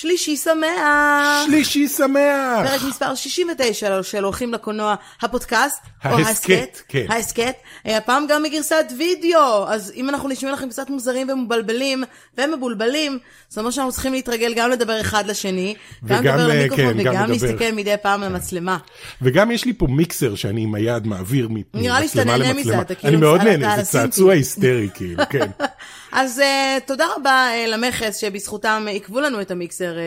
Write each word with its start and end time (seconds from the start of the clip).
שלישי 0.00 0.36
שמח! 0.36 1.46
שלישי 1.46 1.88
שמח! 1.88 2.66
פרק 2.68 2.80
מספר 2.88 3.14
69 3.14 4.02
של 4.02 4.24
הולכים 4.24 4.54
לקולנוע 4.54 4.94
הפודקאסט, 5.22 5.78
או 6.04 6.10
ההסכת, 6.10 6.26
ההסכת, 6.28 6.80
כן. 6.88 7.04
ההסכת, 7.08 7.54
אה, 7.86 7.96
הפעם 7.96 8.26
גם 8.28 8.42
מגרסת 8.42 8.84
וידאו, 8.98 9.68
אז 9.68 9.92
אם 9.96 10.08
אנחנו 10.08 10.28
נשמעים 10.28 10.54
לכם 10.54 10.68
קצת 10.68 10.90
מוזרים 10.90 11.30
ומבלבלים 11.30 12.04
ומבולבלים, 12.38 13.18
זאת 13.48 13.58
אומרת 13.58 13.72
שאנחנו 13.72 13.92
צריכים 13.92 14.12
להתרגל 14.12 14.54
גם 14.56 14.70
לדבר 14.70 15.00
אחד 15.00 15.26
לשני, 15.26 15.74
גם 16.06 16.18
וגם, 16.20 16.38
לדבר 16.38 16.50
אה, 16.50 16.54
למיקרופון 16.56 16.92
כן, 16.98 17.02
גם 17.02 17.12
וגם. 17.14 17.30
להסתכל 17.30 17.72
מדי 17.72 17.94
פעם 18.02 18.22
למצלמה. 18.22 18.78
וגם 19.22 19.50
יש 19.50 19.64
לי 19.64 19.72
פה 19.72 19.86
מיקסר 19.86 20.34
שאני 20.34 20.62
עם 20.62 20.74
היד 20.74 21.06
מעביר 21.06 21.48
מ- 21.50 21.62
נראה 21.74 22.00
לי 22.00 22.08
שאתה 22.08 22.18
ממצלמה 22.24 22.38
נהנה 22.38 22.52
למצלמה. 22.58 22.74
מזה, 22.74 22.80
אתה 22.80 22.94
כאילו 22.94 23.08
אני 23.14 23.20
מאוד 23.20 23.40
נהנה, 23.40 23.76
זה. 23.76 23.82
צעצוע 23.82 24.32
היסטרי 24.32 24.88
כאילו, 24.94 25.22
כן. 25.30 25.50
אז 26.12 26.38
uh, 26.38 26.80
תודה 26.86 27.06
רבה 27.16 27.48
uh, 27.50 27.68
למכס 27.68 28.16
שבזכותם 28.16 28.84
uh, 28.86 28.90
עיכבו 28.90 29.20
לנו 29.20 29.40
את 29.40 29.50
המיקסר 29.50 29.94
uh, 29.94 29.98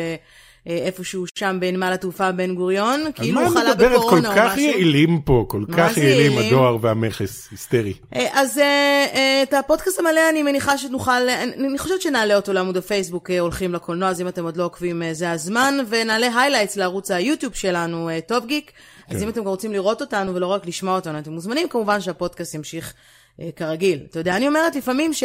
uh, 0.67 0.71
איפשהו 0.71 1.25
שם 1.35 1.57
בנמל 1.59 1.93
התעופה 1.93 2.31
בן 2.31 2.55
גוריון, 2.55 2.99
על 3.05 3.11
כאילו 3.15 3.41
מה 3.41 3.47
הוא 3.47 3.53
חלה 3.53 3.69
מדברת? 3.69 3.91
בקורונה 3.91 4.29
או 4.29 4.33
כל 4.33 4.39
כך 4.39 4.53
משהו. 4.53 4.63
יעילים 4.63 5.21
פה, 5.21 5.45
כל 5.47 5.63
מה 5.67 5.77
כך 5.77 5.97
יעילים? 5.97 6.37
הדואר 6.37 6.77
והמכס, 6.81 7.47
היסטרי. 7.51 7.93
אה, 8.15 8.27
אז 8.33 8.57
אה, 8.57 9.05
אה, 9.13 9.43
את 9.43 9.53
הפודקאסט 9.53 9.99
המלא 9.99 10.29
אני 10.29 10.43
מניחה 10.43 10.77
שנוכל, 10.77 11.11
אני 11.11 11.67
אני 11.67 11.77
חושבת 11.77 12.01
שנעלה 12.01 12.35
אותו 12.35 12.53
לעמוד 12.53 12.77
הפייסבוק 12.77 13.29
אה, 13.31 13.39
הולכים 13.39 13.73
לקולנוע, 13.73 14.09
אז 14.09 14.21
אם 14.21 14.27
אתם 14.27 14.43
עוד 14.43 14.57
לא 14.57 14.65
עוקבים 14.65 15.03
אה, 15.03 15.13
זה 15.13 15.31
הזמן, 15.31 15.77
ונעלה 15.89 16.39
highlights 16.41 16.77
לערוץ 16.77 17.11
היוטיוב 17.11 17.53
שלנו, 17.55 18.09
טוב 18.27 18.45
גיק, 18.45 18.71
אז 19.09 19.17
כן. 19.17 19.23
אם 19.23 19.29
אתם 19.29 19.43
רוצים 19.43 19.73
לראות 19.73 20.01
אותנו 20.01 20.35
ולא 20.35 20.47
רק 20.47 20.65
לשמוע 20.65 20.95
אותנו, 20.95 21.19
אתם 21.19 21.31
מוזמנים 21.31 21.69
כמובן 21.69 22.01
שהפודקאסט 22.01 22.53
ימשיך 22.53 22.93
אה, 23.39 23.49
כרגיל. 23.55 23.99
אתה 24.09 24.19
יודע, 24.19 24.35
אני 24.35 24.47
אומרת 24.47 24.75
לפעמים 24.75 25.13
ש... 25.13 25.23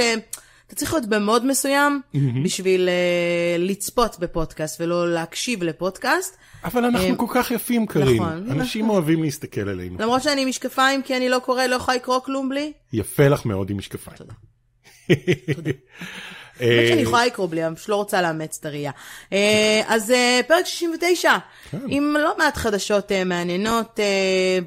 אתה 0.67 0.75
צריך 0.75 0.93
להיות 0.93 1.07
במוד 1.07 1.47
מסוים 1.47 2.01
בשביל 2.45 2.89
אה, 2.89 3.57
לצפות 3.59 4.19
בפודקאסט 4.19 4.81
ולא 4.81 5.13
להקשיב 5.13 5.63
לפודקאסט. 5.63 6.37
אבל 6.65 6.85
אנחנו 6.85 7.19
כל 7.19 7.27
כך 7.31 7.51
יפים, 7.51 7.87
קארין. 7.87 8.09
אה, 8.09 8.15
נכון, 8.15 8.51
אנשים 8.51 8.85
נכון. 8.85 8.97
אוהבים 8.97 9.23
להסתכל 9.23 9.69
עלינו. 9.69 9.97
למרות 10.01 10.23
שאני 10.23 10.43
עם 10.43 10.49
משקפיים 10.49 11.03
כי 11.03 11.17
אני 11.17 11.29
לא 11.29 11.39
קורא, 11.39 11.67
לא 11.67 11.75
יכולה 11.75 11.97
לקרוא 11.97 12.21
כלום 12.21 12.49
בלי. 12.49 12.73
יפה 12.93 13.29
לך 13.29 13.47
מאוד 13.47 13.71
עם 13.71 13.79
משקפיים. 13.79 14.17
תודה. 14.17 14.33
אה, 15.09 15.15
האמת 16.61 16.89
שאני 16.89 17.01
יכולה 17.01 17.27
לקרוא 17.27 17.49
בלי, 17.49 17.67
אני 17.67 17.77
פשוט 17.77 17.89
לא 17.89 17.97
רוצה 17.97 18.23
לאמץ 18.23 18.57
את 18.61 18.67
הראייה. 18.67 18.93
אה, 19.33 19.83
אז 19.87 20.11
אה, 20.11 20.41
פרק 20.49 20.67
69, 20.67 21.37
כן. 21.71 21.79
עם 21.89 22.17
לא 22.21 22.39
מעט 22.39 22.57
חדשות 22.57 23.13
אה, 23.13 23.25
מעניינות. 23.25 24.01
אה, 24.01 24.59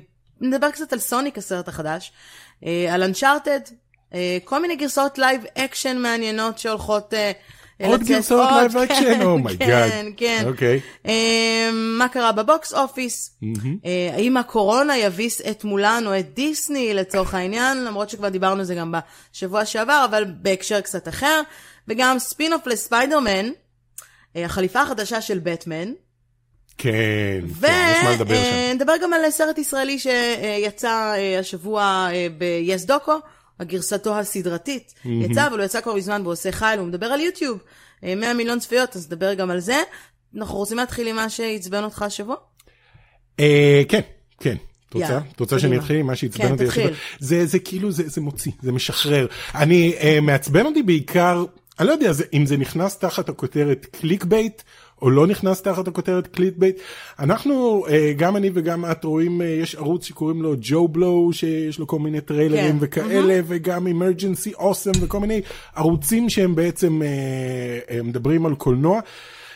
נדבר 0.41 0.72
קצת 0.72 0.94
על 0.94 1.00
סוניק 1.00 1.38
הסרט 1.38 1.67
החדש, 1.67 2.11
אה, 2.66 2.94
על 2.94 3.03
Uncharted, 3.03 3.59
כל 4.44 4.62
מיני 4.62 4.76
גרסאות 4.76 5.18
live 5.17 5.44
action 5.58 5.98
מעניינות 5.98 6.60
שהולכות 6.60 7.14
אה, 7.14 7.32
עוד. 7.88 8.04
גרסאות 8.04 8.50
עוד, 8.52 8.72
live 8.72 8.90
action? 8.90 9.58
כן, 9.60 10.06
Oh 10.08 10.14
כן. 10.18 10.44
אוקיי. 10.48 10.80
אה, 11.08 11.70
מה 11.74 12.08
קרה 12.10 12.32
ב 12.31 12.42
box 12.42 12.73
office? 12.73 13.38
אה, 13.86 14.10
האם 14.14 14.38
הקורונה 14.38 14.98
יביס 14.98 15.42
את 15.42 15.64
מולן 15.64 16.04
או 16.06 16.20
את 16.20 16.34
דיסני 16.34 16.94
לצורך 16.94 17.34
העניין? 17.34 17.86
למרות 17.86 18.10
שכבר 18.10 18.30
דיברנו 18.30 18.60
על 18.60 18.66
זה 18.66 18.76
גם 18.76 18.94
בשבוע 19.32 19.66
שעבר, 19.66 20.06
אבל 20.10 20.26
בהקשר 20.42 20.82
קצת 20.82 21.08
אחר. 21.08 21.42
וגם 21.88 22.20
ספין-אוף 22.20 22.68
לספיידרמן, 22.68 23.50
אה, 24.36 24.46
החליפה 24.46 24.82
החדשה 24.82 25.22
של 25.22 25.40
בטמן. 25.40 25.92
כן, 26.78 26.92
כן, 27.62 27.96
יש 27.98 28.04
מה 28.04 28.12
לדבר 28.12 28.36
שם. 28.36 28.72
ונדבר 28.72 28.94
גם 29.04 29.14
על 29.14 29.32
סרט 29.32 29.58
ישראלי 29.58 30.00
שיצא 30.00 31.14
אה, 31.18 31.40
השבוע 31.40 32.10
אה, 32.12 32.28
ב-yes 32.38 32.88
דוקו, 32.88 33.14
הגרסתו 33.60 34.20
הסדרתית. 34.20 34.94
יצא, 35.06 35.48
אבל 35.48 35.58
הוא 35.58 35.66
יצא 35.66 35.82
כבר 35.82 35.94
מזמן 35.96 36.22
והוא 36.22 36.32
עושה 36.34 36.52
חייל, 36.52 36.80
הוא 36.80 36.88
מדבר 36.88 37.06
על 37.06 37.20
יוטיוב. 37.20 37.60
אה, 38.04 38.16
100 38.16 38.34
מיליון 38.34 38.60
צפיות, 38.60 38.96
אז 38.96 39.08
נדבר 39.08 39.34
גם 39.34 39.52
על 39.52 39.60
זה. 39.60 39.82
אנחנו 40.38 40.58
רוצים 40.58 40.78
להתחיל 40.78 41.08
עם 41.08 41.16
מה 41.16 41.30
שעצבן 41.30 41.84
אותך 41.84 42.02
השבוע? 42.02 42.36
אה, 43.40 43.82
כן, 43.90 44.02
כן. 44.40 44.56
את 44.90 44.94
רוצה? 44.94 45.20
את 45.36 45.40
רוצה 45.40 45.60
שאני. 45.60 45.78
אתחיל 45.78 45.96
עם 45.96 46.06
מה 46.08 46.16
שעצבן 46.16 46.46
כן, 46.48 46.52
אותי? 46.52 46.66
תתחיל. 46.66 46.84
השבוע? 46.84 46.98
זה 47.20 47.46
זה 47.46 47.60
כאילו, 47.60 47.92
זה 47.92 48.03
זה 48.08 48.22
מוציא, 48.22 48.52
זה 48.62 48.72
משחרר. 48.72 49.28
אני, 49.56 49.94
אה, 50.00 50.19
מעצבן 50.22 50.66
אותי 50.66 50.84
בעיקר, 50.84 51.46
אני 51.80 51.88
לא 51.88 51.92
יודע 51.92 52.12
זה- 52.14 52.24
אם 52.34 52.46
זה 52.46 52.58
נכנס 52.58 52.98
תחת 52.98 53.30
הכותרת 53.30 53.86
click 54.00 54.24
bait. 54.24 54.62
או 55.02 55.10
לא 55.10 55.28
נכנס 55.28 55.62
תחת 55.62 55.88
הכותרת 55.88 56.28
click 56.28 56.53
bait. 56.57 56.80
אנחנו, 57.20 57.86
אה, 57.90 58.14
גם 58.18 58.36
אני 58.38 58.50
וגם 58.54 58.86
את 58.86 59.04
רואים, 59.04 59.42
אה, 59.42 59.48
יש 59.48 59.76
ערוץ 59.76 60.06
שקוראים 60.06 60.42
לו 60.42 60.54
JoBlo, 60.62 61.30
שיש 61.34 61.80
לו 61.80 61.88
כל 61.88 62.00
מיני 62.00 62.22
טריילרים 62.22 62.72
כן. 62.72 62.78
וכאלה, 62.80 63.40
וגם 63.48 63.88
Emergency 63.88 64.53
Awesome 64.53 64.91
וכל 65.02 65.20
מיני 65.20 65.42
ערוצים 65.76 66.30
שהם 66.30 66.56
בעצם 66.56 67.02
אה, 67.02 68.02
מדברים 68.04 68.46
על 68.46 68.56
קולנוע. 68.56 69.00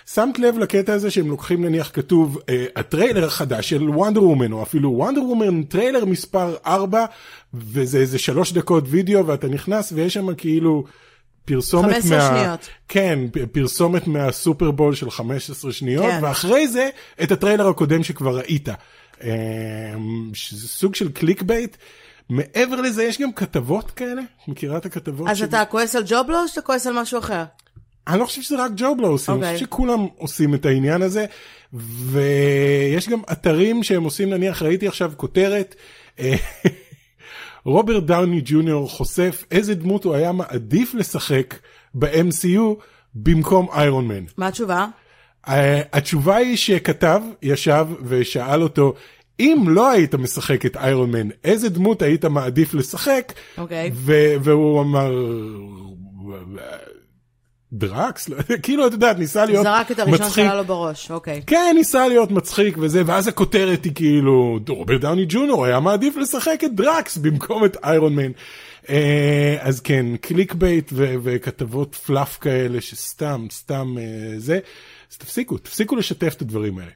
שמת 0.06 0.40
לב 0.40 0.58
לקטע 0.58 0.94
הזה 0.94 1.12
שהם 1.12 1.30
לוקחים 1.30 1.66
נניח 1.66 1.92
כתוב 1.94 2.40
אה, 2.50 2.66
הטריילר 2.76 3.26
החדש 3.26 3.70
של 3.70 3.90
וונדר 3.90 4.24
וומן 4.24 4.52
או 4.52 4.64
אפילו 4.64 4.92
וונדר 4.92 5.24
וומן 5.24 5.64
טריילר 5.64 6.06
מספר 6.06 6.56
4 6.66 7.06
וזה 7.54 7.98
איזה 7.98 8.20
שלוש 8.20 8.54
דקות 8.54 8.84
וידאו 8.88 9.28
ואתה 9.28 9.48
נכנס 9.48 9.94
ויש 9.96 10.14
שם 10.14 10.36
כאילו 10.36 10.84
פרסומת 11.46 11.94
15 11.96 12.18
מה... 12.18 12.40
שניות. 12.40 12.70
כן, 12.88 13.20
פרסומת 13.52 14.08
מהסופרבול 14.08 14.96
של 14.96 15.12
15 15.12 15.72
שניות, 15.72 16.06
כן. 16.06 16.20
ואחרי 16.24 16.68
זה 16.68 16.90
את 17.24 17.32
הטריילר 17.32 17.68
הקודם 17.68 18.04
שכבר 18.04 18.38
ראית. 18.38 18.70
אה, 19.24 19.30
שזה 20.34 20.68
סוג 20.68 20.96
של 20.96 21.12
click 21.12 21.42
bait. 21.42 21.78
מעבר 22.30 22.82
לזה 22.82 23.04
יש 23.04 23.22
גם 23.22 23.34
כתבות 23.34 23.92
כאלה, 23.92 24.22
מכירה 24.48 24.78
את 24.78 24.86
הכתבות? 24.86 25.30
אז 25.30 25.38
ש- 25.38 25.42
אתה 25.42 25.66
כועס 25.66 25.96
על 25.96 26.04
JoBlo 26.08 26.40
או 26.42 26.48
שאתה 26.48 26.62
כועס 26.62 26.88
על 26.88 26.94
משהו 27.02 27.20
אחר? 27.20 27.44
אני 28.08 28.20
לא 28.20 28.26
חושב 28.26 28.42
שזה 28.42 28.64
רק 28.66 28.72
JoBlo 28.76 29.08
עושים, 29.08 29.34
אני 29.34 29.42
אוקיי. 29.42 29.54
חושב 29.54 29.66
שכולם 29.66 30.08
עושים 30.18 30.56
את 30.56 30.66
העניין 30.66 31.02
הזה, 31.02 31.26
ויש 31.74 33.10
גם 33.10 33.22
אתרים 33.32 33.84
שהם 33.84 34.04
עושים, 34.04 34.30
נניח 34.30 34.62
ראיתי 34.62 34.88
עכשיו 34.88 35.12
כותרת, 35.18 35.76
אה, 36.20 36.36
רוברט 37.66 38.04
דאוני 38.04 38.42
ג'וניור 38.46 38.90
חושף 38.90 39.46
איזה 39.52 39.76
דמות 39.76 40.04
הוא 40.04 40.16
היה 40.16 40.32
מעדיף 40.32 40.94
לשחק 40.94 41.56
ב-MCU 41.94 42.84
במקום 43.16 43.68
איירון 43.74 44.08
מן. 44.08 44.24
מה 44.38 44.48
התשובה? 44.48 44.88
אה, 45.48 45.82
התשובה 45.94 46.36
היא 46.36 46.58
שכתב 46.58 47.22
ישב 47.42 47.88
ושאל 48.06 48.64
אותו, 48.64 48.94
אם 49.40 49.66
לא 49.68 49.92
היית 49.92 50.16
משחק 50.16 50.66
את 50.66 50.78
איירון 50.78 51.12
מן, 51.12 51.30
איזה 51.44 51.70
דמות 51.70 52.02
היית 52.02 52.26
מעדיף 52.26 52.74
לשחק? 52.74 53.34
אוקיי. 53.58 53.92
ו- 53.94 54.36
והוא 54.44 54.82
אמר, 54.82 55.12
דרקס? 57.74 58.30
לא 58.30 58.38
כאילו, 58.64 58.88
אתה 58.88 58.96
יודע, 58.96 59.14
ניסה 59.14 59.46
להיות 59.46 59.64
זרק 59.64 59.92
את 59.92 60.00
הראשון 60.00 60.26
מצחיק. 60.26 60.46
שעלה 60.46 60.56
לו 60.56 60.66
בראש, 60.66 61.12
אוקיי. 61.12 61.42
כן, 61.48 61.76
ניסה 61.76 62.08
להיות 62.08 62.32
מצחיק 62.32 62.78
וזה, 62.80 63.02
ואז 63.06 63.28
הכותרת 63.28 63.86
היא 63.86 63.96
כאילו, 63.96 64.60
רוברט 64.70 65.02
דאוני 65.02 65.26
ג'וניור 65.30 65.66
היה 65.66 65.80
מעדיף 65.80 66.18
לשחק 66.18 66.62
את 66.66 66.76
דרקס 66.76 67.18
במקום 67.18 67.66
את 67.66 67.78
איירון 67.84 68.16
מן. 68.16 68.32
אה, 68.90 69.58
אז 69.60 69.80
כן, 69.80 70.06
click 70.22 70.54
bait 70.54 70.90
ו- 70.94 71.16
וכתבות 71.24 71.96
fluff 71.96 72.38
כאלה 72.38 72.82
שסתם, 72.82 73.48
סתם 73.52 73.96
אה, 73.98 74.40
זה, 74.40 74.60
אז 75.12 75.18
תפסיקו, 75.18 75.58
תפסיקו 75.58 75.96
לשתף 75.96 76.34
את 76.38 76.42
הדברים 76.42 76.80
האלה. 76.80 76.92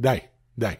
די, 0.00 0.18
די. 0.58 0.72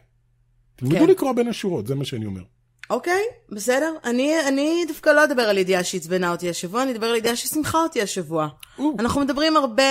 תלמדו 0.76 0.98
כן. 0.98 1.06
לקרוא 1.06 1.32
בין 1.32 1.48
השורות, 1.48 1.86
זה 1.86 1.94
מה 1.94 2.04
שאני 2.04 2.26
אומר. 2.26 2.42
אוקיי, 2.90 3.22
בסדר. 3.48 3.94
אני, 4.04 4.48
אני 4.48 4.84
דווקא 4.88 5.10
לא 5.10 5.24
אדבר 5.24 5.42
על 5.42 5.58
ידיעה 5.58 5.84
שעצבנה 5.84 6.32
אותי 6.32 6.50
השבוע, 6.50 6.82
אני 6.82 6.92
אדבר 6.92 7.06
על 7.06 7.16
ידיעה 7.16 7.36
ששימחה 7.36 7.82
אותי 7.82 8.02
השבוע. 8.02 8.48
או. 8.78 8.92
אנחנו 8.98 9.20
מדברים 9.20 9.56
הרבה 9.56 9.82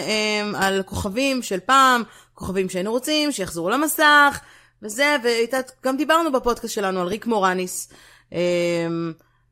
um, 0.00 0.56
על 0.56 0.82
כוכבים 0.82 1.42
של 1.42 1.60
פעם, 1.60 2.02
כוכבים 2.34 2.68
שהיינו 2.68 2.90
רוצים, 2.90 3.32
שיחזרו 3.32 3.70
למסך, 3.70 4.40
וזה, 4.82 5.16
וגם 5.22 5.96
דיברנו 5.96 6.32
בפודקאסט 6.32 6.74
שלנו 6.74 7.00
על 7.00 7.06
ריק 7.06 7.26
מורניס, 7.26 7.88
um, 8.30 8.34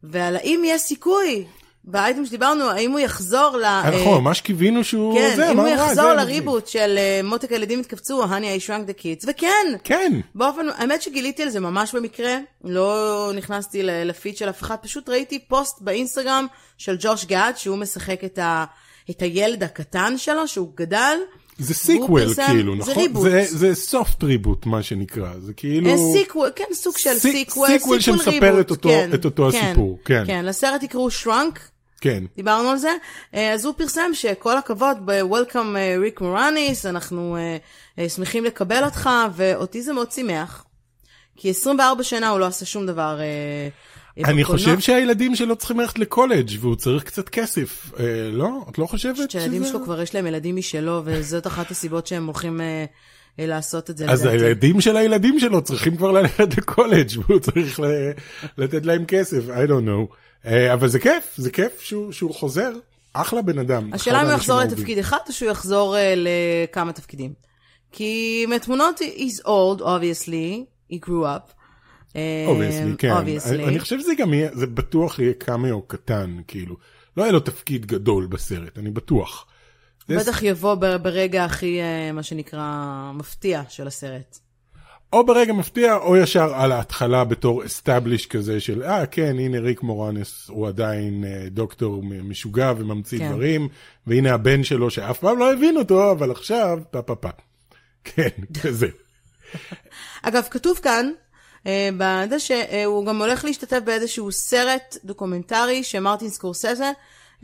ועל 0.03 0.37
האם 0.37 0.63
יש 0.65 0.83
סיכוי, 0.83 1.47
באייטם 1.87 2.27
שדיברנו, 2.27 2.65
האם 2.71 2.91
הוא 2.91 3.01
יחזור 3.01 3.57
ל... 3.57 3.65
נכון, 4.01 4.21
ממש 4.25 4.41
קיווינו 4.41 4.85
שהוא... 4.85 5.19
כן, 5.19 5.33
זה, 5.37 5.51
אם 5.51 5.59
הוא 5.59 5.67
"אה, 5.67 5.73
יחזור 5.73 5.95
זה 6.09 6.15
לריבוט 6.15 6.67
של 6.67 6.95
אה, 6.99 7.21
מותק 7.25 7.53
הילדים 7.53 7.81
התקבצו, 7.81 8.25
honey 8.25 8.29
I 8.61 8.67
shrunk 8.67 8.91
the 8.91 9.03
kids, 9.03 9.25
וכן, 9.29 9.67
כן, 9.85 10.13
באופן, 10.35 10.67
האמת 10.77 11.03
שגיליתי 11.03 11.43
על 11.43 11.49
זה 11.49 11.61
ממש 11.61 11.95
במקרה, 11.95 12.37
לא 12.65 13.31
נכנסתי 13.37 13.81
לפיד 13.83 14.37
של 14.37 14.49
אף 14.49 14.63
אחד, 14.63 14.77
פשוט 14.83 15.09
ראיתי 15.09 15.39
פוסט 15.49 15.81
באינסטגרם 15.81 16.47
של 16.79 16.97
ג'וש 17.01 17.25
גאד, 17.25 17.57
שהוא 17.57 17.77
משחק 17.79 18.25
את, 18.25 18.39
ה, 18.39 18.65
את 19.11 19.23
הילד 19.23 19.63
הקטן 19.63 20.19
שלו, 20.19 20.49
שהוא 20.49 20.69
גדל. 20.77 21.19
זה 21.59 21.75
sequel 21.75 22.27
פרסם- 22.27 22.47
כאילו, 22.47 22.75
זה 22.85 22.91
נכון? 22.91 23.03
reboot. 23.03 23.23
זה- 23.31 23.45
זה 23.49 23.75
soft 23.75 24.25
reboot 24.25 24.67
מה 24.67 24.83
שנקרא, 24.83 25.29
זה 25.41 25.53
כאילו... 25.53 26.13
sequel, 26.13 26.51
כן, 26.57 26.65
סוג 26.73 26.99
של 26.99 27.15
סי- 27.19 27.33
sequel, 27.33 27.69
sequel 27.69 28.01
שמספר 28.01 28.31
reboot, 28.31 28.61
את 28.67 28.71
אותו- 28.71 28.89
כן, 28.89 29.11
את 29.15 29.25
אותו 29.25 29.49
כן, 29.53 29.59
הסיפור, 29.67 29.99
כן. 30.05 30.25
כן, 30.27 30.45
לסרט 30.45 30.83
יקראו 30.83 31.11
Shrunk, 31.11 31.61
כן. 32.05 32.25
דיברנו 32.37 32.69
על 32.69 32.77
זה. 32.79 32.89
אה, 33.35 33.53
אז 33.53 33.65
הוא 33.65 33.75
פרסם 33.77 34.11
שכל 34.13 34.57
הכבוד 34.59 34.97
ב-Welcome 35.05 35.77
ריק 36.01 36.21
מורניס, 36.21 36.87
אנחנו 36.87 37.37
אה, 37.37 37.57
אה, 37.99 38.09
שמחים 38.09 38.45
לקבל 38.45 38.85
אותך, 38.85 39.11
ואותי 39.37 39.83
זה 39.83 39.93
מאוד 39.93 40.13
שימח. 40.13 40.65
כי 41.37 41.51
24 41.51 42.03
שנה 42.03 42.29
הוא 42.29 42.41
לא 42.41 42.47
עשה 42.47 42.65
שום 42.67 42.87
דבר. 42.87 43.19
אה, 43.21 44.25
אני 44.25 44.45
חושב 44.45 44.81
שהילדים 44.81 45.37
שלו 45.37 45.57
צריכים 45.57 45.81
ללכת 45.81 45.99
לקולג' 45.99 46.51
והוא 46.61 46.77
צריך 46.77 47.03
קצת 47.05 47.29
כסף. 47.29 47.91
אה, 47.99 48.05
לא? 48.33 48.49
את 48.71 48.79
לא 48.79 48.87
חושבת 48.87 49.31
שהילדים 49.31 49.63
שזה- 49.63 49.71
שלו 49.71 49.85
כבר 49.85 50.01
יש 50.03 50.15
להם 50.15 50.27
ילדים 50.27 50.57
משלו, 50.57 51.03
וזאת 51.05 51.47
אחת 51.47 51.71
הסיבות 51.71 52.07
שהם 52.07 52.27
הולכים 52.27 52.61
אה, 52.61 52.85
אה, 53.41 53.47
לעשות 53.47 53.91
את 53.91 53.97
זה. 53.97 54.11
אז 54.11 54.23
לדעתי. 54.27 54.45
הילדים 54.45 54.81
של 54.81 54.97
הילדים 54.97 55.39
שלו 55.41 55.63
צריכים 55.63 55.97
כבר 55.97 56.13
ללכת 56.13 56.57
לקולג' 56.59 57.11
והוא 57.29 57.41
צריך 57.41 57.81
לתת 58.59 58.87
להם 58.87 59.05
כסף, 59.05 59.45
I 59.49 59.69
don't 59.69 59.87
know. 59.87 60.15
אה, 60.47 60.73
אבל 60.73 60.89
זה 60.89 60.99
כיף, 60.99 61.35
זה 61.37 61.51
כיף 61.51 61.81
שהוא 61.81 62.13
שהוא 62.13 62.35
חוזר. 62.35 62.73
אחלה 63.13 63.43
בן 63.43 63.59
אדם. 63.59 63.91
השאלה 63.93 64.23
אם 64.23 64.27
הוא 64.27 64.35
יחזור. 64.35 64.61
לתפקיד 64.61 64.99
אחד, 64.99 65.19
או 65.29 65.33
שהוא 65.33 65.51
יחזור 65.51 65.97
אה, 65.97 66.15
לכמה 66.17 66.93
תפקידים. 66.93 67.33
כי 67.93 68.45
מתמונות 68.49 69.01
he's 69.01 69.47
old, 69.47 69.81
obviously, 69.81 70.65
he 70.93 70.97
grew 71.07 71.25
up. 71.25 71.53
אה, 72.17 72.45
obviously, 72.47 72.97
כן. 72.99 73.13
obviously. 73.13 73.49
אני 73.49 73.65
אני 73.65 73.81
חושב 73.81 74.01
שזה 74.01 74.15
גם 74.19 74.35
יהיה, 74.35 74.51
זה 74.55 74.67
בטוח 74.67 75.19
יהיה 75.19 75.33
קאמיו 75.33 75.83
קטן, 75.83 76.37
כאילו. 76.47 76.77
לא 77.17 77.23
יהיה 77.23 77.33
לו 77.33 77.41
תפקיד 77.41 77.87
גדול 77.87 78.27
בסרט, 78.27 78.79
אני 78.79 78.91
בטוח. 78.91 79.47
בטח 80.09 80.43
יבוא 80.43 80.75
ברגע 80.75 81.45
הכי, 81.45 81.79
מה 82.15 82.23
שנקרא, 82.23 83.11
מפתיע 83.15 83.63
של 83.69 83.87
הסרט. 83.87 84.39
או 85.13 85.27
ברגע 85.27 85.53
מפתיע, 85.53 85.97
או 85.97 86.17
ישר 86.17 86.55
על 86.55 86.73
ההתחלה 86.73 87.25
בתור 87.25 87.65
establish 87.65 88.27
כזה 88.27 88.61
של, 88.61 88.83
אה, 88.83 89.07
כן, 89.07 89.39
הנה 89.39 89.61
ריק 89.61 89.83
מורנס, 89.83 90.49
הוא 90.49 90.69
עדיין 90.69 91.25
אה, 91.25 91.49
דוקטור 91.51 92.03
משוגע 92.03 92.73
וממציא 92.77 93.19
כן. 93.19 93.33
דברים, 93.33 93.69
והנה 94.07 94.35
הבן 94.35 94.65
שלו 94.65 94.91
שאף 94.91 95.19
פעם 95.19 95.39
לא 95.39 95.53
הבין 95.53 95.77
אותו, 95.77 96.11
אבל 96.11 96.31
עכשיו, 96.31 96.79
פה 96.91 97.03
פה 97.03 97.15
פה. 97.15 97.29
כן, 98.05 98.29
כזה. 98.63 98.89
אגב, 100.23 100.45
כתוב 100.51 100.79
כאן, 100.83 101.11
אה, 101.67 101.89
בזה 101.99 102.39
שהוא 102.39 103.07
גם 103.07 103.23
הולך 103.23 103.45
להשתתף 103.45 103.79
באיזשהו 103.85 104.33
סרט 104.33 104.97
דוקומנטרי 105.05 105.85
שמרטין 105.85 106.29
סקורסזה 106.31 106.91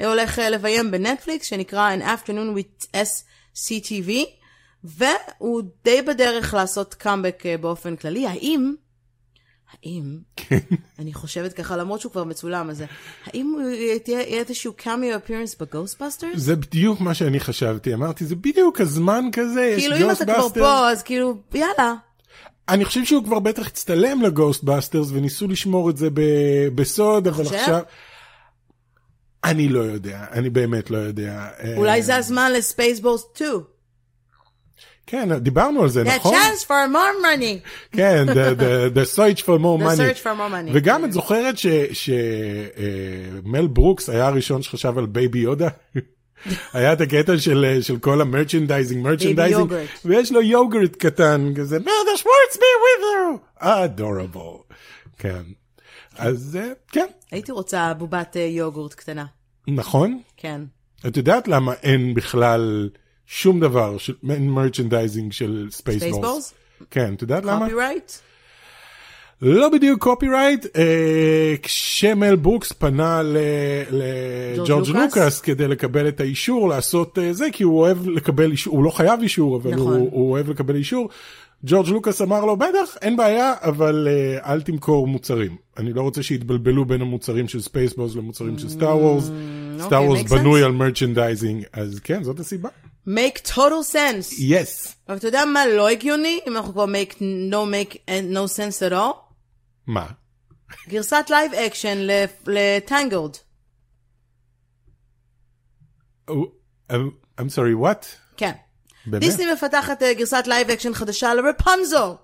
אה, 0.00 0.08
הולך 0.08 0.38
אה, 0.38 0.50
לביים 0.50 0.90
בנטפליקס, 0.90 1.46
שנקרא 1.46 1.94
An 1.96 2.02
Afternoon 2.02 2.58
with 2.58 2.86
SCTV, 2.96 4.10
והוא 4.84 5.62
די 5.84 6.02
בדרך 6.02 6.54
לעשות 6.54 6.94
קאמבק 6.94 7.46
אה, 7.46 7.56
באופן 7.56 7.96
כללי. 7.96 8.26
האם, 8.26 8.74
האם, 9.72 10.18
אני 10.98 11.14
חושבת 11.14 11.52
ככה, 11.52 11.76
למרות 11.76 12.00
שהוא 12.00 12.12
כבר 12.12 12.24
מצולם, 12.24 12.70
אז 12.70 12.82
אה, 12.82 12.86
האם 13.26 13.56
תהיה 14.04 14.20
יהיה 14.20 14.38
איזשהו 14.40 14.72
cameo 14.76 15.16
appearance 15.16 15.56
ב 15.60 15.65
Ghostbusters? 15.65 16.30
זה 16.36 16.56
בדיוק 16.56 17.00
מה 17.00 17.14
שאני 17.14 17.40
חשבתי, 17.40 17.94
אמרתי, 17.94 18.24
זה 18.24 18.36
בדיוק 18.36 18.80
הזמן 18.80 19.24
כזה, 19.32 19.62
יש 19.62 19.82
כאילו, 19.82 19.96
אם 19.96 20.10
אתה 20.10 20.24
כבר 20.24 20.34
Ghostbusters. 20.34 20.62
פה, 20.62 20.90
אז 20.90 21.02
כאילו, 21.02 21.36
יאללה. 21.54 21.94
אני 22.68 22.84
חושב 22.84 23.04
שהוא 23.04 23.24
כבר 23.24 23.38
בטח 23.38 23.66
הצטלם 23.66 24.22
ל 24.22 24.29
Ghostbusters 24.29 25.08
וניסו 25.10 25.48
לשמור 25.48 25.90
את 25.90 25.96
זה 25.96 26.10
ב- 26.14 26.68
בסוד, 26.74 27.26
אבל 27.28 27.44
חושב? 27.44 27.56
עכשיו... 27.56 27.80
אני 29.44 29.68
לא 29.68 29.80
יודע, 29.80 30.26
אני 30.32 30.50
באמת 30.50 30.90
לא 30.90 30.98
יודע. 30.98 31.48
אה, 31.62 31.76
אולי 31.76 32.02
זה 32.02 32.16
הזמן 32.16 32.52
ל 32.52 32.59
Spaceballs 32.59 33.24
2. 33.34 33.50
כן, 35.10 35.38
דיברנו 35.38 35.82
על 35.82 35.88
זה, 35.88 36.02
The 36.02 36.16
נכון? 36.16 36.34
chance 36.34 36.64
for 36.64 36.92
more 36.92 37.24
money. 37.24 37.58
כן, 37.96 38.24
the, 38.28 38.60
the, 38.60 38.96
the 38.96 39.16
search 39.16 39.40
for 39.42 39.58
more 39.58 39.78
The 39.78 39.84
money. 39.84 39.96
search 39.96 40.20
for 40.22 40.34
more 40.36 40.50
money. 40.52 40.70
וגם 40.72 41.04
את 41.04 41.12
זוכרת 41.12 41.54
שמל 41.92 43.66
ברוקס 43.66 44.08
היה 44.08 44.26
הראשון 44.26 44.62
שחשב 44.62 44.98
על 44.98 45.06
בייבי 45.06 45.38
יודה? 45.38 45.68
היה 46.72 46.92
את 46.92 47.00
הקטע 47.00 47.38
של, 47.38 47.78
של 47.80 47.98
כל 47.98 48.20
ה 48.20 48.26
merchandising, 48.26 49.04
merchandising. 49.04 49.72
ויש 50.04 50.32
לו 50.32 50.42
יוגורט 50.42 50.96
קטן 50.96 51.52
כזה, 51.56 51.78
may 51.78 51.97
the 51.97 52.16
Schwartz 52.16 52.56
be 52.56 52.60
with 52.60 53.02
you, 53.62 53.64
adorable. 53.64 54.74
כן. 55.18 55.42
אז 56.18 56.58
אה, 56.60 56.68
כן, 56.92 57.06
הייתי 57.30 57.52
רוצה 57.52 57.94
בובת 57.94 58.36
אה, 58.36 58.42
יוגורט 58.42 58.94
קטנה. 58.94 59.24
נכון. 59.68 60.20
כן. 60.36 60.60
את 61.06 61.16
יודעת 61.16 61.48
למה 61.48 61.72
אין 61.82 62.14
בכלל 62.14 62.88
שום 63.32 63.60
דבר, 63.60 63.96
אין 64.30 64.50
merchandising 64.50 65.32
של 65.32 65.66
Spaceballs? 65.70 66.54
כן, 66.90 67.14
את 67.14 67.22
יודעת 67.22 67.44
למה? 67.44 67.64
copyright? 67.64 68.12
לא 69.42 69.68
בדיוק 69.68 70.02
copyright, 70.02 70.66
אה, 70.76 71.54
כשמל 71.62 72.36
ברוקס 72.36 72.72
פנה 72.72 73.22
לג'ורג' 73.90 74.88
לוקאס? 74.88 74.88
לוקאס 74.88 75.40
כדי 75.40 75.68
לקבל 75.68 76.08
את 76.08 76.20
האישור 76.20 76.68
לעשות 76.68 77.18
אה, 77.18 77.32
זה, 77.32 77.46
כי 77.52 77.62
הוא 77.62 77.80
אוהב 77.80 78.08
לקבל 78.08 78.50
אישור, 78.50 78.76
הוא 78.76 78.84
לא 78.84 78.90
חייב 78.90 79.20
אישור, 79.20 79.56
אבל 79.56 79.74
נכון. 79.74 79.94
הוא, 79.94 80.08
הוא 80.12 80.30
אוהב 80.30 80.50
לקבל 80.50 80.76
אישור. 80.76 81.08
ג'ורג' 81.64 81.88
לוקאס 81.88 82.22
אמר 82.22 82.44
לו, 82.44 82.56
בטח, 82.56 82.96
אין 83.02 83.16
בעיה, 83.16 83.54
אבל 83.62 84.08
אה, 84.10 84.52
אל 84.52 84.60
תמכור 84.60 85.06
מוצרים. 85.06 85.56
אני 85.78 85.92
לא 85.92 86.02
רוצה 86.02 86.22
שיתבלבלו 86.22 86.84
בין 86.84 87.00
המוצרים 87.00 87.48
של 87.48 87.60
Spaceballs 87.60 88.16
למוצרים 88.16 88.58
של 88.58 88.68
Star 88.68 88.96
Wars. 88.96 89.30
Star 89.78 90.02
Wars 90.02 90.22
בנוי 90.22 90.62
sense. 90.62 90.64
על 90.64 90.72
merchandising, 90.72 91.64
אז 91.72 92.00
כן, 92.04 92.22
זאת 92.22 92.40
הסיבה. 92.40 92.68
Make 93.08 93.38
total 93.46 93.82
sense. 93.92 94.34
Yes. 94.38 94.96
אבל 95.08 95.16
אתה 95.16 95.28
יודע 95.28 95.44
מה 95.44 95.66
לא 95.66 95.88
הגיוני? 95.88 96.40
אם 96.46 96.56
אנחנו 96.56 96.72
כבר 96.72 96.84
make 96.84 97.14
No, 97.50 97.64
it 97.72 97.94
makes 97.94 98.34
no 98.34 98.56
sense 98.56 98.82
at 98.90 98.92
all? 98.92 99.16
מה? 99.86 100.06
גרסת 100.88 101.26
לייב 101.30 101.54
אקשן 101.54 101.98
ל 102.46 102.56
Tangled. 102.56 103.36
Oh, 106.30 106.34
I'm- 106.90 107.48
sorry, 107.48 107.74
what? 107.84 108.04
כן. 108.36 108.52
באמת? 109.06 109.22
דיסני 109.22 109.52
מפתחת 109.52 110.02
אה, 110.02 110.14
גרסת 110.14 110.44
לייב 110.46 110.70
אקשן 110.70 110.94
חדשה 110.94 111.34
לרפנזו. 111.34 112.16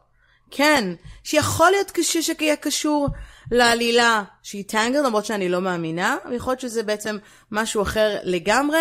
כן. 0.51 0.95
שיכול 1.25 1.71
להיות 1.71 1.91
קשה 1.91 2.23
שיהיה 2.23 2.57
קשור 2.57 3.09
לעלילה 3.51 4.25
של 4.43 4.65
Tangled, 4.69 5.03
למרות 5.07 5.25
שאני 5.27 5.49
לא 5.49 5.61
מאמינה. 5.61 6.17
ויכול 6.31 6.51
להיות 6.51 6.61
שזה 6.61 6.83
בעצם 6.83 7.19
משהו 7.51 7.83
אחר 7.83 8.19
לגמרי. 8.23 8.79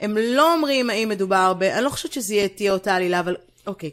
הם 0.00 0.16
לא 0.16 0.54
אומרים 0.54 0.90
האם 0.90 1.08
מדובר 1.08 1.54
ב... 1.58 1.62
אני 1.62 1.84
לא 1.84 1.90
חושבת 1.90 2.12
שזה 2.12 2.34
יהיה- 2.34 2.48
תהיה 2.48 2.72
אותה 2.72 2.94
עלילה, 2.94 3.20
אבל 3.20 3.36
אוקיי. 3.66 3.90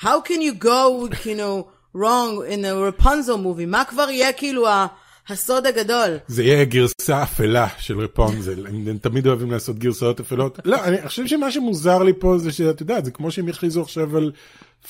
How 0.00 0.04
can 0.24 0.40
you 0.40 0.64
go, 0.64 1.08
you 1.24 1.38
know, 1.38 1.64
wrong 1.96 2.50
in 2.50 2.62
a 2.64 3.00
Rapunzel 3.02 3.36
movie? 3.44 3.66
מה 3.66 3.82
כבר 3.88 4.10
יהיה 4.10 4.32
כאילו 4.32 4.68
ה- 4.68 4.86
הסוד 5.28 5.66
הגדול? 5.66 6.10
זה 6.26 6.42
יהיה 6.42 6.64
גרסה 6.64 7.22
אפלה 7.22 7.68
של 7.78 8.00
רפונזל, 8.00 8.66
הם, 8.66 8.88
הם 8.88 8.98
תמיד 8.98 9.26
אוהבים 9.26 9.50
לעשות 9.50 9.78
גרסאות 9.78 10.20
אפלות. 10.20 10.58
לא, 10.64 10.84
אני 10.84 11.08
חושב 11.08 11.26
שמה 11.26 11.50
שמוזר 11.50 12.02
לי 12.02 12.12
פה 12.18 12.38
זה 12.38 12.52
שאת 12.52 12.80
יודעת, 12.80 13.04
זה 13.04 13.10
כמו 13.10 13.30
שהם 13.30 13.48
יכריזו 13.48 13.82
עכשיו 13.82 14.16
על 14.16 14.32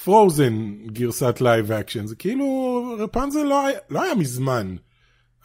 פרוזן 0.04 0.54
גרסת 0.86 1.40
לייב 1.40 1.72
אקשן, 1.72 2.06
זה 2.06 2.16
כאילו 2.16 2.46
רפונזל 2.98 3.42
לא, 3.42 3.66
היה- 3.66 3.78
לא 3.90 4.02
היה 4.02 4.14
מזמן, 4.14 4.76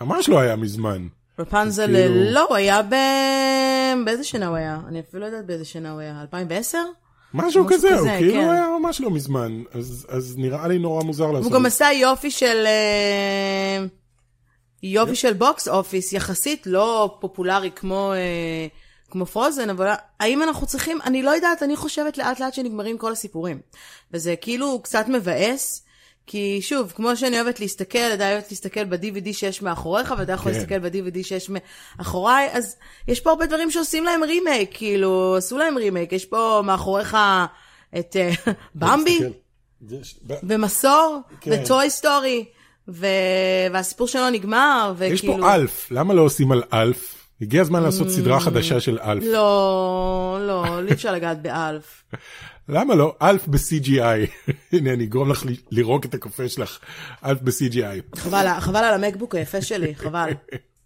ממש 0.01 0.29
לא 0.29 0.39
היה 0.39 0.55
מזמן. 0.55 1.07
רפנזל 1.41 1.85
כאילו- 1.85 2.31
לא, 2.31 2.45
הוא 2.49 2.55
היה 2.55 2.81
ב... 2.81 2.95
באיזה 4.05 4.23
שנה 4.23 4.47
הוא 4.47 4.55
היה? 4.55 4.79
אני 4.87 4.99
אפילו 4.99 5.21
לא 5.21 5.25
יודעת 5.25 5.45
באיזה 5.45 5.65
שנה 5.65 5.91
הוא 5.91 5.99
היה. 5.99 6.21
2010? 6.21 6.77
משהו 7.33 7.65
כזה, 7.69 7.99
הוא 7.99 8.07
כאילו 8.17 8.33
כן. 8.33 8.49
היה 8.49 8.67
ממש 8.79 9.01
לא 9.01 9.11
מזמן, 9.11 9.61
אז, 9.73 10.05
אז 10.09 10.35
נראה 10.37 10.67
לי 10.67 10.77
נורא 10.79 11.03
מוזר 11.03 11.31
לעשות 11.31 11.51
הוא 11.51 11.59
גם. 11.59 11.65
עשה 11.65 11.89
יופי 11.93 12.31
של... 12.31 12.63
אה, 12.65 13.85
יופי 14.83 15.15
של 15.15 15.33
box 15.33 15.67
office, 15.67 16.13
יחסית 16.13 16.67
לא 16.67 17.17
פופולרי 17.21 17.71
כמו, 17.75 18.13
אה, 18.13 18.67
כמו 19.11 19.25
פרוזן, 19.25 19.69
אבל 19.69 19.87
האם 20.19 20.43
אנחנו 20.43 20.67
צריכים, 20.67 20.99
אני 21.05 21.23
לא 21.23 21.29
יודעת, 21.31 21.63
אני 21.63 21.75
חושבת 21.75 22.17
לאט 22.17 22.39
לאט 22.39 22.53
שנגמרים 22.53 22.97
כל 22.97 23.11
הסיפורים. 23.11 23.59
וזה 24.13 24.35
כאילו 24.35 24.79
קצת 24.83 25.05
מבאס, 25.07 25.85
כי 26.31 26.59
שוב, 26.61 26.93
כמו 26.95 27.15
שאני 27.15 27.41
אוהבת 27.41 27.59
להסתכל, 27.59 27.97
אתה 28.13 28.31
אוהבת 28.31 28.51
להסתכל 28.51 28.83
ב-DVD 28.83 29.33
שיש 29.33 29.61
מאחוריך, 29.61 30.13
ואתה 30.17 30.31
יכול 30.31 30.51
כן. 30.51 30.57
להסתכל 30.57 30.79
ב-DVD 30.79 31.23
שיש 31.23 31.49
מאחוריי, 31.49 32.49
אז 32.51 32.75
יש 33.07 33.19
פה 33.19 33.29
הרבה 33.29 33.45
דברים 33.45 33.71
שעושים 33.71 34.03
להם 34.03 34.23
רימייק, 34.23 34.69
כאילו, 34.73 35.35
עשו 35.37 35.57
להם 35.57 35.77
רימייק, 35.77 36.11
יש 36.11 36.25
פה 36.25 36.61
מאחוריך 36.65 37.17
את 37.99 38.15
אה, 38.15 38.31
במבי. 38.75 39.19
ומוסר, 40.43 41.19
כן. 41.41 41.51
וטוי 41.53 41.89
סטורי, 41.89 42.45
ו... 42.87 43.05
והסיפור 43.71 44.07
שלו 44.07 44.29
נגמר, 44.29 44.93
וכאילו... 44.97 45.33
יש 45.33 45.39
פה 45.41 45.55
אלף, 45.55 45.87
למה 45.91 46.13
לא 46.13 46.21
עושים 46.21 46.51
על 46.51 46.63
אלף? 46.73 47.15
הגיע 47.41 47.61
הזמן 47.61 47.83
לעשות 47.83 48.09
סדרה 48.09 48.37
Mm. 48.37 48.41
חדשה 48.41 48.79
של 48.79 48.99
אלף. 48.99 49.23
לא, 49.23 50.37
לא, 50.41 50.79
אי 50.87 50.93
אפשר 50.93 51.13
לגעת 51.13 51.41
באלף. 51.41 52.03
למה 52.71 52.95
לא? 52.95 53.15
אלף 53.21 53.47
ב-CGI. 53.47 54.49
הנה, 54.73 54.93
אני 54.93 55.03
אגרום 55.03 55.31
לך 55.31 55.43
לירוק 55.71 56.05
את 56.05 56.13
הקפה 56.13 56.49
שלך. 56.49 56.79
אלף 57.25 57.39
ב-CGI. 57.41 58.17
חבל, 58.17 58.47
חבל 58.59 58.83
על 58.83 58.93
המקבוק 59.03 59.35
היפה 59.35 59.61
שלי, 59.61 59.95
חבל. 59.95 60.29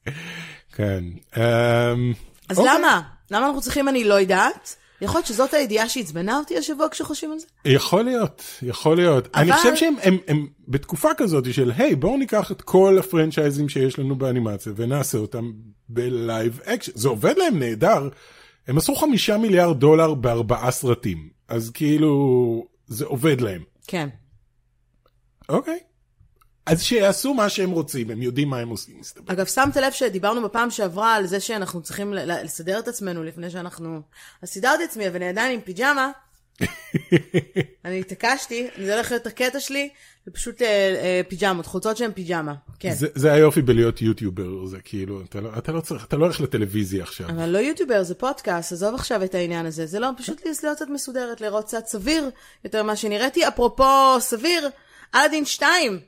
כן. 0.75 1.04
אמ, 1.38 2.13
אז 2.50 2.60
אוקיי. 2.60 2.74
למה? 2.74 3.01
למה 3.32 3.46
אנחנו 3.46 3.62
צריכים 3.62 3.89
אני 3.89 4.04
לא 4.04 4.13
יודעת? 4.13 4.75
יכול 5.01 5.18
להיות 5.18 5.27
שזאת 5.27 5.54
הידיעה 5.54 5.89
שעצבנה 5.89 6.38
אותי 6.38 6.58
השבוע 6.58 6.89
כשחושבים 6.92 7.32
על 7.32 7.39
זה? 7.39 7.46
יכול 7.65 8.04
להיות, 8.04 8.44
יכול 8.62 8.96
להיות. 8.96 9.27
אני 9.36 9.54
חושב 9.54 9.75
שהם 9.75 9.96
הם, 10.04 10.18
הם 10.27 10.48
בתקופה 10.68 11.10
כזאת 11.18 11.54
של, 11.54 11.72
היי, 11.77 11.96
בואו 11.96 12.18
ניקח 12.18 12.51
את 12.51 12.62
כל 12.62 12.98
ה 13.00 13.05
franchise 13.05 13.58
ים 13.58 13.70
שיש 13.70 14.00
לנו 14.00 14.15
באנימציה 14.15 14.74
ונעשה 14.75 15.18
אותם 15.18 15.51
בלייב 15.89 16.60
אקשן. 16.65 16.92
זה 16.96 17.08
עובד 17.08 17.38
להם 17.38 17.60
נהדר. 17.60 18.10
הם 18.68 18.77
עשו 18.77 18.96
חמישה 18.96 19.38
מיליארד 19.38 19.80
דולר 19.80 20.13
בארבעה 20.13 20.72
סרטים. 20.72 21.35
אז 21.48 21.72
כאילו, 21.74 22.68
זה 22.88 23.06
עובד 23.06 23.42
להם. 23.42 23.64
כן. 23.88 24.10
אוקיי. 25.50 25.80
אז 26.66 26.82
שיעשו 26.82 27.34
מה 27.34 27.50
שהם 27.50 27.72
רוצים, 27.72 28.12
הם 28.12 28.22
יודעים 28.22 28.50
מה 28.50 28.60
הם 28.60 28.70
עושים, 28.70 29.00
מסתבר. 29.00 29.34
אגב, 29.34 29.46
שמת 29.46 29.75
לב 29.78 29.92
שדיברנו 29.92 30.44
בפעם 30.44 30.72
שעברה 30.72 31.16
על 31.16 31.25
זה 31.25 31.40
שאנחנו 31.40 31.82
צריכים 31.82 32.14
לסדר 32.14 32.80
את 32.80 32.88
עצמנו 32.88 33.24
לפני 33.24 33.50
שאנחנו... 33.50 34.02
אז 34.42 34.50
סידרתי 34.50 34.84
את 34.84 34.90
עצמי, 34.90 35.08
אבל 35.08 35.16
אני 35.16 35.28
עדיין 35.28 35.52
עם 35.52 35.62
פיג'מה. 35.62 36.12
אני 37.86 38.00
התעקשתי, 38.00 38.68
זה 38.86 38.94
הולך 38.96 39.12
להיות 39.12 39.28
הקטע 39.28 39.60
שלי, 39.60 39.90
פשוט 40.34 40.62
אה, 40.62 40.67
אה, 40.67 41.22
פיג'מות, 41.27 41.65
חולצות 41.65 41.98
שהן 41.98 42.12
פיג'מה. 42.12 42.53
כן. 42.79 42.94
זה, 42.94 43.08
זה 43.15 43.34
היופי 43.34 43.62
בלהיות 43.62 44.01
יוטיובר, 44.01 44.65
זה 44.65 44.77
כאילו, 44.84 45.22
אתה 45.22 45.41
לא, 45.41 45.50
אתה 45.58 45.72
לא 45.72 45.82
צריך, 45.82 46.05
אתה 46.05 46.17
לא 46.17 46.25
הולך 46.25 46.41
לטלוויזיה 46.41 47.03
עכשיו. 47.03 47.29
אבל 47.29 47.50
לא 47.50 47.58
יוטיובר, 47.58 48.03
זה 48.03 48.15
פודקאסט, 48.15 48.72
עזוב 48.72 48.96
עכשיו 48.96 49.24
את 49.24 49.36
העניין 49.36 49.65
הזה. 49.65 49.86
זה 49.86 50.00
לא, 50.00 50.08
פשוט 50.17 50.46
להיות 50.46 50.77
קצת 50.77 50.89
מסודרת, 50.89 51.41
לראות 51.41 51.65
קצת 51.65 51.86
סביר 51.88 52.29
יותר 52.63 52.84
ממה 52.84 52.96
שנראה 52.96 53.30
לי. 53.30 53.48
אפרופו 53.48 54.20
סביר, 54.20 54.70
אלאדין 55.15 55.46
2. 55.46 56.00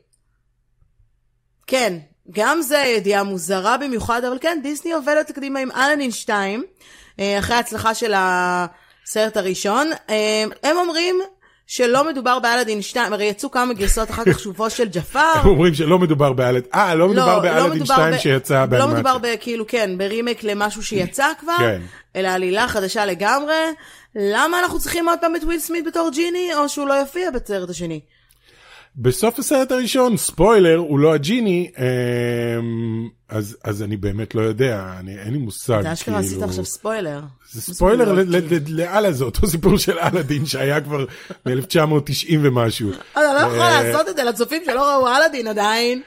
כן, 1.68 1.98
גם 2.32 2.62
זה 2.62 2.78
ידיעה 2.78 3.24
מוזרה 3.24 3.78
במיוחד, 3.78 4.24
אבל 4.24 4.38
כן, 4.42 4.60
דיסני 4.64 4.94
עובדת 4.94 5.32
קדימה 5.32 5.60
עם 5.60 5.72
אלאדין 5.72 6.12
2, 6.12 6.64
אה, 7.20 7.40
אחרי 7.40 7.56
ההצלחה 7.56 7.94
של 7.94 8.14
הסרט 8.16 9.38
הראשון. 9.38 9.92
אה, 10.10 10.44
הם 10.64 10.78
אומרים 10.78 11.20
שלא 11.68 12.10
מדובר 12.10 12.40
באלאדין 12.40 12.82
2, 12.82 13.14
הרי 13.14 13.26
יצאו 13.26 13.52
כמה 13.52 13.74
גרסות 13.74 14.10
אחר 14.12 14.24
כך 14.26 14.40
שובו 14.40 14.70
של 14.70 14.88
ג'פר. 14.92 15.20
הם 15.44 15.48
אומרים 15.48 15.74
שלא 15.74 16.00
מדובר 16.00 16.34
באלאדין, 16.34 16.70
אה, 16.76 16.96
לא 16.96 17.08
מדובר 17.08 17.40
באלאדין 17.40 17.86
2 17.86 18.14
ב- 18.14 18.18
שיצא 18.18 18.60
לא 18.60 18.66
באנימציה. 18.66 18.94
מדובר 18.94 19.18
בכאילו, 19.18 19.68
כן, 19.68 19.98
ברימייק 19.98 20.44
למשהו 20.44 20.84
שיצא 20.84 21.28
כבר, 21.40 21.58
כן. 21.60 21.82
אלא 22.16 22.28
עלילה 22.28 22.68
חדשה 22.68 23.06
לגמרי. 23.06 23.54
למה 24.16 24.60
אנחנו 24.60 24.80
צריכים 24.80 25.10
עוד 25.10 25.20
פעם 25.22 25.36
את 25.36 25.44
וויל 25.44 25.60
סמית 25.60 25.86
בתור 25.86 26.10
ג'יני, 26.14 26.56
או 26.56 26.70
שהוא 26.70 26.88
לא 26.88 26.94
יופיע 26.94 27.32
בסרט 27.32 27.70
השני? 27.70 28.00
בסוף 29.00 29.40
הסרט 29.40 29.72
הראשון, 29.72 30.18
ספוילר, 30.18 30.76
הוא 30.78 31.00
לא 31.00 31.14
הג'יני, 31.14 31.72
אמ, 31.78 33.10
אז, 33.30 33.58
אז 33.64 33.84
אני 33.84 33.98
באמת 33.98 34.36
לא 34.36 34.42
יודע, 34.42 34.96
אני, 35.00 35.20
אין 35.20 35.34
לי 35.34 35.38
מושג, 35.40 35.82
זה 35.82 35.94
אשכרה 35.94 36.20
עשית 36.20 36.42
עכשיו 36.42 36.66
ספוילר. 36.66 37.22
זה 37.52 37.62
ספוילר 37.62 38.14
ל- 38.14 38.58
לאללה, 38.68 39.12
זה 39.12 39.24
אותו 39.24 39.48
סיפור 39.48 39.78
של 39.78 40.00
אלאדין 40.00 40.46
שהיה 40.46 40.82
כבר 40.82 41.06
ב-1990 41.46 42.36
ומשהו. 42.42 42.90
אתה 43.12 43.20
לא 43.34 43.40
יכול 43.40 43.60
אה, 43.60 43.84
לעשות 43.84 44.10
את 44.10 44.16
זה 44.16 44.24
לצופים 44.24 44.62
שלא 44.66 44.82
ראו 44.96 45.08
אלאדין 45.08 45.48
עדיין. 45.48 46.02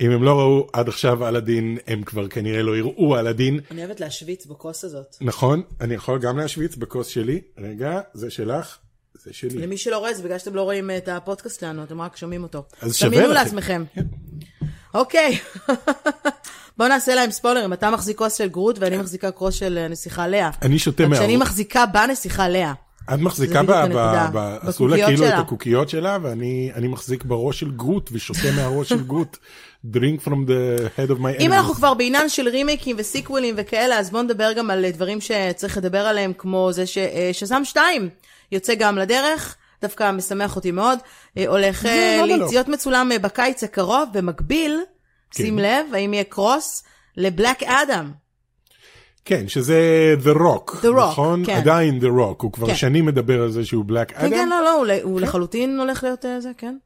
אם 0.00 0.10
הם 0.10 0.22
לא 0.22 0.38
ראו 0.38 0.66
עד 0.72 0.88
עכשיו 0.88 1.28
אלאדין, 1.28 1.78
הם 1.86 2.02
כבר 2.02 2.28
כנראה 2.28 2.62
לא 2.62 2.76
יראו 2.76 3.18
אלאדין. 3.18 3.60
אני 3.70 3.84
אוהבת 3.84 4.00
להשוויץ 4.00 4.46
בכוס 4.46 4.84
הזאת. 4.84 5.16
נכון, 5.20 5.62
אני 5.80 5.94
יכול 5.94 6.18
גם 6.18 6.38
להשוויץ 6.38 6.76
בכוס 6.76 7.06
שלי. 7.06 7.40
רגע, 7.58 8.00
זה 8.14 8.30
שלך, 8.30 8.76
זה 9.24 9.32
שלי. 9.32 9.58
למי 9.58 9.76
שלא 9.76 9.98
רואה, 9.98 10.14
זה 10.14 10.22
בגלל 10.22 10.38
שאתם 10.38 10.54
לא 10.54 10.62
רואים 10.62 10.90
את 10.96 11.08
הפודקאסט 11.08 11.60
שלנו, 11.60 11.84
אתם 11.84 12.00
רק 12.00 12.16
שומעים 12.16 12.42
אותו. 12.42 12.64
אז 12.80 12.96
שווה 12.96 13.22
לכם. 13.22 13.32
לעצמכם. 13.32 13.84
אוקיי, 14.94 15.38
בואו 16.78 16.88
נעשה 16.88 17.14
להם 17.14 17.30
ספוילרים. 17.30 17.72
אתה 17.72 17.90
מחזיק 17.90 18.18
כוס 18.18 18.34
של 18.34 18.48
גרוט 18.48 18.78
ואני 18.78 18.96
מחזיקה 18.96 19.30
כוס 19.30 19.54
של 19.54 19.78
הנסיכה 19.78 20.28
לאה. 20.28 20.50
אני 20.62 20.78
שותה 20.78 21.04
רק 21.04 21.14
שאני 21.14 21.36
מהראש. 21.36 21.48
מחזיקה 21.48 21.86
בנסיכה 21.86 22.48
לאה. 22.48 22.72
את 23.14 23.18
מחזיקה 23.18 23.62
ב... 23.62 23.70
הנקודה. 23.70 24.28
ב... 24.32 24.38
ב... 24.38 24.68
עשו 24.68 24.88
לה 24.88 25.06
כאילו 25.06 25.28
את. 25.28 25.32
הקוקיות 25.36 25.88
שלה, 25.88 26.18
ואני 26.22 26.70
אני 26.74 26.88
מחזיק 26.88 27.24
בראש 27.24 27.60
של 27.60 27.70
גרוט 27.70 28.10
ושותה 28.12 28.52
מהראש 28.56 28.88
של 28.88 29.02
גרוט. 29.02 29.36
drink 29.92 30.20
from 30.24 30.46
the 30.46 30.98
head 30.98 31.10
of 31.10 31.20
my 31.20 31.40
אם 31.40 31.52
אנחנו. 31.52 31.74
כבר 31.74 31.94
בעניין 31.94 32.28
של 32.28 32.48
רימייקים 32.48 32.96
וסיקוולים 32.98 33.54
וכאלה, 33.58 33.98
אז 33.98 34.10
בואו 34.10 34.22
נדבר 34.22 34.52
גם 34.52 34.70
על 34.70 34.90
דברים 34.90 35.18
שצריך 35.20 35.76
לדבר 35.76 36.06
עליהם, 36.06 36.32
כמו 36.38 36.68
זה 36.72 36.84
ששזם 36.86 37.60
2 37.64 38.08
יוצא 38.52 38.74
גם 38.74 38.98
לדרך, 38.98 39.56
דווקא 39.82 40.10
משמח 40.10 40.56
אותי 40.56 40.70
מאוד, 40.70 40.98
אה, 41.38 41.48
הולך 41.48 41.86
אה, 41.86 42.22
למה 42.22 42.36
לא? 42.36 42.46
להיות 42.50 42.68
מצולם 42.68 43.12
אה, 43.12 43.18
בקיץ 43.18 43.64
הקרוב, 43.64 44.08
במקביל, 44.12 44.80
כן. 45.30 45.42
שים 45.42 45.58
לב, 45.58 45.86
האם 45.92 46.14
יהיה 46.14 46.24
קרוס 46.24 46.82
לבלק 47.16 47.62
אדם. 47.62 48.12
כן, 49.24 49.48
שזה 49.48 50.14
The 50.22 50.36
Rock, 50.36 50.70
The 50.70 50.96
Rock, 50.96 51.10
נכון? 51.10 51.44
כן. 51.46 51.56
עדיין 51.56 51.98
The 52.00 52.20
Rock, 52.20 52.42
הוא 52.42 52.52
כבר 52.52 52.66
כן. 52.66 52.74
שנים 52.74 53.06
מדבר 53.06 53.42
על 53.42 53.50
זה 53.50 53.64
שהוא 53.64 53.84
בלק 53.84 54.10
כן, 54.10 54.30
כן, 54.30 54.34
אדם, 54.34 54.48
לא, 54.50 54.64
לא, 54.64 54.72
הוא 54.72 54.86
הוא 55.02 55.20
לחלוטין 55.20 55.80
הולך 55.80 56.04
להיות 56.04 56.24
זה, 56.38 56.50
כן. 56.58 56.76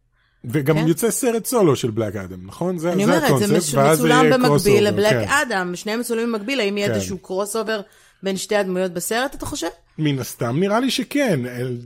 וגם 0.44 0.76
כן. 0.76 0.88
יוצא 0.88 1.10
סרט 1.10 1.46
סולו 1.46 1.76
של 1.76 1.90
בלק 1.90 2.16
אדם, 2.16 2.46
נכון? 2.46 2.78
זה 2.78 2.92
אני 2.92 3.06
זה 3.06 3.12
אומרת, 3.12 3.28
זה 3.28 3.34
הקונספט, 3.34 3.74
ואז 3.74 3.98
מצולם 3.98 4.30
במקביל 4.30 4.88
לבלק 4.88 5.10
כן. 5.10 5.28
אדם, 5.28 5.76
שניהם 5.76 6.00
מצולמים 6.00 6.32
במקביל, 6.32 6.60
האם 6.60 6.78
יהיה 6.78 6.88
כן. 6.88 6.94
איזשהו 6.94 7.18
crossover 7.18 7.80
בין 8.22 8.36
שתי 8.36 8.56
הדמויות 8.56 8.92
בסרט, 8.92 9.34
אתה 9.34 9.46
חושב? 9.46 9.68
מן 9.98 10.18
הסתם 10.18 10.60
נראה 10.60 10.80
לי 10.80 10.90
שכן, 10.90 11.40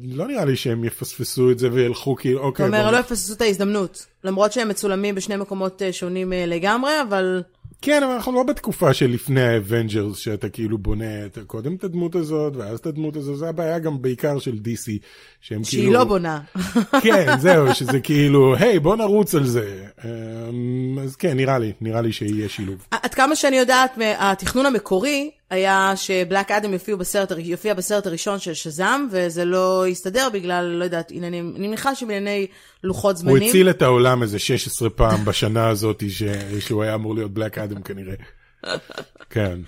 לא 0.04 0.26
נראה 0.26 0.44
לי 0.44 0.56
שהם 0.56 0.84
יפספסו 0.84 1.50
את 1.50 1.58
זה 1.58 1.68
וילכו 1.72 2.16
כאילו, 2.16 2.40
אוקיי, 2.40 2.66
אומר, 2.66 2.82
בוא- 2.82 2.90
לא 2.90 2.96
יפספסו 2.96 3.32
את 3.32 3.40
ההזדמנות. 3.40 4.06
למרות 4.24 4.52
שהם 4.52 4.68
מצולמים 4.68 5.14
בשני 5.14 5.36
מקומות 5.36 5.82
אה, 5.82 5.92
שונים 5.92 6.32
אה, 6.32 6.46
לגמרי, 6.46 6.92
אבל... 7.08 7.42
כן, 7.82 8.02
אבל 8.02 8.12
אנחנו 8.12 8.32
לא 8.32 8.42
בתקופה 8.42 8.94
של 8.94 9.10
לפני 9.10 9.42
האבנג'רס, 9.42 10.16
שאתה 10.18 10.48
כאילו 10.48 10.78
בונה 10.78 11.26
את, 11.26 11.38
קודם 11.46 11.74
את 11.74 11.84
הדמות 11.84 12.14
הזאת, 12.14 12.56
ואז 12.56 12.78
את 12.78 12.86
הדמות 12.86 13.16
הזאת, 13.16 13.38
זה 13.38 13.48
הבעיה 13.48 13.78
גם 13.78 14.02
בעיקר 14.02 14.38
של 14.38 14.52
DC, 14.52 14.90
שהם 15.40 15.64
שהיא 15.64 15.80
כאילו... 15.80 15.92
לא 15.92 16.04
בונה. 16.04 16.40
כן, 17.04 17.38
זהו, 17.38 17.74
שזה 17.74 18.00
כאילו, 18.00 18.56
היי, 18.56 18.78
בוא 18.78 18.96
נרוץ 18.96 19.34
על 19.34 19.46
זה. 19.46 19.84
אמ, 20.04 20.98
אז 21.02 21.16
כן, 21.16 21.36
נראה 21.36 21.58
לי, 21.58 21.72
נראה 21.80 22.00
לי 22.00 22.12
שיהיה 22.12 22.48
שילוב. 22.48 22.86
עד 22.90 23.14
כמה 23.14 23.36
שאני 23.36 23.56
יודעת, 23.56 23.98
התכנון 24.18 24.66
המקורי 24.66 25.30
היה 25.54 25.92
שבלק 25.96 26.50
אדם 26.50 26.72
יופיע 26.72 26.96
בסרט, 26.96 27.32
יופיע 27.38 27.74
בסרט 27.74 28.06
הראשון 28.06 28.38
של 28.38 28.54
שזאם, 28.54 29.06
וזה 29.10 29.44
לא 29.44 29.84
יסתדר 29.88 30.28
בגלל, 30.32 30.64
לא 30.64 30.84
יודעת, 30.84 31.10
עניינים, 31.10 31.52
אני 31.56 31.68
מניחה 31.68 31.94
שבענייני 31.94 32.46
לוחות 32.84 33.16
הוא 33.16 33.20
זמנים. 33.20 33.48
הציל 33.48 33.70
את 33.70 33.82
העולם 33.82 34.22
איזה 34.22 34.38
16 34.38 34.90
פעם 34.90 35.24
בשנה 35.24 35.68
הזאת 35.68 36.02
ש... 36.08 36.22
שהוא 36.60 36.82
היה 36.82 36.94
אמור 36.94 37.14
להיות 37.14 37.34
בלק 37.34 37.58
אדם 37.58 37.82
כנראה. 37.82 38.14
כן. 39.30 39.58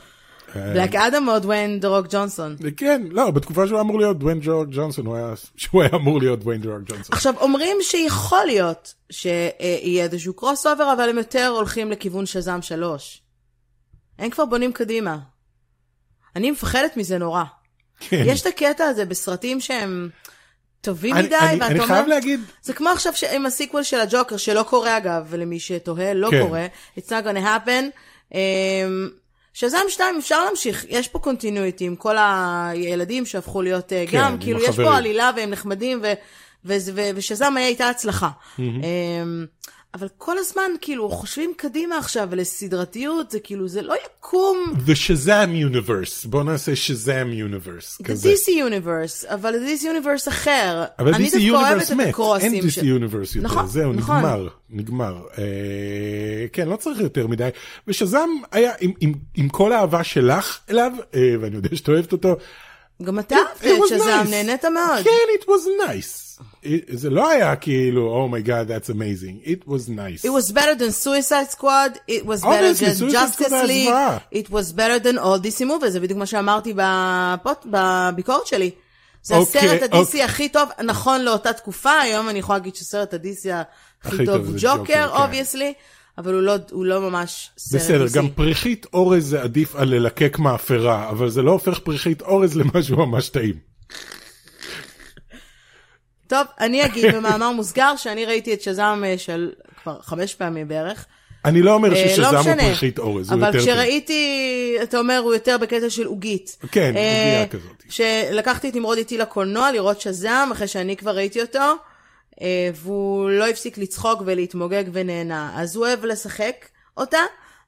בלק 0.54 0.94
אדם 0.94 1.28
או 1.28 1.38
דוויין 1.38 1.80
דה 1.80 1.88
רוק 1.88 2.06
ג'ונסון? 2.10 2.56
כן, 2.76 3.02
לא, 3.10 3.30
בתקופה 3.30 3.66
שהוא 3.66 3.80
אמור 3.80 3.98
להיות 3.98 4.18
דוויין 4.18 4.40
ג'ורג 4.42 4.68
ג'ונסון, 4.72 5.06
הוא 5.06 5.18
שהוא 5.56 5.82
היה 5.82 5.90
אמור 5.94 6.18
להיות 6.18 6.40
דוויין 6.40 6.60
ג'ורג 6.62 6.82
ג'ונסון. 6.86 7.12
עכשיו, 7.12 7.34
אומרים 7.40 7.76
שיכול 7.80 8.44
להיות 8.46 8.94
שיהיה 9.10 10.04
איזשהו 10.04 10.34
crossover, 10.34 10.92
אבל 10.92 11.08
הם 11.08 11.18
יותר 11.18 11.46
הולכים 11.46 11.90
לכיוון 11.90 12.26
שזאם 12.26 12.62
3. 12.62 13.22
הם 14.18 14.30
כבר 14.30 14.44
בונים 14.44 14.72
קדימה. 14.72 15.18
אני 16.36 16.50
מפחדת 16.50 16.96
מזה 16.96 17.18
נורא. 17.18 17.44
כן. 18.00 18.22
יש 18.26 18.40
את 18.42 18.46
הקטע 18.46 18.84
הזה 18.84 19.04
בסרטים 19.04 19.60
שהם 19.60 20.08
טובים 20.80 21.16
אני- 21.16 21.26
מדי, 21.26 21.36
אני- 21.36 21.54
ואתה 21.54 21.66
אני 21.66 21.74
אומר... 21.74 21.86
חייב 21.86 22.06
להגיד, 22.06 22.40
זה 22.62 22.72
כמו 22.72 22.88
עכשיו 22.88 23.12
ש- 23.16 23.24
עם 23.24 23.46
ה 23.46 23.51
sequel 23.51 23.82
של 23.82 24.00
הג'וקר, 24.00 24.36
שלא 24.36 24.62
קורה 24.62 24.96
אגב, 24.96 25.26
ולמי 25.28 25.60
שתוהה, 25.60 26.14
לא 26.14 26.28
כן. 26.30 26.42
קורה. 26.46 26.66
It's 26.98 27.08
not 27.08 27.24
gonna 27.26 27.44
happen. 27.66 27.84
Um, 28.32 28.36
שזם 29.54 29.78
2 29.88 30.18
אפשר 30.18 30.44
להמשיך, 30.44 30.84
יש 30.88 31.08
פה 31.08 31.18
קונטיניויטי 31.18 31.84
עם 31.84 31.96
כל 31.96 32.16
הילדים 32.18 33.26
שהפכו 33.26 33.62
להיות 33.62 33.92
אה, 33.92 34.04
כן, 34.08 34.18
גם, 34.18 34.38
כאילו 34.40 34.62
יש 34.62 34.68
החברים. 34.68 34.88
פה 34.88 34.96
עלילה 34.96 35.30
והם 35.36 35.50
נחמדים, 35.50 36.00
ו- 36.02 36.12
וזה- 36.64 36.92
ו- 36.94 37.10
ושזם 37.16 37.56
היה 37.56 37.68
איתה 37.68 37.88
הצלחה. 37.88 38.28
Um, 38.56 38.60
אבל 39.98 40.08
כל 40.18 40.38
הזמן, 40.38 40.62
כאילו, 40.80 41.08
חושבים 41.08 41.52
קדימה 41.56 41.98
עכשיו 41.98 42.28
לסדרתיות, 42.32 43.30
זה 43.30 43.40
כאילו, 43.40 43.68
זה 43.68 43.82
לא 43.82 43.94
יקום 44.06 44.58
The 44.86 44.90
Shazam 44.90 45.74
Universe, 45.74 46.28
בוא 46.28 46.42
נעשה 46.44 46.72
Shazam 46.72 47.28
Universe, 47.50 48.02
The 48.02 48.04
כזה. 48.04 48.28
DC 48.32 48.48
Universe, 48.48 49.32
אבל 49.34 49.54
DC 49.54 49.82
Universe 49.82 50.28
אחר. 50.28 50.84
אבל 50.98 51.14
DC 51.14 51.34
Universe 51.34 51.94
מת, 51.94 52.14
אין 52.40 52.54
DC 52.64 52.78
Universe 52.82 53.36
יותר, 53.36 53.40
נכון, 53.48 53.66
זהו, 53.66 53.92
נכון. 53.92 54.16
נגמר, 54.16 54.48
נגמר. 54.70 55.16
אה, 55.38 55.44
כן, 56.52 56.68
לא 56.68 56.76
צריך 56.76 57.00
יותר 57.00 57.26
מדי. 57.26 57.48
ושזם 57.88 58.28
היה, 58.52 58.72
עם- 58.80 58.92
עם- 59.00 59.14
עם 59.34 59.48
כל 59.48 59.72
האהבה 59.72 60.04
שלך 60.04 60.58
אליו, 60.70 60.92
אה, 61.14 61.34
ואני 61.40 61.56
יודע 61.56 61.68
שאת 61.76 61.88
אוהבת 61.88 62.12
אותו, 62.12 62.36
גם 63.02 63.18
אתה 63.18 63.36
אהבת 63.36 63.64
את 63.64 63.88
שזם. 63.88 64.24
נהנית 64.30 64.64
מאוד. 64.64 65.04
כן, 65.04 65.10
it 65.40 65.44
was 65.44 65.88
nice. 65.88 66.26
זה 66.92 67.10
לא 67.10 67.28
היה 67.28 67.56
כאילו, 67.56 68.26
Oh 68.26 68.30
my 68.30 68.46
God, 68.46 68.68
that's 68.68 68.90
amazing. 68.90 69.48
It 69.48 69.68
was 69.68 69.88
nice. 69.88 70.24
It 70.24 70.30
was 70.30 70.52
better 70.52 70.74
than 70.74 70.92
Suicide 70.92 71.50
Squad, 71.50 71.92
it 72.08 72.26
was 72.26 72.40
better 72.42 72.72
than 72.74 73.10
Justice 73.10 73.52
League, 73.72 73.94
it 74.32 74.50
was 74.50 74.72
better 74.72 74.98
than 74.98 75.18
all 75.18 75.38
DC 75.38 75.60
movies, 75.64 75.88
זה 75.88 76.00
בדיוק 76.00 76.18
מה 76.18 76.26
שאמרתי 76.26 76.74
בביקורת 77.66 78.46
שלי. 78.46 78.70
זה 79.22 79.36
אוקיי, 79.36 79.60
הסרט 79.60 79.82
ה-DC 79.82 79.96
אוקיי. 79.96 80.22
הכי 80.22 80.22
הכי 80.22 80.48
טוב, 80.48 80.68
נכון 80.84 81.20
לאותה 81.20 81.52
תקופה, 81.52 82.00
היום 82.00 82.28
אני 82.28 82.38
יכולה 82.38 82.58
להגיד 82.58 82.76
שסרט 82.76 83.14
ה-DC 83.14 83.50
הכי 84.04 84.26
טוב 84.26 84.46
הוא 84.46 84.54
ג'וקר. 84.58 85.22
obviously, 85.22 85.72
אבל 86.18 86.34
הוא 86.34 86.42
לא- 86.42 86.54
הוא 86.70 86.84
לא 86.86 87.00
ממש 87.00 87.50
סרט 87.58 87.80
בסדר, 87.80 88.04
DC. 88.06 88.12
גם 88.14 88.28
פריחית 88.30 88.86
אורז 88.92 89.26
זה 89.28 89.42
עדיף 89.42 89.76
על 89.76 89.88
ללקק 89.94 90.38
מאפרה, 90.38 91.08
אבל 91.10 91.28
זה 91.30 91.42
לא 91.42 91.50
הופך 91.50 91.78
פריחית 91.78 92.22
אורז 92.22 92.56
למשהו 92.56 93.06
ממש 93.06 93.28
טעים. 93.28 93.54
טוב, 96.26 96.46
אני 96.60 96.84
אגיד 96.84 97.14
במאמר 97.14 97.50
מוסגר 97.52 97.96
שאני 97.96 98.24
ראיתי 98.24 98.52
את 98.54 98.62
שזם 98.62 99.02
אה, 99.06 99.18
של 99.18 99.50
כבר 99.82 99.98
חמש 100.02 100.34
פעמים 100.34 100.68
בערך. 100.68 101.04
אני 101.44 101.62
לא 101.62 101.74
אומר 101.74 101.94
אה, 101.94 102.14
לא 102.18 102.28
הוא 102.28 102.40
משנה. 102.40 102.62
פריחית 102.62 102.98
אורז, 102.98 103.30
הוא 103.30 103.38
אבל 103.38 103.46
יותר 103.46 103.58
טוב. 103.58 103.68
כשראיתי, 103.68 104.42
אתה 104.82 104.98
אומר, 104.98 105.18
הוא 105.24 105.34
יותר 105.34 105.56
בקטע 105.58 105.90
של 105.90 106.06
עוגית. 106.06 106.56
כן, 106.72 106.92
אה, 106.96 107.32
עוגיה 107.40 107.48
כזאת. 107.48 107.82
שלקחתי 107.88 108.68
את 108.68 108.74
נמרוד 108.74 108.98
איתי 108.98 109.18
לקולנוע 109.18 109.72
לראות 109.72 110.00
שזם, 110.00 110.48
אחרי 110.52 110.68
שאני 110.68 110.96
כבר 110.96 111.16
ראיתי 111.16 111.40
אותו. 111.40 111.74
אה, 112.42 112.70
והוא 112.74 113.30
לא 113.30 113.48
הפסיק 113.48 113.78
לצחוק 113.78 114.22
ולהתמוגג 114.26 114.84
ונהנה. 114.92 115.52
אז 115.54 115.76
הוא 115.76 115.86
אוהב 115.86 116.04
לשחק 116.04 116.66
אותה, 116.96 117.20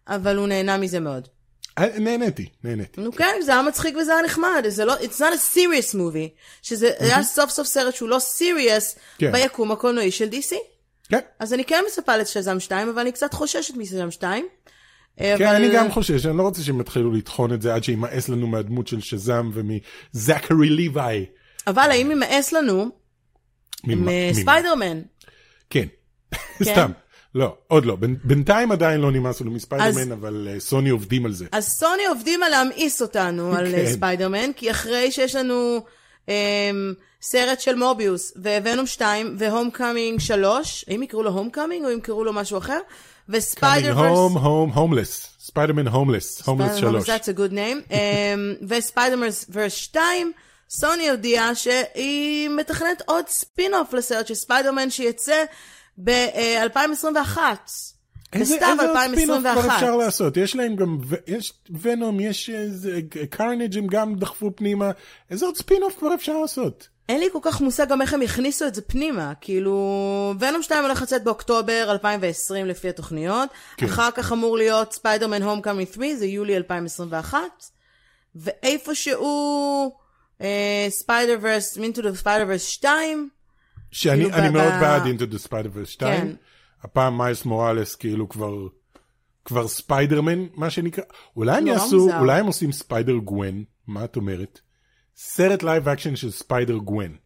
אבל 0.08 0.36
הוא 0.36 0.48
נהנה 0.48 0.76
מזה 0.76 1.00
מאוד. 1.00 1.28
אה, 1.78 1.98
נהניתי, 1.98 2.48
נהניתי. 2.64 3.00
נו 3.00 3.12
כן, 3.12 3.34
זה 3.44 3.52
היה 3.52 3.62
מצחיק 3.62 3.96
וזה 3.96 4.12
היה 4.12 4.22
נחמד, 4.22 4.64
זה 4.68 4.84
לא, 4.84 4.94
it's 4.94 5.18
not 5.18 5.34
a 5.34 5.56
serious 5.56 5.94
movie, 5.94 6.28
שזה 6.62 6.90
היה 6.98 7.22
סוף 7.22 7.50
סוף 7.50 7.66
סרט 7.66 7.94
שהוא 7.94 8.08
לא 8.08 8.18
serious 8.38 8.98
כן. 9.18 9.32
ביקום 9.32 9.72
הקולנועי 9.72 10.10
של 10.10 10.28
DC. 10.28 10.54
כן, 11.08 11.18
אז 11.38 11.54
אני 11.54 11.64
כן 11.64 11.84
מצפה 11.86 12.16
לשזם 12.16 12.60
2, 12.60 12.88
אבל 12.88 12.98
אני 12.98 13.12
קצת 13.12 13.34
חוששת 13.34 13.76
משזם 13.76 14.10
2. 14.10 14.46
כן, 15.18 15.46
אני 15.46 15.68
גם 15.74 15.90
חושש, 15.90 16.26
אני 16.26 16.38
לא 16.38 16.42
רוצה 16.42 16.62
שהם 16.62 16.80
יתחילו 16.80 17.12
לטחון 17.12 17.52
את 17.52 17.62
זה 17.62 17.74
עד 17.74 17.84
שימאס 17.84 18.28
לנו 18.28 18.46
מהדמות 18.46 18.88
של 18.88 19.00
שזאם 19.00 19.50
ומזכרי 19.54 20.70
ליוואי. 20.70 21.26
אבל 21.66 21.90
האם 21.90 22.10
יימאס 22.10 22.52
לנו? 22.52 22.90
מספיידרמן? 23.84 25.00
כן, 25.70 25.86
סתם. 26.62 26.90
לא, 27.34 27.54
עוד 27.66 27.86
לא. 27.86 27.96
בינתיים 28.24 28.72
עדיין 28.72 29.00
לא 29.00 29.10
נמאס 29.10 29.40
לנו 29.40 29.50
מספיידרמן, 29.50 30.12
אבל 30.12 30.48
אה, 30.50 30.60
סוני 30.60 30.90
עובדים 30.90 31.26
על 31.26 31.32
זה. 31.32 31.46
אז 31.52 31.68
סוני 31.68 32.06
עובדים 32.06 32.42
על 32.42 32.50
להמאיס 32.50 33.02
אותנו 33.02 33.54
על 33.54 33.66
כן. 33.66 33.78
אה, 33.78 33.92
ספיידרמן, 33.92 34.52
כי 34.56 34.70
אחרי 34.70 35.12
שיש 35.12 35.34
לנו 35.34 35.80
אמ, 36.28 36.94
סרט 37.22 37.60
של 37.60 37.74
מוביוס, 37.74 38.32
וונום 38.64 38.86
2, 38.86 39.36
והום 39.38 39.70
קאמינג 39.70 40.20
3, 40.20 40.84
האם 40.88 41.02
יקראו 41.02 41.22
לו 41.22 41.30
הום 41.30 41.50
קאמינג 41.50 41.84
או 41.84 41.90
יקראו 41.90 42.24
לו 42.24 42.32
משהו 42.32 42.58
אחר? 42.58 42.78
ו 43.28 43.38
Spider 43.38 43.94
home, 43.98 44.36
home, 44.36 44.76
homeless. 44.76 45.28
ספיידרמן 45.40 45.88
homeless, 45.88 46.42
homeless 46.46 46.74
שלוש. 46.74 47.08
That's 47.08 47.24
a 47.24 47.38
good 47.38 47.52
name. 47.52 47.90
um, 47.92 47.94
וספיידרמן 48.68 49.28
ורס 49.52 49.72
2, 49.72 50.32
סוני 50.70 51.10
הודיעה 51.10 51.54
שהיא 51.54 52.48
מתכננת 52.48 53.02
עוד 53.06 53.28
ספין-אוף 53.28 53.92
לסרט 53.92 54.26
של 54.26 54.34
ספיידרמן 54.34 54.90
שיצא 54.90 55.44
ב-2021. 56.04 57.38
איזה 58.32 58.54
בסתיו 58.54 58.70
איזה 58.72 58.88
עוד 58.88 58.98
ספין-אוף 59.12 59.40
כבר 59.40 59.50
2021. 59.50 59.74
אפשר 59.74 59.96
לעשות? 59.96 60.36
יש 60.36 60.56
להם 60.56 60.76
גם, 60.76 60.98
ו- 61.04 61.16
יש 61.26 61.52
ונום, 61.80 62.20
יש 62.20 62.50
קרנייג' 63.30 63.78
הם 63.78 63.86
גם 63.86 64.14
דחפו 64.14 64.50
פנימה. 64.56 64.90
איזה 65.30 65.46
עוד 65.46 65.56
ספין-אוף 65.56 65.98
כבר 65.98 66.14
אפשר 66.14 66.38
לעשות? 66.38 66.88
אין 67.08 67.20
לי 67.20 67.26
כל 67.32 67.38
כך 67.42 67.60
מושג 67.60 67.88
גם 67.88 68.02
איך 68.02 68.14
הם 68.14 68.22
יכניסו 68.22 68.66
את 68.66 68.74
זה 68.74 68.82
פנימה. 68.82 69.32
כאילו, 69.40 70.34
ונום 70.40 70.62
2 70.62 70.84
הולך 70.84 71.02
לצאת 71.02 71.24
באוקטובר 71.24 71.88
2020 71.90 72.66
לפי 72.66 72.88
התוכניות. 72.88 73.48
כן. 73.76 73.86
אחר 73.86 74.10
כך 74.10 74.32
אמור 74.32 74.56
להיות 74.56 74.92
ספיידרמן 74.92 75.42
Homecoming 75.42 75.88
3, 75.92 76.06
זה 76.14 76.26
יולי 76.26 76.56
2021. 76.56 77.38
ואיפשהו 78.34 79.92
Spider-Verse, 80.88 81.78
Into 81.78 82.02
the 82.02 82.14
Spider-Verse 82.14 82.62
2, 82.62 83.28
שאני 83.90 84.22
כאילו, 84.22 84.36
אני 84.36 84.48
ב- 84.48 84.52
מאוד 84.52 84.72
בעד 84.80 85.06
Into 85.06 85.26
the 85.26 85.38
Spider 85.38 85.84
2. 85.84 86.20
כן. 86.20 86.34
הפעם 86.82 87.18
מיילס 87.18 87.44
מוראלס 87.44 87.94
כאילו 87.94 88.28
כבר, 88.28 88.54
כבר 89.44 89.68
ספיידרמן, 89.68 90.46
מה 90.54 90.70
שנקרא. 90.70 91.04
אולי 91.36 91.56
הם 91.56 91.64
נורא 91.64 91.78
יעשו, 91.78 91.98
מוזר. 91.98 92.18
אולי 92.18 92.40
הם 92.40 92.46
עושים 92.46 92.72
ספיידר 92.72 93.16
גוון, 93.16 93.64
מה 93.86 94.04
את 94.04 94.16
אומרת? 94.16 94.60
סרט 95.16 95.62
live 95.62 95.88
action 95.88 96.16
של 96.16 96.30
ספיידר 96.30 96.76
גוון. 96.76 97.16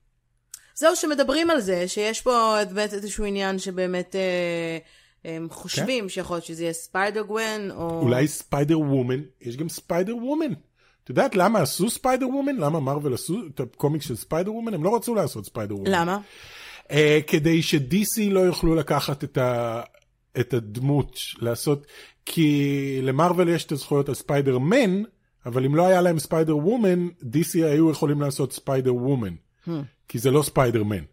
זהו 0.75 0.97
שמדברים 0.97 1.50
על 1.50 1.61
זה, 1.61 1.88
שיש 1.88 2.21
פה 2.21 2.57
באמת 2.75 2.92
איזשהו 2.92 3.25
עניין 3.25 3.59
שבאמת 3.59 4.16
אה, 4.16 4.78
הם 5.25 5.49
חושבים 5.50 6.09
שיכול 6.09 6.37
להיות 6.37 6.45
שזה 6.45 6.62
יהיה 6.62 6.73
ספיידר 6.73 7.23
גוון, 7.23 7.71
או... 7.71 8.00
אולי 8.00 8.28
ספיידר 8.28 8.81
וומן, 8.81 9.21
יש 9.40 9.57
גם 9.57 9.69
ספיידר 9.69 10.16
וומן. 10.16 10.52
את 11.04 11.09
יודעת 11.09 11.35
למה 11.37 11.59
עשו 11.59 11.90
ספיידר 11.90 12.28
וומן? 12.28 12.56
למה 12.56 12.80
מרוויל 12.80 13.14
עשו 13.14 13.40
את 13.54 13.61
הקומיק 13.61 14.02
של 14.02 14.16
ספיידר 14.16 14.52
וומן? 14.52 14.75
הם 14.75 14.85
לא 14.85 14.97
רצו 14.97 15.14
לעשות 15.14 15.47
ספיידר 15.47 15.75
וומן. 15.76 15.90
למה? 15.90 16.18
Uh, 16.88 16.92
כדי 17.26 17.62
ש-DC 17.62 18.30
לא 18.30 18.40
יוכלו 18.40 18.75
לקחת 18.75 19.25
את, 19.25 19.38
ה, 19.38 19.80
את 20.40 20.54
הדמות, 20.54 21.16
לעשות, 21.38 21.87
כי 22.26 22.99
למרוויל 23.02 23.49
יש 23.49 23.64
את 23.64 23.73
הזכויות 23.73 24.09
על 24.09 24.14
ספיידר 24.14 24.59
מן, 24.59 25.02
אבל 25.47 25.64
אם 25.64 25.75
לא 25.75 25.87
היה 25.87 26.00
להם 26.00 26.18
ספיידר 26.18 26.56
וומן, 26.56 27.09
DC 27.23 27.54
היו 27.54 27.90
יכולים 27.90 28.21
לעשות 28.21 28.52
ספיידר 28.52 28.94
וומן, 28.94 29.35
כי 30.09 30.18
זה 30.18 30.30
לא 30.30 30.42
ספיידר 30.42 30.85
מן. 30.85 31.04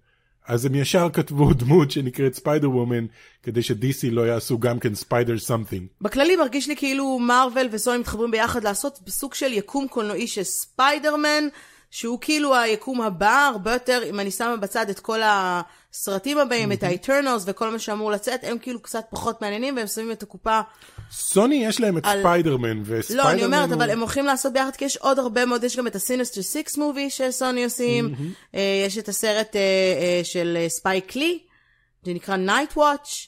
אז 0.50 0.66
הם 0.66 0.76
ישר 0.76 1.10
כתבו 1.14 1.54
דמות 1.64 1.92
שנקראת 1.92 2.34
ספיידר 2.34 2.72
וומן, 2.72 3.06
כדי 3.44 3.64
ש-DC 3.64 4.12
לא 4.12 4.28
יעשו 4.28 4.60
גם 4.60 4.80
כן 4.80 4.96
ספיידר 4.96 5.40
something. 5.40 5.88
בכללי 6.02 6.36
מרגיש 6.36 6.68
לי 6.68 6.76
כאילו 6.76 7.20
מארוול 7.20 7.68
וסוני 7.72 7.98
מתחברים 7.98 8.32
ביחד 8.32 8.64
לעשות 8.64 9.00
סוג 9.10 9.34
של 9.34 9.54
יקום 9.54 9.88
קולנועי 9.88 10.28
של 10.28 10.44
ספיידרמן, 10.44 11.44
שהוא 11.92 12.18
כאילו 12.22 12.56
היקום 12.56 13.02
הבא, 13.02 13.50
הרבה 13.54 13.74
יותר, 13.74 14.02
אם 14.10 14.20
אני 14.20 14.32
שמה 14.32 14.58
בצד 14.58 14.90
את 14.90 15.00
כל 15.00 15.20
הסרטים 15.24 16.38
הבאים, 16.38 16.72
את 16.72 16.84
ה-Eternals 16.84 17.44
וכל 17.46 17.70
מה 17.70 17.80
שאמור 17.80 18.12
לצאת, 18.12 18.40
הם 18.44 18.58
כאילו 18.58 18.80
קצת 18.80 19.06
פחות 19.10 19.42
מעניינים, 19.42 19.76
והם 19.76 19.88
שמים 19.88 20.12
את 20.12 20.24
הקופה... 20.24 20.62
סוני 21.12 21.66
יש 21.66 21.80
להם 21.82 21.98
את 21.98 22.06
על- 22.06 22.20
ספיידרמן, 22.20 22.82
וספיידרמן 22.86 23.28
לא, 23.28 23.34
אני 23.34 23.46
אומרת, 23.46 23.68
הוא- 23.70 23.76
אבל 23.76 23.90
הם 23.90 24.00
הולכים 24.00 24.26
לעשות 24.26 24.54
ביחד, 24.54 24.76
כי 24.76 24.86
יש 24.86 24.98
עוד 24.98 25.20
הרבה 25.20 25.46
מאוד, 25.46 25.64
יש 25.64 25.78
גם 25.78 25.88
את 25.88 25.96
ה-Sinister 25.96 26.42
6 26.42 26.78
movie 26.78 27.10
שסוני 27.10 27.64
עושים, 27.64 28.16
אה, 28.56 28.84
יש 28.88 28.98
את 28.98 29.10
הסרט 29.10 29.56
אה, 29.56 29.62
אה, 29.62 30.22
של 30.24 30.66
ספייק 30.68 31.16
לי, 31.16 31.40
זה 32.06 32.14
נקרא 32.14 32.36
Night 32.48 32.76
Watch, 32.78 33.28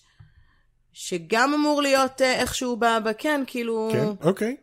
שגם 0.94 1.54
אמור 1.54 1.82
להיות 1.82 2.22
איכשהו 2.22 2.76
ב... 2.78 2.86
ב- 2.86 3.12
כן, 3.17 3.44
כאילו... 3.48 3.89
כן, 3.94 4.28
אוקיי. 4.28 4.56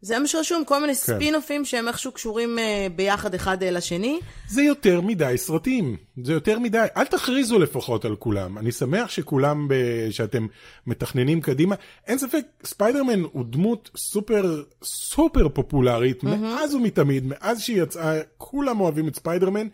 זה 0.00 0.18
מה 0.18 0.26
שרשום, 0.26 0.64
כל 0.64 0.80
מיני 0.80 0.94
ספין-אופים 0.94 1.64
שהם 1.64 1.88
איכשהו 1.88 2.12
קשורים 2.12 2.58
אה, 2.58 2.86
ביחד 2.96 3.34
אחד 3.34 3.62
אה, 3.62 3.70
לשני. 3.70 4.20
זה 4.48 4.62
יותר 4.62 5.00
מדי 5.00 5.34
סרטים, 5.36 5.96
זה 6.24 6.32
יותר 6.32 6.58
מדי, 6.58 6.86
אל 6.96 7.04
תכריזו 7.04 7.58
לפחות 7.58 8.04
על 8.04 8.16
כולם, 8.16 8.58
אני 8.58 8.72
שמח 8.72 9.10
שכולם, 9.10 9.68
ב... 9.68 9.74
שאתם 10.10 10.46
מתכננים 10.86 11.40
קדימה, 11.40 11.74
אין 12.06 12.18
ספק, 12.18 12.44
ספיידרמן 12.64 13.22
הוא 13.32 13.44
דמות 13.48 13.90
סופר 13.96 14.62
סופר 14.82 15.48
פופולרית, 15.48 16.24
mm-hmm. 16.24 16.26
מאז 16.26 16.74
ומתמיד, 16.74 17.24
מאז 17.26 17.60
שהיא 17.60 17.82
יצאה, 17.82 18.20
כולם 18.38 18.80
אוהבים 18.80 19.08
את 19.08 19.16
ספיידרמן, 19.16 19.66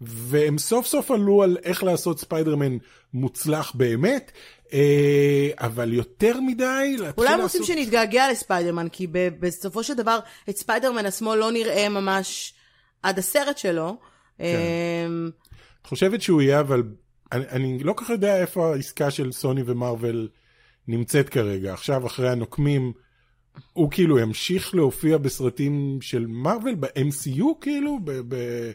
והם 0.00 0.58
סוף 0.58 0.86
סוף 0.86 1.10
עלו 1.10 1.42
על 1.42 1.56
איך 1.62 1.84
לעשות 1.84 2.20
ספיידרמן 2.20 2.76
מוצלח 3.14 3.72
באמת, 3.74 4.32
אבל 5.58 5.92
יותר 5.92 6.40
מדי, 6.40 6.96
להתחיל 6.98 7.24
אולי 7.24 7.34
הם. 7.34 7.40
רוצים 7.40 7.64
שנתגעגע 7.64 8.30
לספיידרמן, 8.30 8.88
כי 8.88 9.06
בסופו 9.12 9.82
של 9.82 9.94
דבר, 9.94 10.18
את 10.48 10.56
ספיידרמן 10.56 11.06
עצמו 11.06 11.36
לא 11.36 11.52
נראה 11.52 11.88
ממש 11.88 12.54
עד 13.02 13.18
הסרט 13.18 13.58
שלו. 13.58 13.96
כן. 14.38 14.44
אמ, 14.44 15.30
את 15.82 15.86
חושבת 15.86 16.22
שהוא 16.22 16.42
יהיה, 16.42 16.60
אבל 16.60 16.82
אני, 17.32 17.44
אני 17.48 17.78
לא 17.78 17.92
כל 17.92 18.04
כך 18.04 18.10
יודע 18.10 18.40
איפה 18.40 18.72
העסקה 18.72 19.10
של 19.10 19.32
סוני 19.32 19.62
ומרוויל 19.66 20.28
נמצאת 20.88 21.28
כרגע. 21.28 21.72
עכשיו, 21.72 22.06
אחרי 22.06 22.30
הנוקמים, 22.30 22.92
הוא 23.72 23.90
כאילו 23.90 24.18
ימשיך 24.18 24.74
להופיע 24.74 25.18
בסרטים 25.18 25.98
של 26.00 26.26
מרוויל, 26.26 26.74
ב-MCU 26.74 27.44
כאילו, 27.60 27.98
ב... 28.04 28.10
ב- 28.28 28.70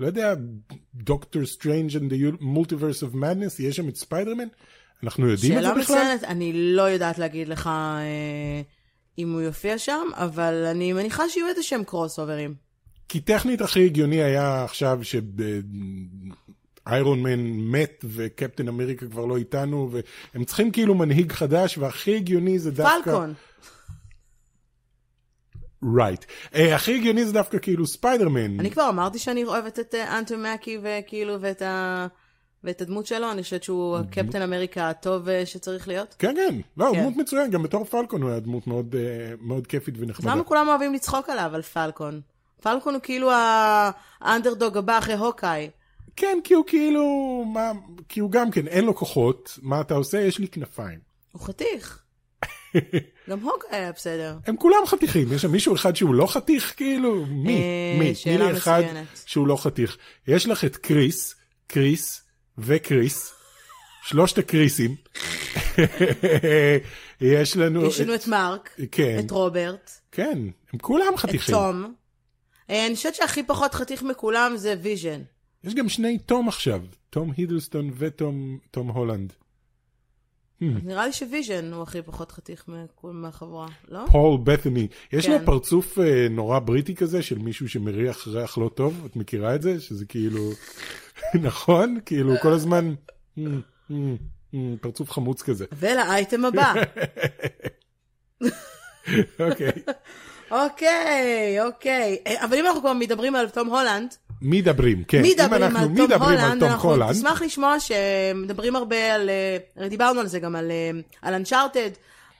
לא 0.00 0.06
יודע, 0.06 0.34
דוקטור 0.94 1.46
סטרנג' 1.46 1.90
and 1.90 2.12
the 2.12 2.42
multiverse 2.42 3.02
of 3.02 3.14
madness, 3.14 3.62
יש 3.62 3.76
שם 3.76 3.88
את 3.88 3.96
ספיידרמן? 3.96 4.48
אנחנו 5.02 5.28
יודעים 5.28 5.52
את 5.52 5.58
שאלה 5.58 5.74
זה 5.74 5.80
בכלל? 5.80 5.96
מצוינת, 5.96 6.24
אני 6.24 6.52
לא 6.54 6.82
יודעת 6.82 7.18
להגיד 7.18 7.48
לך 7.48 7.66
אה, 7.66 8.62
אם 9.18 9.32
הוא 9.32 9.40
יופיע 9.40 9.78
שם, 9.78 10.08
אבל 10.12 10.64
אני 10.70 10.92
מניחה 10.92 11.28
שיהיו 11.28 11.48
איזה 11.48 11.62
שהם 11.62 11.84
קרוס 11.84 12.18
אוברים. 12.18 12.54
כי 13.08 13.20
טכנית 13.20 13.60
הכי 13.60 13.84
הגיוני 13.84 14.22
היה 14.22 14.64
עכשיו 14.64 15.00
שאיירון 16.86 17.22
מן 17.22 17.40
מת 17.70 18.04
וקפטן 18.04 18.68
אמריקה 18.68 19.06
כבר 19.06 19.24
לא 19.24 19.36
איתנו 19.36 19.90
והם 19.92 20.44
צריכים 20.44 20.70
כאילו 20.70 20.94
מנהיג 20.94 21.32
חדש 21.32 21.78
והכי 21.78 22.16
הגיוני 22.16 22.58
זה 22.58 22.70
דווקא... 22.70 23.04
פלקון. 23.04 23.34
רייט. 25.96 26.24
Right. 26.24 26.54
Uh, 26.54 26.58
הכי 26.74 26.94
הגיוני 26.94 27.24
זה 27.24 27.32
דווקא 27.32 27.58
כאילו 27.58 27.86
ספיידרמן. 27.86 28.60
אני 28.60 28.70
כבר 28.70 28.88
אמרתי 28.88 29.18
שאני 29.18 29.44
אוהבת 29.44 29.78
את 29.78 29.94
אה, 29.94 30.18
אנטו 30.18 30.34
מקי 30.38 30.78
וכאילו, 30.82 31.40
ואת 31.40 31.62
ה... 31.62 32.06
ואת 32.64 32.80
הדמות 32.80 33.06
שלו, 33.06 33.30
אני 33.32 33.42
חושבת 33.42 33.62
שהוא 33.62 33.96
הקפטן 33.96 34.42
אמריקה 34.42 34.90
הטוב 34.90 35.28
אה, 35.28 35.46
שצריך 35.46 35.88
להיות. 35.88 36.14
כן 36.18 36.34
כן, 36.36 36.60
לא, 36.76 36.86
הוא 36.86 36.96
כן. 36.96 37.02
דמות 37.02 37.16
מצוין, 37.16 37.50
גם 37.50 37.62
בתור 37.62 37.84
פלקון 37.84 38.22
הוא 38.22 38.30
היה 38.30 38.40
דמות 38.40 38.66
מאוד, 38.66 38.94
uh, 38.94 38.98
מאוד 39.40 39.66
כיפית 39.66 39.94
ונחמדה. 39.98 40.32
למה 40.32 40.44
כולם 40.44 40.68
אוהבים 40.68 40.94
לצחוק 40.94 41.28
עליו, 41.28 41.50
על 41.54 41.62
פלקון? 41.62 42.20
פלקון 42.62 42.94
הוא 42.94 43.02
כאילו 43.02 43.30
האנדרדוג 44.20 44.76
הבא 44.76 44.98
אחרי 44.98 45.14
הוקאי. 45.14 45.70
כן, 46.16 46.38
כי 46.44 46.54
הוא 46.54 46.64
כאילו, 46.66 47.04
מה, 47.46 47.72
כי 48.08 48.20
הוא 48.20 48.30
גם 48.30 48.50
כן, 48.50 48.68
אין 48.68 48.84
לו 48.84 48.94
כוחות, 48.96 49.58
מה 49.62 49.80
אתה 49.80 49.94
עושה? 49.94 50.20
יש 50.20 50.38
לי 50.38 50.48
כנפיים. 50.48 50.98
הוא 51.32 51.42
חתיך. 51.42 52.02
גם 53.30 53.40
הוקאי 53.40 53.78
היה 53.78 53.92
בסדר. 53.92 54.36
הם 54.46 54.56
כולם 54.56 54.86
חתיכים, 54.86 55.32
יש 55.32 55.42
שם 55.42 55.52
מישהו 55.52 55.74
אחד 55.74 55.96
שהוא 55.96 56.14
לא 56.14 56.26
חתיך 56.26 56.74
כאילו? 56.76 57.26
מי? 57.26 57.56
אה, 57.56 57.98
מי? 57.98 58.14
תני 58.24 58.38
לי 58.38 58.52
אחד. 58.52 58.82
שהוא 59.26 59.46
לא 59.46 59.56
חתיך. 59.56 59.96
יש 60.28 60.46
לך 60.46 60.64
את 60.64 60.76
קריס, 60.76 61.34
קריס 61.66 62.27
וקריס, 62.58 63.34
שלושת 64.02 64.38
הקריסים. 64.38 64.96
יש 67.20 67.56
לנו... 67.56 67.86
יש 67.86 68.00
לנו 68.00 68.14
את 68.14 68.26
מרק, 68.26 68.80
כן, 68.92 69.16
את 69.18 69.30
רוברט, 69.30 69.90
כן, 70.12 70.38
הם 70.72 70.78
כולם 70.78 71.06
את 71.14 71.18
חתיכים. 71.18 71.54
תום. 71.54 71.94
אה, 72.70 72.86
אני 72.86 72.94
חושבת 72.94 73.14
שהכי 73.14 73.42
פחות 73.42 73.74
חתיך 73.74 74.02
מכולם 74.02 74.52
זה 74.56 74.74
ויז'ן. 74.82 75.22
יש 75.64 75.74
גם 75.74 75.88
שני 75.88 76.18
תום 76.18 76.48
עכשיו. 76.48 76.80
תום 77.10 77.32
הידלסטון 77.36 77.90
ותום 77.98 78.58
תום 78.70 78.88
הולנד. 78.88 79.32
נראה 80.60 81.06
לי 81.06 81.12
שוויז'ן 81.12 81.72
הוא 81.72 81.82
הכי 81.82 82.02
פחות 82.02 82.32
חתיך 82.32 82.64
מהחבורה, 83.02 83.66
לא? 83.88 84.04
פול 84.12 84.40
בת'ני. 84.44 84.88
יש 85.12 85.28
לו 85.28 85.38
כן. 85.38 85.44
פרצוף 85.44 85.98
אה, 85.98 86.26
נורא 86.30 86.58
בריטי 86.58 86.94
כזה 86.94 87.22
של 87.22 87.38
מישהו 87.38 87.68
שמריח 87.68 88.28
ריח 88.28 88.58
לא 88.58 88.70
טוב, 88.74 89.04
את 89.06 89.16
מכירה 89.16 89.54
את 89.54 89.62
זה? 89.62 89.80
שזה 89.80 90.04
כאילו, 90.04 90.50
נכון? 91.48 91.98
כאילו 92.06 92.34
כל 92.42 92.52
הזמן, 92.52 92.94
"מ, 93.36 93.60
מ, 93.90 94.16
מ", 94.52 94.76
פרצוף 94.76 95.10
חמוץ 95.10 95.42
כזה. 95.42 95.64
ולאייטם 95.72 96.44
הבא. 96.44 96.74
אוקיי. 99.40 99.72
אוקיי, 100.50 101.60
אוקיי. 101.60 102.18
אה, 102.26 102.44
אבל 102.44 102.58
אם 102.58 102.66
אנחנו 102.66 102.80
כבר 102.80 102.92
מדברים 102.92 103.34
על 103.34 103.48
תום 103.48 103.68
הולנד, 103.68 104.14
מדברים, 104.42 105.04
כן. 105.04 105.24
אם 105.24 105.30
מדברים 105.30 105.62
על 105.62 105.72
תום 105.72 105.92
מדברים 105.92 106.22
על 106.22 106.38
הולנד, 106.38 106.60
תום 106.60 106.68
אנחנו 106.70 106.90
הולנד, 106.90 107.10
נשמח 107.10 107.42
לשמוע 107.42 107.76
שמדברים 107.80 108.76
הרבה 108.76 109.14
על, 109.14 109.30
אה, 109.78 109.88
דיברנו 109.88 110.20
על 110.20 110.26
זה 110.26 110.38
גם 110.38 110.56
על, 110.56 110.70
אה, 110.70 110.90
על 111.22 111.34
אנצ'ארטד, 111.34 111.90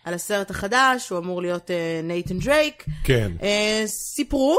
על 0.05 0.15
הסרט 0.15 0.51
החדש, 0.51 1.09
הוא 1.09 1.19
אמור 1.19 1.43
להיות 1.43 1.71
נייתן 2.03 2.39
דרייק. 2.39 2.85
כן. 3.05 3.33
אה, 3.43 3.83
סיפרו 3.87 4.59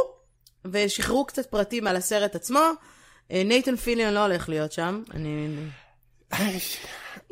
ושחררו 0.65 1.25
קצת 1.25 1.45
פרטים 1.45 1.88
על 1.88 1.95
הסרט 1.95 2.36
עצמו. 2.36 2.60
אה, 3.32 3.42
נייתן 3.46 3.76
פיליון 3.76 4.13
לא 4.13 4.20
הולך 4.20 4.50
להיות 4.50 4.72
שם, 4.72 5.04
אני... 5.13 5.48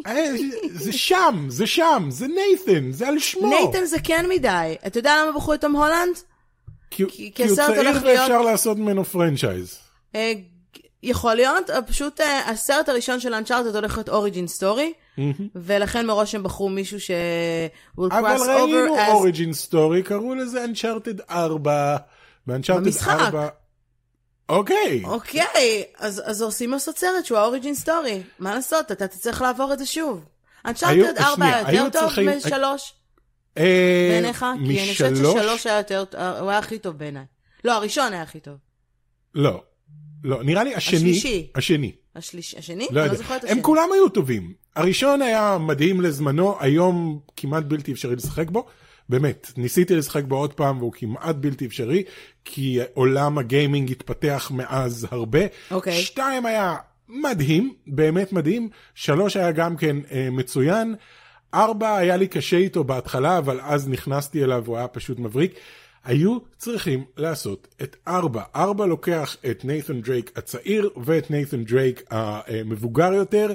אה, 0.07 0.31
זה 0.71 0.91
שם, 0.93 1.45
זה 1.49 1.67
שם, 1.67 2.07
זה 2.09 2.25
נייתן, 2.27 2.91
זה 2.91 3.07
על 3.07 3.19
שמו. 3.19 3.49
נייתן 3.49 3.85
זה 3.85 3.97
כן 4.03 4.25
מדי. 4.29 4.75
אתה 4.87 4.99
יודע 4.99 5.15
למה 5.23 5.37
בחרו 5.37 5.53
את 5.53 5.61
תום 5.61 5.75
הולנד? 5.75 6.15
כי 6.91 7.03
הוא- 7.03 7.11
כי- 7.11 7.17
כי 7.17 7.31
כי 7.35 7.43
הוא 7.43 7.51
הסרט 7.51 7.75
צעיר 7.75 7.89
ואפשר 8.03 8.41
לעשות 8.41 8.77
ממנו 8.77 9.05
franchise. 9.05 9.77
אה, 10.15 10.33
יכול 11.03 11.33
להיות, 11.33 11.69
פשוט 11.87 12.19
הסרט 12.45 12.89
הראשון 12.89 13.19
של 13.19 13.33
אנצ'ארטד 13.33 13.75
הולך 13.75 13.97
להיות 13.97 14.09
origin 14.09 14.47
story, 14.47 14.93
ולכן 15.55 16.05
מראש 16.05 16.35
הם 16.35 16.43
בחרו 16.43 16.69
מישהו 16.69 16.99
ש... 16.99 17.11
אבל 17.97 18.35
ראינו. 18.47 18.95
origin 19.11 19.53
story, 19.53 20.03
קראו 20.03 20.35
לזה 20.35 20.63
אנצ'ארטד 20.63 21.21
4. 21.29 21.97
באנצ'ארטד 22.47 22.83
במשחק. 22.83 23.31
4... 24.49 24.59
אוקיי. 24.59 25.03
אוקיי, 25.05 25.83
אז, 25.97 26.21
אז 26.25 26.41
עושים 26.41 26.71
לעשות 26.71 26.97
סרט 26.97 27.25
שהוא 27.25 27.37
ה 27.37 27.43
origin 27.43 27.75
story. 27.75 28.23
מה 28.39 28.55
לעשות, 28.55 28.91
אתה 28.91 29.07
תצטרך 29.07 29.41
לעבור 29.41 29.73
את 29.73 29.79
זה 29.79 29.85
שוב. 29.85 30.25
אנצ'ארטד 30.65 30.93
היו- 30.95 31.07
4 31.19 31.35
שנייה, 31.35 31.67
היה 31.67 31.83
יותר 31.83 31.99
טוב 31.99 32.25
משלוש 32.37 32.93
אה, 33.57 34.09
בעיניך? 34.11 34.45
כי 34.67 34.79
אני 34.83 34.91
חושבת? 34.91 35.15
ששלוש 35.15 35.67
היה 35.67 35.77
יותר, 35.77 36.03
הוא 36.39 36.49
היה 36.49 36.59
הכי 36.59 36.79
טוב 36.79 36.97
בעיניי. 36.97 37.23
לא, 37.63 37.71
הראשון 37.71 38.13
היה 38.13 38.21
הכי 38.21 38.39
טוב. 38.39 38.55
לא. 39.35 39.63
לא, 40.23 40.43
נראה 40.43 40.63
לי 40.63 40.75
השני. 40.75 40.97
השלישי. 40.97 41.51
השני. 41.55 41.91
השליש, 42.15 42.55
השני? 42.55 42.83
לא 42.83 42.87
אני 42.89 42.95
לא 42.95 43.01
יודע. 43.01 43.15
זוכרת 43.17 43.45
את 43.45 43.49
הם. 43.49 43.61
כולם 43.61 43.89
היו 43.93 44.09
טובים. 44.09 44.53
הראשון 44.75 45.21
היה 45.21 45.57
מדהים 45.59 46.01
לזמנו, 46.01 46.55
היום 46.59 47.19
כמעט 47.35 47.63
בלתי 47.63 47.91
אפשרי 47.91 48.15
לשחק 48.15 48.49
בו. 48.49 48.67
באמת, 49.09 49.51
ניסיתי 49.57 49.95
לשחק 49.95 50.23
בו 50.23 50.35
עוד 50.35 50.53
פעם 50.53 50.77
והוא 50.77 50.93
כמעט 50.93 51.35
בלתי 51.35 51.65
אפשרי, 51.65 52.03
כי 52.45 52.79
עולם 52.93 53.37
הגיימינג 53.37 53.91
התפתח 53.91 54.51
מאז 54.53 55.07
הרבה. 55.11 55.39
אוקיי. 55.71 55.93
שתיים 55.93 56.45
היה 56.45 56.75
מדהים, 57.09 57.73
באמת 57.87 58.33
מדהים. 58.33 58.69
שלוש 58.95 59.37
היה 59.37 59.51
גם 59.51 59.77
כן 59.77 59.97
אה, 60.11 60.27
מצוין. 60.31 60.95
ארבע 61.53 61.95
היה 61.95 62.17
לי 62.17 62.27
קשה 62.27 62.57
איתו 62.57 62.83
בהתחלה, 62.83 63.37
אבל 63.37 63.59
אז 63.61 63.89
נכנסתי 63.89 64.43
אליו 64.43 64.61
והוא 64.65 64.77
היה 64.77 64.87
פשוט 64.87 65.19
מבריק. 65.19 65.53
היו 66.05 66.37
צריכים 66.57 67.05
לעשות 67.17 67.67
את 67.81 67.95
ארבע. 68.07 68.43
ארבע 68.55 68.85
לוקח 68.85 69.37
את 69.51 69.65
נייתן 69.65 70.01
דרייק 70.01 70.31
הצעיר 70.35 70.89
ואת 71.05 71.31
נייתן 71.31 71.63
דרייק 71.63 72.03
המבוגר 72.09 73.13
יותר, 73.13 73.53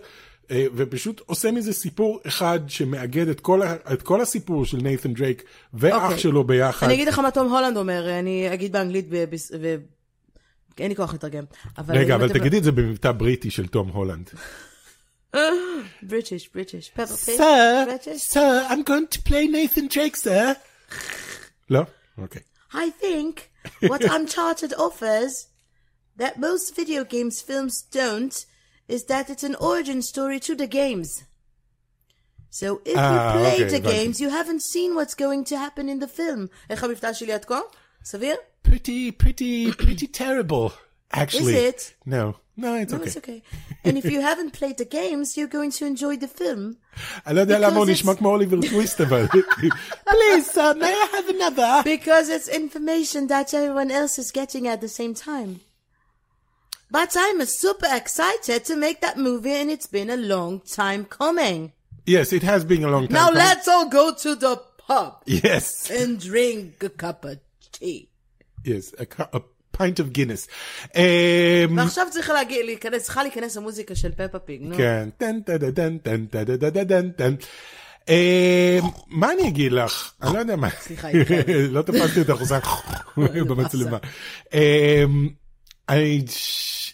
ופשוט 0.77 1.21
עושה 1.27 1.51
מזה 1.51 1.73
סיפור 1.73 2.21
אחד 2.27 2.61
שמאגד 2.69 3.29
את 3.29 3.41
כל, 3.41 3.63
את 3.93 4.03
כל 4.03 4.21
הסיפור 4.21 4.65
של 4.65 4.77
נייתן 4.77 5.15
דרייק 5.15 5.43
ואח 5.75 6.03
אוקיי. 6.03 6.19
שלו 6.19 6.45
ביחד. 6.45 6.87
אני 6.87 6.95
אגיד 6.95 7.09
לך 7.09 7.19
מה 7.19 7.31
תום 7.31 7.53
הולנד 7.53 7.77
אומר, 7.77 8.19
אני 8.19 8.55
אגיד 8.55 8.73
באנגלית, 8.73 9.07
ב- 9.09 9.25
ב- 9.31 9.61
ו... 9.61 9.77
אין 10.79 10.89
לי 10.89 10.97
כוח 10.97 11.15
לתרגם. 11.15 11.45
אבל 11.79 11.99
רגע, 11.99 12.15
אבל 12.15 12.33
תגידי 12.33 12.59
את 12.59 12.65
זה 12.65 12.73
במבטא 12.73 13.13
בריטי 13.13 13.51
של 13.51 13.67
תום 13.67 13.89
הולנד. 13.89 14.31
בריטיש, 16.03 16.51
בריטיש. 16.55 16.93
Sir, 16.97 17.41
בריטיש. 17.87 18.29
sir, 18.31 18.67
I'm 18.69 18.83
going 18.89 19.17
to 19.17 19.19
play 19.29 19.47
Nathan 19.47 19.95
Drake, 19.95 20.17
sir. 20.25 20.55
לא? 21.71 21.81
אוקיי. 22.19 22.43
I 22.73 22.91
think 23.03 23.41
what 23.85 24.03
Uncharted 24.17 24.73
offers 24.75 25.49
that 26.17 26.39
most 26.39 26.77
video 26.77 27.05
games 27.05 27.41
films 27.41 27.83
don't 27.91 28.47
is 28.88 29.04
that 29.06 29.30
it's 29.30 29.44
an 29.44 29.56
origin 29.56 30.02
story 30.02 30.40
to 30.40 30.56
the 30.56 30.68
games. 30.68 31.24
So 32.50 32.82
if 32.86 32.96
Ah, 32.98 33.34
you 33.34 33.40
played 33.40 33.62
okay, 33.68 33.70
the 33.80 33.82
הבנתי. 33.82 33.92
games, 33.92 34.22
you 34.22 34.30
haven't 34.30 34.62
seen 34.62 34.96
what's 34.96 35.14
going 35.14 35.44
to 35.46 35.58
happen 35.58 35.90
in 35.90 36.00
the 36.00 36.08
film. 36.08 36.48
איך 36.70 36.84
המבטא 36.84 37.14
שלי 37.14 37.34
עד 37.34 37.46
כה? 37.46 37.60
סביר? 38.06 38.36
Pretty, 38.68 39.12
pretty, 39.12 39.72
pretty 39.72 40.08
terrible, 40.08 40.72
actually. 41.14 41.56
Is 41.56 41.74
it? 41.74 41.94
No. 42.06 42.36
No, 42.60 42.74
it's 42.74 42.92
No, 42.92 42.98
okay. 42.98 43.08
it's 43.08 43.18
okay. 43.18 43.40
And 43.86 43.98
if 44.00 44.06
you 44.06 44.20
haven't 44.22 44.52
played 44.60 44.78
the 44.78 44.90
games, 45.00 45.38
you're 45.38 45.54
going 45.58 45.72
to 45.80 45.86
enjoy 45.86 46.16
the 46.18 46.28
film. 46.28 46.76
אני 47.28 47.36
לא 47.36 47.42
יודע 47.42 47.60
למה 47.60 47.76
הוא 47.78 47.86
Because 47.86 47.90
נשמע 47.90 48.12
it's- 48.12 48.18
כמו 48.18 48.30
אוליבר 48.30 48.58
טוויסט, 48.70 49.02
אבל... 49.02 49.26
Please, 50.10 50.52
sir, 50.52 50.74
may 50.74 50.94
I 51.04 51.08
have 51.18 51.30
another? 51.30 51.84
Because 51.84 52.30
it's 52.30 52.48
information 52.48 53.28
that 53.28 53.54
everyone 53.54 53.92
else 53.92 54.18
is 54.18 54.32
getting 54.32 54.68
at 54.68 54.82
the 54.82 54.90
same 54.90 55.14
time. 55.14 55.60
But 56.97 57.11
I'm 57.25 57.41
super 57.63 57.91
excited 58.01 58.61
to 58.69 58.75
make 58.85 58.99
that 59.07 59.17
movie 59.29 59.57
and 59.61 59.69
it's 59.75 59.91
been 59.97 60.11
a 60.19 60.21
long 60.35 60.53
time 60.81 61.03
coming. 61.21 61.61
Yes, 62.15 62.27
it 62.39 62.45
has 62.53 62.63
been 62.73 62.83
a 62.89 62.91
long 62.95 63.05
time. 63.07 63.15
Now 63.21 63.29
coming. 63.29 63.43
let's 63.45 63.67
all 63.73 63.89
go 64.01 64.05
to 64.25 64.31
the 64.45 64.55
pub 64.87 65.13
Yes, 65.45 65.67
and 65.99 66.11
drink 66.31 66.83
a 66.91 66.93
cup 67.05 67.21
of 67.31 67.37
tea. 67.77 68.01
yes, 68.71 68.85
a, 69.05 69.07
cu- 69.15 69.33
a 69.39 69.41
pint 69.79 69.99
of 70.03 70.07
Guinness. 70.17 70.43
Um, 70.95 71.77
ועכשיו 71.79 72.07
צריך 72.11 72.31
להיכנס, 72.67 73.03
צריכה 73.03 73.23
להיכנס 73.23 73.57
המוזיקה 73.57 73.95
של 73.95 74.11
פפה 74.17 74.39
פיג, 74.39 74.61
נו. 74.63 74.77
כן, 74.77 75.09
טן 75.19 75.41
טן 75.41 75.59
טן 75.59 75.99
טן 75.99 76.27
טן 76.27 76.45
טן 76.57 76.71
טן 76.71 76.85
טן 76.85 77.11
טן. 77.11 77.35
Um, 78.07 78.85
מה 79.07 79.33
אני 79.33 79.49
אגיד 79.49 79.73
לך? 79.73 80.13
אני 80.23 80.35
לא 80.35 80.39
יודע 80.39 80.57
מה. 80.57 80.69
סליחה. 80.81 81.09
לא 81.71 81.83
תפסתי 81.83 82.21
אותך 82.21 82.41
עושה 82.41 82.59
במצלמה. 83.17 83.99
אני 85.93 86.25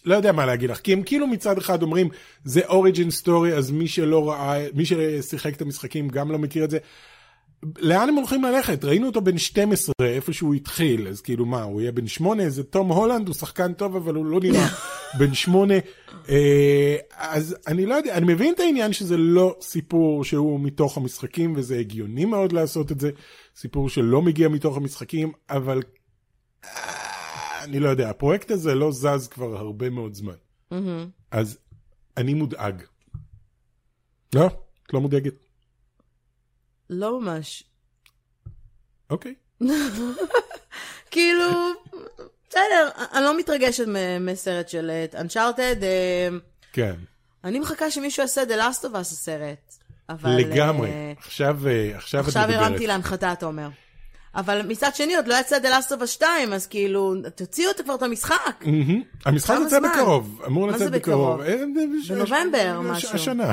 לא 0.05 0.15
יודע 0.15 0.33
מה 0.33 0.47
להגיד 0.47 0.71
לך, 0.71 0.81
כי 0.81 0.93
הם 0.93 1.03
כאילו 1.03 1.27
מצד 1.27 1.59
אחד 1.59 1.83
אומרים 1.83 2.09
זה 2.45 2.61
אוריג'ין 2.67 3.11
סטורי, 3.11 3.55
אז 3.55 3.71
מי 3.71 3.89
שלא 3.89 4.29
ראה, 4.29 4.67
מי 4.75 4.85
ששיחק 4.87 5.57
את 5.57 5.63
המשחקים 5.63 6.09
גם 6.09 6.33
לא 6.33 6.39
מכיר 6.39 6.65
את 6.65 6.71
זה. 6.71 6.79
לאן 7.79 8.09
הם 8.09 8.15
הולכים 8.15 8.45
ללכת? 8.45 8.85
ראינו 8.85 9.07
אותו 9.07 9.21
בן 9.21 9.39
12 9.39 9.95
איפה 10.03 10.33
שהוא 10.33 10.55
התחיל, 10.55 11.09
אז 11.09 11.21
כאילו 11.21 11.47
מה, 11.47 11.63
הוא 11.63 11.81
יהיה 11.81 11.93
בן 11.93 12.07
8? 12.07 12.51
זה 12.51 12.65
תום 12.65 12.93
הולנד, 12.93 13.29
הוא 13.29 13.35
שחקן 13.35 13.73
טוב 13.73 13.97
אבל 13.97 14.15
הוא 14.15 14.27
לא 14.27 14.41
נראה 14.41 14.67
בן 15.19 15.35
8. 15.35 15.75
אה, 16.29 16.97
אז 17.17 17.57
אני 17.67 17.87
לא 17.87 17.95
יודע, 17.95 18.15
אני 18.15 18.35
מבין 18.35 18.55
את 18.55 18.61
העניין 18.61 18.93
שזה 18.93 19.17
לא 19.17 19.57
סיפור 19.61 20.25
שהוא 20.25 20.61
מתוך 20.61 20.97
המשחקים 20.97 21.53
וזה 21.57 21.79
הגיוני 21.79 22.25
מאוד 22.25 22.53
לעשות 22.53 22.93
את 22.93 23.01
זה, 23.01 23.11
סיפור 23.57 23.89
שלא 23.89 24.23
מגיע 24.23 24.49
מתוך 24.49 24.77
המשחקים, 24.77 25.33
אבל 25.51 25.83
אה, 26.65 27.08
אני 27.69 27.81
לא 27.81 27.89
יודע, 27.89 28.11
הפרויקט 28.11 28.51
הזה 28.51 28.75
לא 28.75 28.93
זז 28.93 29.29
כבר 29.29 29.57
הרבה 29.57 29.91
מאוד 29.91 30.15
זמן. 30.15 30.35
אז 31.31 31.59
אני 32.17 32.35
מודאג. 32.35 32.83
לא? 34.35 34.47
את 34.87 34.93
לא 34.93 35.01
מודאגת? 35.01 35.35
לא 36.91 37.21
ממש. 37.21 37.65
אוקיי. 39.11 39.35
כאילו, 41.11 41.45
בסדר, 42.49 42.89
אני 43.13 43.25
לא 43.25 43.39
מתרגשת 43.39 43.85
מסרט 44.21 44.69
של 44.69 44.91
אנצ'ארטד. 45.15 45.77
כן. 46.73 46.95
אני 47.45 47.59
מחכה 47.59 47.91
שמישהו 47.91 48.23
יעשה 48.23 48.43
The 48.43 48.61
Last 48.61 48.85
of 48.85 48.95
Us 48.95 49.01
הסרט. 49.01 49.75
אבל... 50.09 50.31
לגמרי. 50.31 50.91
אה, 50.91 51.13
עכשיו, 51.19 51.69
אה, 51.69 51.97
עכשיו 51.97 52.21
את 52.21 52.27
עכשיו 52.27 52.43
מדברת. 52.49 52.63
הרמתי 52.63 52.87
להנחתה, 52.87 53.33
אתה 53.33 53.47
אומר. 53.47 53.69
אבל 54.39 54.63
מצד 54.69 54.95
שני, 54.95 55.17
עוד 55.17 55.29
לא 55.29 55.35
יצא 55.35 55.59
The 55.59 55.67
Last 55.83 55.93
of 55.93 56.03
Us 56.03 56.07
2, 56.07 56.53
אז 56.53 56.67
כאילו, 56.67 57.15
תוציאו 57.35 57.71
כבר 57.85 57.95
את 57.95 58.03
המשחק. 58.03 58.65
המשחק 59.25 59.55
יוצא? 59.63 59.81
בקרוב, 59.81 60.43
אמור 60.47 60.69
לצאת 60.69 60.91
בקרוב? 60.91 61.41
בקרוב. 61.41 61.41
אה, 61.41 61.65
ש- 62.03 62.11
בנובמבר, 62.11 62.81
משהו. 62.81 63.11
השנה. 63.15 63.53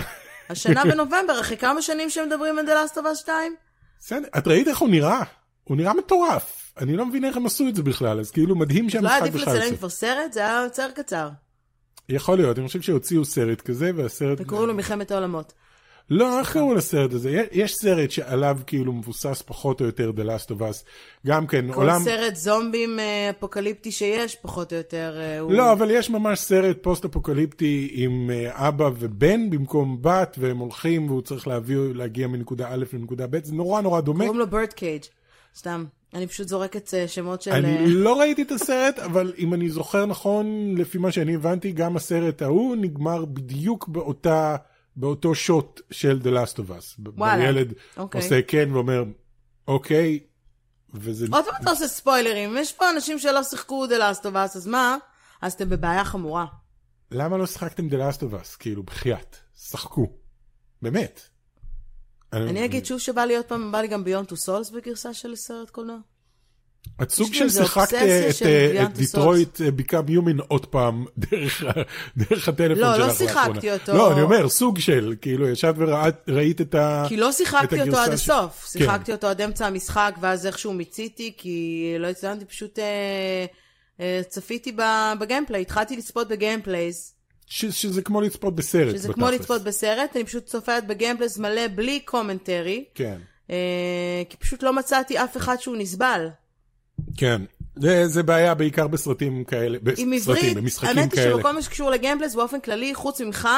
השנה 0.49 0.83
בנובמבר, 0.91 1.39
אחרי 1.41 1.57
כמה 1.57 1.81
שנים 1.81 2.09
שמדברים 2.09 2.59
על 2.59 2.65
The 2.65 2.69
Last 2.69 2.97
of 2.97 3.01
Us 3.01 3.15
2? 3.15 3.55
בסדר, 3.99 4.27
את 4.37 4.47
ראית 4.47 4.67
איך 4.67 4.77
הוא 4.77 4.89
נראה? 4.89 5.21
הוא 5.63 5.77
נראה 5.77 5.93
מטורף. 5.93 6.71
אני 6.77 6.97
לא 6.97 7.05
מבין 7.05 7.25
איך 7.25 7.37
הם 7.37 7.45
עשו 7.45 7.67
את 7.67 7.75
זה 7.75 7.83
בכלל, 7.83 8.19
אז 8.19 8.31
כאילו 8.31 8.55
מדהים 8.55 8.83
לא 8.85 8.89
היה 8.89 8.91
שהמשחק 8.91 9.21
עדיף 9.21 9.35
בכלל 9.41 9.53
לצלם 9.53 9.65
יוצא. 9.65 9.77
כבר 9.77 9.89
סרט? 9.89 10.33
זה 10.33 10.39
היה 10.39 10.65
סרט 10.73 10.99
קצר. 10.99 11.29
יכול 12.09 12.37
להיות, 12.37 12.59
אני 12.59 12.67
חושב 12.67 12.81
שהוציאו 12.81 13.25
סרט 13.25 13.61
כזה, 13.61 13.91
והסרט... 13.95 14.37
וקוראים 14.41 14.67
לו 14.67 14.73
מלחמת 14.73 15.11
העולמות. 15.11 15.53
לא, 16.09 16.39
איך 16.39 16.53
קראו 16.53 16.73
לסרט 16.73 17.13
הזה? 17.13 17.43
יש- 17.51 17.75
סרט 17.75 18.11
שעליו 18.11 18.57
כאילו 18.67 18.93
מבוסס 18.93 19.43
פחות 19.45 19.81
או 19.81 19.85
יותר 19.85 20.11
The 20.17 20.21
Last 20.21 20.51
of 20.51 20.59
Us. 20.59 20.83
גם 21.27 21.47
כן, 21.47 21.65
כל 21.73 21.81
עולם... 21.81 22.01
סרט 22.03 22.35
זומבים 22.35 22.99
אה, 22.99 23.29
אפוקליפטי 23.29 23.91
שיש, 23.91 24.35
פחות 24.35 24.73
או 24.73 24.77
יותר, 24.77 25.15
אה, 25.19 25.39
הוא... 25.39 25.51
לא, 25.51 25.71
אבל 25.71 25.91
יש 25.91 26.09
ממש 26.09 26.39
סרט 26.39 26.77
פוסט-אפוקליפטי 26.81 27.89
עם 27.93 28.29
אה, 28.33 28.67
אבא 28.67 28.89
ובן 28.99 29.49
במקום 29.49 29.97
בת, 30.01 30.35
והם 30.39 30.57
הולכים 30.57 31.09
והוא 31.09 31.21
צריך 31.21 31.47
להביא, 31.47 31.77
להגיע 31.93 32.27
מנקודה 32.27 32.67
א' 32.69 32.85
לנקודה 32.93 33.27
ב', 33.27 33.43
זה 33.45 33.53
נורא 33.55 33.81
נורא 33.81 34.01
דומה. 34.01 34.19
קוראים 34.23 34.39
לו 34.39 34.47
Bird 34.47 34.73
Cage. 34.73 35.01
סתם. 35.57 35.85
אני 36.13 36.27
פשוט 36.27 36.47
זורקת 36.47 36.93
שמות 37.07 37.41
של... 37.41 37.51
אני 37.51 37.87
לא 37.87 38.19
ראיתי 38.19 38.41
את 38.41 38.51
הסרט, 38.51 38.99
אבל 38.99 39.33
אם 39.37 39.53
אני 39.53 39.69
זוכר 39.69 40.05
נכון, 40.05 40.75
לפי 40.77 40.97
מה 40.97 41.11
שאני 41.11 41.35
הבנתי, 41.35 41.71
גם 41.71 41.95
הסרט 41.95 42.41
ההוא 42.41 42.75
נגמר 42.75 43.25
בדיוק 43.25 43.87
באותה, 43.87 44.55
באותו 44.95 45.36
שוט 45.36 45.81
של 45.91 46.19
The 46.23 46.27
Last 46.27 46.55
of 46.55 46.69
Us. 46.69 47.10
וואלה, 47.17 47.43
הילד 47.43 47.73
אוקיי. 47.97 48.21
עושה 48.21 48.41
כן 48.41 48.69
ואומר, 48.73 49.03
אוקיי, 49.67 50.19
וזה... 50.93 51.25
עוד 51.31 51.45
פעם 51.45 51.53
אתה 51.62 51.69
עושה 51.69 51.88
ספוילרים, 51.88 52.58
יש 52.58 52.73
פה 52.73 52.89
אנשים 52.89 53.19
שלא 53.19 53.43
שיחקו 53.43 53.86
The 53.86 53.89
Last 53.89 54.21
of 54.21 54.34
Us, 54.34 54.58
אז 54.58 54.67
מה? 54.67 54.97
אז 55.41 55.53
אתם 55.53 55.69
בבעיה 55.69 56.05
חמורה. 56.05 56.45
למה 57.12 57.38
לא 57.38 57.45
שיחקתם 57.45 57.88
The 57.88 57.93
Last 57.93 58.19
of 58.19 58.34
Us? 58.34 58.58
כאילו, 58.60 58.84
בחייאת, 58.84 59.36
שחקו. 59.58 60.08
באמת. 60.81 61.21
אני 62.34 62.65
אגיד 62.65 62.86
שוב 62.86 62.99
שבא 62.99 63.21
לי 63.21 63.36
עוד 63.36 63.45
פעם, 63.45 63.71
בא 63.71 63.81
לי 63.81 63.88
גם 63.88 64.03
ביונד 64.03 64.27
טו 64.27 64.36
סולס 64.36 64.69
בגרסה 64.69 65.13
של 65.13 65.36
סרט 65.36 65.69
קולנוע. 65.69 65.97
את 67.01 67.11
סוג 67.11 67.33
של 67.33 67.49
שיחקת 67.49 67.93
את, 67.93 68.41
אה, 68.45 68.83
את 68.83 68.93
Detroit 68.93 69.61
Become 69.61 70.09
Human 70.09 70.39
עוד 70.47 70.65
פעם 70.65 71.05
דרך 72.17 72.47
הטלפון 72.47 72.77
לא, 72.83 72.93
שלך 72.93 72.99
לא 72.99 73.07
לאחרונה. 73.07 73.31
שיחקתי 73.31 73.71
אותו. 73.71 73.93
לא, 73.93 74.13
אני 74.13 74.21
אומר, 74.21 74.49
סוג 74.49 74.79
של, 74.79 75.15
כאילו, 75.21 75.49
ישבת 75.49 75.75
וראית 76.27 76.61
את 76.61 76.75
ה... 76.75 77.05
כי 77.09 77.17
לא 77.17 77.31
שיחקתי 77.31 77.81
אותו 77.81 77.97
עד 77.97 78.09
הגרסה 78.09 78.13
הסוף. 78.13 78.63
כן. 78.73 78.79
שיחקתי 78.79 79.11
אותו 79.11 79.27
עד 79.27 79.41
אמצע 79.41 79.67
המשחק, 79.67 80.15
ואז 80.21 80.45
איכשהו 80.45 80.73
מיציתי, 80.73 81.33
כי 81.37 81.95
לא 81.99 82.07
הצלחתי, 82.07 82.45
פשוט 82.45 82.79
אה, 82.79 83.45
אה, 83.99 84.21
צפיתי 84.27 84.75
ב 85.19 85.24
gameplay, 85.24 85.61
התחלתי 85.61 85.97
לצפות 85.97 86.27
ב 86.27 86.35
gameplays, 86.35 87.11
ש- 87.47 87.65
שזה 87.65 88.01
כמו 88.01 88.21
לצפות 88.21 88.55
בסרט. 88.55 88.95
שזה 88.95 89.13
כמו. 89.13 89.29
לצפות 89.29 89.61
בסרט, 89.63 90.15
אני 90.15 90.23
פשוט 90.23 90.45
צופה 90.45 90.83
ב 90.88 90.93
gameplays 90.93 91.39
מלא 91.39 91.67
בלי 91.75 91.99
commentary, 91.99 92.83
כן, 92.95 93.17
כי 94.29 94.37
פשוט 94.39 94.63
לא 94.63 94.73
מצאתי 94.73 95.17
אף 95.23 95.37
אחד 95.37 95.55
שהוא 95.59 95.77
נסבל. 95.77 96.27
כן. 97.17 97.41
זה, 97.75 98.08
זה 98.08 98.23
בעיה 98.23 98.55
בעיקר 98.55 98.88
בסרטים 98.88 99.43
כאלה, 99.43 99.77
עם 99.97 100.12
בסרטים, 100.12 100.43
עברית, 100.43 100.58
במשחקים 100.58 100.89
האמת 100.89 101.13
היא 101.13 101.21
כאלה. 101.21 101.36
שבכל 101.36 101.51
מה 101.51 101.62
שקשור 101.62 101.89
ל 101.89 101.94
gameplays 101.94 102.35
באופן 102.36 102.60
כללי, 102.60 102.95
חוץ 102.95 103.21
ממך, 103.21 103.49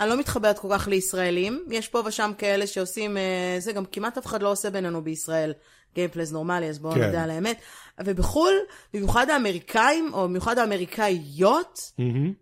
אני 0.00 0.08
לא 0.08 0.18
מתחברת 0.18 0.58
כל 0.58 0.68
כך 0.70 0.88
לישראלים. 0.88 1.64
יש 1.70 1.88
פה 1.88 2.02
ושם 2.06 2.30
כאלה 2.38 2.66
שעושים, 2.66 3.16
אה, 3.16 3.56
זה 3.58 3.72
גם 3.72 3.84
כמעט 3.92 4.18
אף 4.18 4.26
אחד 4.26 4.42
לא 4.42 4.52
עושה 4.52 4.70
בינינו 4.70 5.02
בישראל 5.04 5.52
gameplays 5.94 6.32
נורמלי, 6.32 6.68
אז 6.68 6.78
בואו 6.78 6.94
כן. 6.94 7.08
נדע 7.08 7.22
על 7.22 7.30
האמת. 7.30 7.60
ובחו"ל, 8.04 8.54
במיוחד 8.94 9.30
האמריקאים, 9.30 10.10
או 10.12 10.28
במיוחד 10.28 10.58
האמריקאיות, 10.58 11.92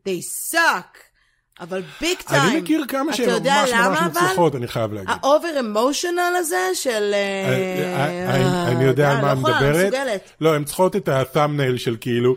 they 0.09 0.53
suck. 0.53 1.14
אבל 1.61 1.83
big 2.01 2.19
time. 2.27 2.43
אני 2.43 2.61
מכיר 2.61 2.85
כמה 2.89 3.13
שהן 3.13 3.43
ממש 3.43 3.73
ממש 3.73 3.99
מוצלחות, 4.03 4.55
אני 4.55 4.69
חייב 4.69 4.93
להגיד. 4.93 5.11
ה 5.23 5.30
over 5.30 5.61
emotional 5.61 6.35
הזה 6.39 6.71
של... 6.75 7.11
אה, 7.15 7.49
אה, 7.97 8.29
אה, 8.29 8.69
אני 8.73 8.85
יודע 8.85 9.11
על 9.11 9.21
מה 9.21 9.35
את 9.35 9.39
יכולה, 9.39 9.85
מדברת. 9.87 10.31
לא 10.41 10.55
הן 10.55 10.65
צריכות 10.65 10.97
את 10.97 11.09
ה-thumbnail 11.09 11.77
של 11.77 11.97
כאילו, 12.01 12.37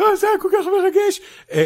"אה, 0.00 0.16
זה 0.16 0.26
היה 0.26 0.38
כל 0.40 0.48
כך 0.52 0.66
מרגש. 0.66 1.20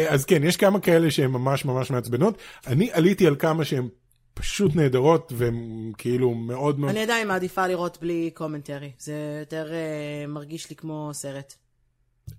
אז 0.09 0.25
כן, 0.25 0.43
יש 0.43 0.57
כמה 0.57 0.79
כאלה 0.79 1.11
שהן 1.11 1.31
ממש 1.31 1.65
ממש 1.65 1.91
מעצבנות. 1.91 2.37
אני 2.67 2.89
עליתי 2.91 3.27
על 3.27 3.35
כמה 3.39 3.65
שהן 3.65 3.87
פשוט 4.33 4.75
נהדרות, 4.75 5.33
והן 5.35 5.91
כאילו 5.97 6.33
מאוד 6.33 6.79
מאוד... 6.79 6.91
אני 6.91 7.03
עדיין 7.03 7.27
מעדיפה 7.27 7.67
לראות 7.67 7.97
בלי 8.01 8.31
commentary. 8.33 8.91
זה 8.99 9.13
יותר 9.39 9.71
מרגיש 10.27 10.69
לי 10.69 10.75
כמו 10.75 11.09
סרט. 11.13 11.53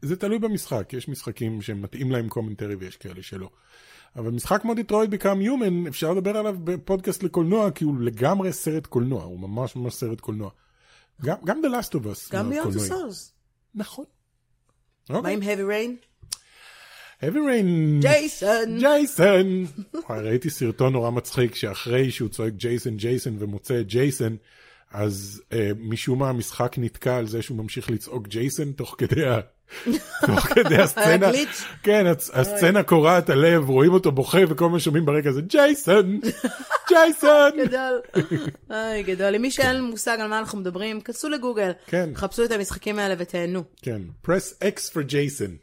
זה 0.02 0.16
תלוי 0.16 0.38
במשחק, 0.38 0.92
יש 0.92 1.08
משחקים 1.08 1.62
שמתאים 1.62 2.10
להם 2.10 2.28
commentary 2.28 2.74
ויש 2.74 2.96
כאלה 2.96 3.22
שלא. 3.22 3.48
אבל 4.16 4.30
משחק 4.30 4.60
כמו 4.62 4.74
Detroit 4.74 5.10
Become 5.10 5.40
Human, 5.40 5.86
אפשר 5.86 6.12
לדבר 6.12 6.36
עליו 6.36 6.56
בפודקאסט 6.64 7.22
לקולנוע, 7.22 7.70
כי 7.70 7.84
הוא 7.84 8.00
לגמרי 8.00 8.52
סרט 8.52 8.86
קולנוע, 8.86 9.24
הוא 9.24 9.40
ממש 9.40 9.76
ממש 9.76 9.94
סרט 9.94 10.20
קולנוע. 10.20 10.50
גם, 11.22 11.36
גם 11.44 11.60
The 11.64 11.68
Last 11.68 11.90
of 11.90 12.04
Us. 12.04 12.32
גם 12.32 12.50
ביונד. 12.50 12.78
סולס. 12.78 13.32
נכון. 13.74 14.04
מה 15.10 15.16
אוקיי. 15.16 15.34
עם 15.34 15.40
heavy 15.42 15.70
rain? 15.70 16.06
heavy 17.22 17.36
rain. 17.36 18.00
ג'ייסון. 18.00 18.78
ג'ייסון. 18.84 19.66
ראיתי 20.10 20.50
סרטון 20.50 20.92
נורא 20.92 21.10
מצחיק 21.10 21.54
שאחרי 21.54 22.10
שהוא 22.10 22.28
צועק 22.28 22.52
ג'ייסון 22.52 22.96
ג'ייסון 22.96 23.36
ומוצא 23.38 23.80
את 23.80 23.86
ג'ייסון, 23.86 24.36
אז 24.90 25.42
אה, 25.52 25.70
משום 25.78 26.18
מה 26.18 26.28
המשחק 26.28 26.74
נתקע 26.78 27.16
על 27.16 27.26
זה 27.26 27.42
שהוא 27.42 27.58
ממשיך 27.58 27.90
לצעוק 27.90 28.28
ג'ייסון 28.28 28.72
תוך 28.72 28.94
כדי. 28.98 29.24
תוך 30.26 30.40
כדי 30.40 30.76
הסצנה? 30.76 31.30
כן, 31.82 32.06
הסצנה 32.32 32.82
קורעת 32.82 33.30
הלב, 33.30 33.68
רואים 33.68 33.92
אותו 33.92 34.12
בוכה 34.12 34.38
וכל 34.48 34.68
מה 34.68 34.80
שומעים 34.80 35.06
ברקע 35.06 35.32
זה 35.32 35.40
ג'ייסון, 35.42 36.20
ג'ייסון. 36.88 37.50
גדול. 37.64 38.00
אוי, 38.70 39.02
גדול. 39.02 39.30
למי 39.30 39.50
שאין 39.50 39.82
מושג 39.82 40.16
על 40.20 40.28
מה 40.28 40.38
אנחנו 40.38 40.58
מדברים, 40.58 41.00
כנסו 41.00 41.28
לגוגל. 41.28 41.70
כן. 41.86 42.10
חפשו 42.14 42.44
את 42.44 42.50
המשחקים 42.52 42.98
האלה 42.98 43.14
ותהנו. 43.18 43.62
כן, 43.82 44.02
press 44.26 44.62
X 44.62 44.92
for 44.94 45.02
ג'ייסון. 45.02 45.56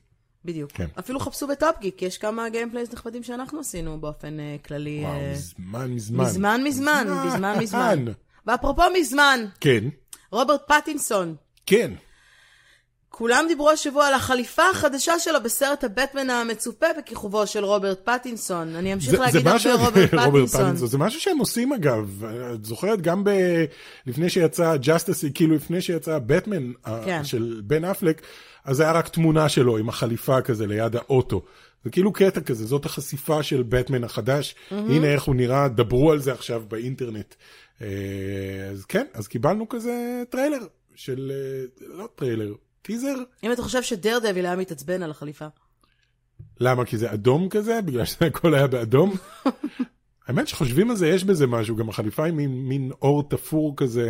בדיוק. 0.45 0.71
כן. 0.71 0.87
אפילו 0.99 1.19
חפשו 1.19 1.47
בטופ 1.47 1.74
גיק, 1.74 2.01
יש 2.01 2.17
כמה 2.17 2.49
gameplays 2.49 2.93
נכבדים 2.93 3.23
שאנחנו 3.23 3.59
עשינו 3.59 4.01
באופן 4.01 4.39
אה, 4.39 4.55
כללי. 4.65 4.99
וואו, 5.01 5.13
אה, 5.13 5.31
מזמן 5.31 5.91
מזמן. 5.93 6.23
מזמן 6.23 6.61
מזמן, 6.63 7.07
מזמן 7.25 7.59
מזמן. 7.59 8.05
ואפרופו 8.47 8.83
מזמן, 8.99 9.45
כן, 9.59 9.83
רוברט 10.31 10.61
פטינסון. 10.67 11.35
כן. 11.65 11.91
כולם 13.11 13.45
דיברו 13.47 13.69
השבוע 13.69 14.07
על 14.07 14.13
החליפה 14.13 14.63
החדשה 14.71 15.19
שלו 15.19 15.43
בסרט 15.43 15.83
הבטמן 15.83 16.29
המצופה 16.29 16.85
בכיכובו 16.97 17.47
של 17.47 17.65
רוברט 17.65 17.99
פטינסון. 18.03 18.75
אני 18.75 18.93
אמשיך 18.93 19.19
להגיד 19.19 19.47
הרבה 19.47 19.85
רוברט 19.85 20.09
פטינסון. 20.53 20.75
זה 20.75 20.97
משהו 20.97 21.21
שהם 21.21 21.37
עושים 21.37 21.73
אגב, 21.73 22.23
את 22.53 22.65
זוכרת 22.65 23.01
גם 23.01 23.23
ב... 23.23 23.29
לפני 24.07 24.29
שיצא 24.29 24.75
Justice, 24.77 25.33
כאילו 25.33 25.55
לפני 25.55 25.81
שיצא 25.81 26.19
בטמן 26.25 26.71
כן. 27.05 27.23
של 27.23 27.61
בן 27.63 27.85
אפלק, 27.85 28.21
אז 28.65 28.79
היה 28.79 28.91
רק 28.91 29.07
תמונה 29.07 29.49
שלו 29.49 29.77
עם 29.77 29.89
החליפה 29.89 30.41
כזה 30.41 30.67
ליד 30.67 30.95
האוטו. 30.95 31.41
זה 31.83 31.89
כאילו 31.89 32.13
קטע 32.13 32.41
כזה, 32.41 32.65
זאת 32.65 32.85
החשיפה 32.85 33.43
של 33.43 33.63
בטמן 33.69 34.03
החדש, 34.03 34.55
הנה 34.71 35.07
איך 35.07 35.23
הוא 35.23 35.35
נראה, 35.35 35.67
דברו 35.67 36.11
על 36.11 36.19
זה 36.19 36.31
עכשיו 36.31 36.63
באינטרנט. 36.67 37.35
אה, 37.81 37.87
אז 38.71 38.85
כן, 38.85 39.05
אז 39.13 39.27
קיבלנו 39.27 39.69
כזה 39.69 40.23
טריילר 40.29 40.65
של, 40.95 41.31
אה, 41.35 41.87
לא 41.97 42.07
טריילר, 42.15 42.53
טיזר. 42.81 43.15
אם 43.43 43.51
אתה 43.51 43.61
חושב 43.61 43.81
שדר 43.81 44.19
דביל 44.19 44.45
היה 44.45 44.55
מתעצבן 44.55 45.03
על 45.03 45.11
החליפה. 45.11 45.47
למה? 46.59 46.85
כי 46.85 46.97
זה 46.97 47.13
אדום 47.13 47.49
כזה? 47.49 47.81
בגלל 47.81 48.05
שהכל 48.05 48.53
היה 48.53 48.67
באדום? 48.67 49.13
האמת 50.27 50.47
שחושבים 50.47 50.89
על 50.89 50.95
זה, 50.95 51.07
יש 51.07 51.23
בזה 51.23 51.47
משהו, 51.47 51.75
גם 51.75 51.89
החליפה 51.89 52.25
היא 52.25 52.33
מין, 52.33 52.51
מין 52.51 52.91
אור 53.01 53.29
תפור 53.29 53.73
כזה. 53.77 54.09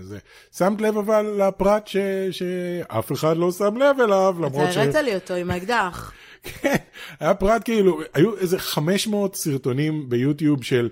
זה. 0.00 0.18
שמת 0.56 0.80
לב 0.80 0.96
אבל 0.96 1.42
לפרט 1.42 1.86
ש, 1.86 1.96
שאף 2.30 3.12
אחד 3.12 3.36
לא 3.36 3.52
שם 3.52 3.76
לב 3.76 4.00
אליו, 4.00 4.34
אתה 4.38 4.46
למרות 4.46 4.72
ש... 4.72 4.76
הראת 4.76 4.94
לי 4.94 5.14
אותו 5.14 5.34
עם 5.34 5.50
האקדח. 5.50 6.12
כן, 6.44 6.76
היה 7.20 7.34
פרט 7.34 7.62
כאילו, 7.64 8.00
היו 8.14 8.36
איזה 8.36 8.58
500 8.58 9.36
סרטונים 9.36 10.08
ביוטיוב 10.08 10.64
של, 10.64 10.88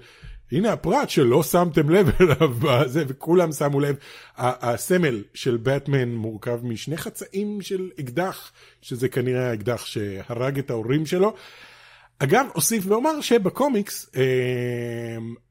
הנה 0.53 0.73
הפרט 0.73 1.11
שלא 1.11 1.43
שמתם 1.43 1.91
לב 1.91 2.11
אליו, 2.21 2.49
בזה, 2.49 3.05
וכולם 3.09 3.53
שמו 3.53 3.81
לב. 3.81 3.97
הסמל 4.37 5.23
של 5.35 5.57
באטמן 5.57 6.09
מורכב 6.09 6.59
משני 6.63 6.97
חצאים 6.97 7.61
של 7.61 7.91
אקדח, 8.01 8.53
שזה 8.83 9.09
כנראה 9.09 9.51
האקדח 9.51 9.85
שהרג 9.85 10.59
את 10.59 10.71
ההורים 10.71 11.07
שלו. 11.07 11.35
אגב, 12.19 12.47
אוסיף 12.55 12.85
ואומר 12.87 13.21
שבקומיקס, 13.21 14.11
אה, 14.17 14.23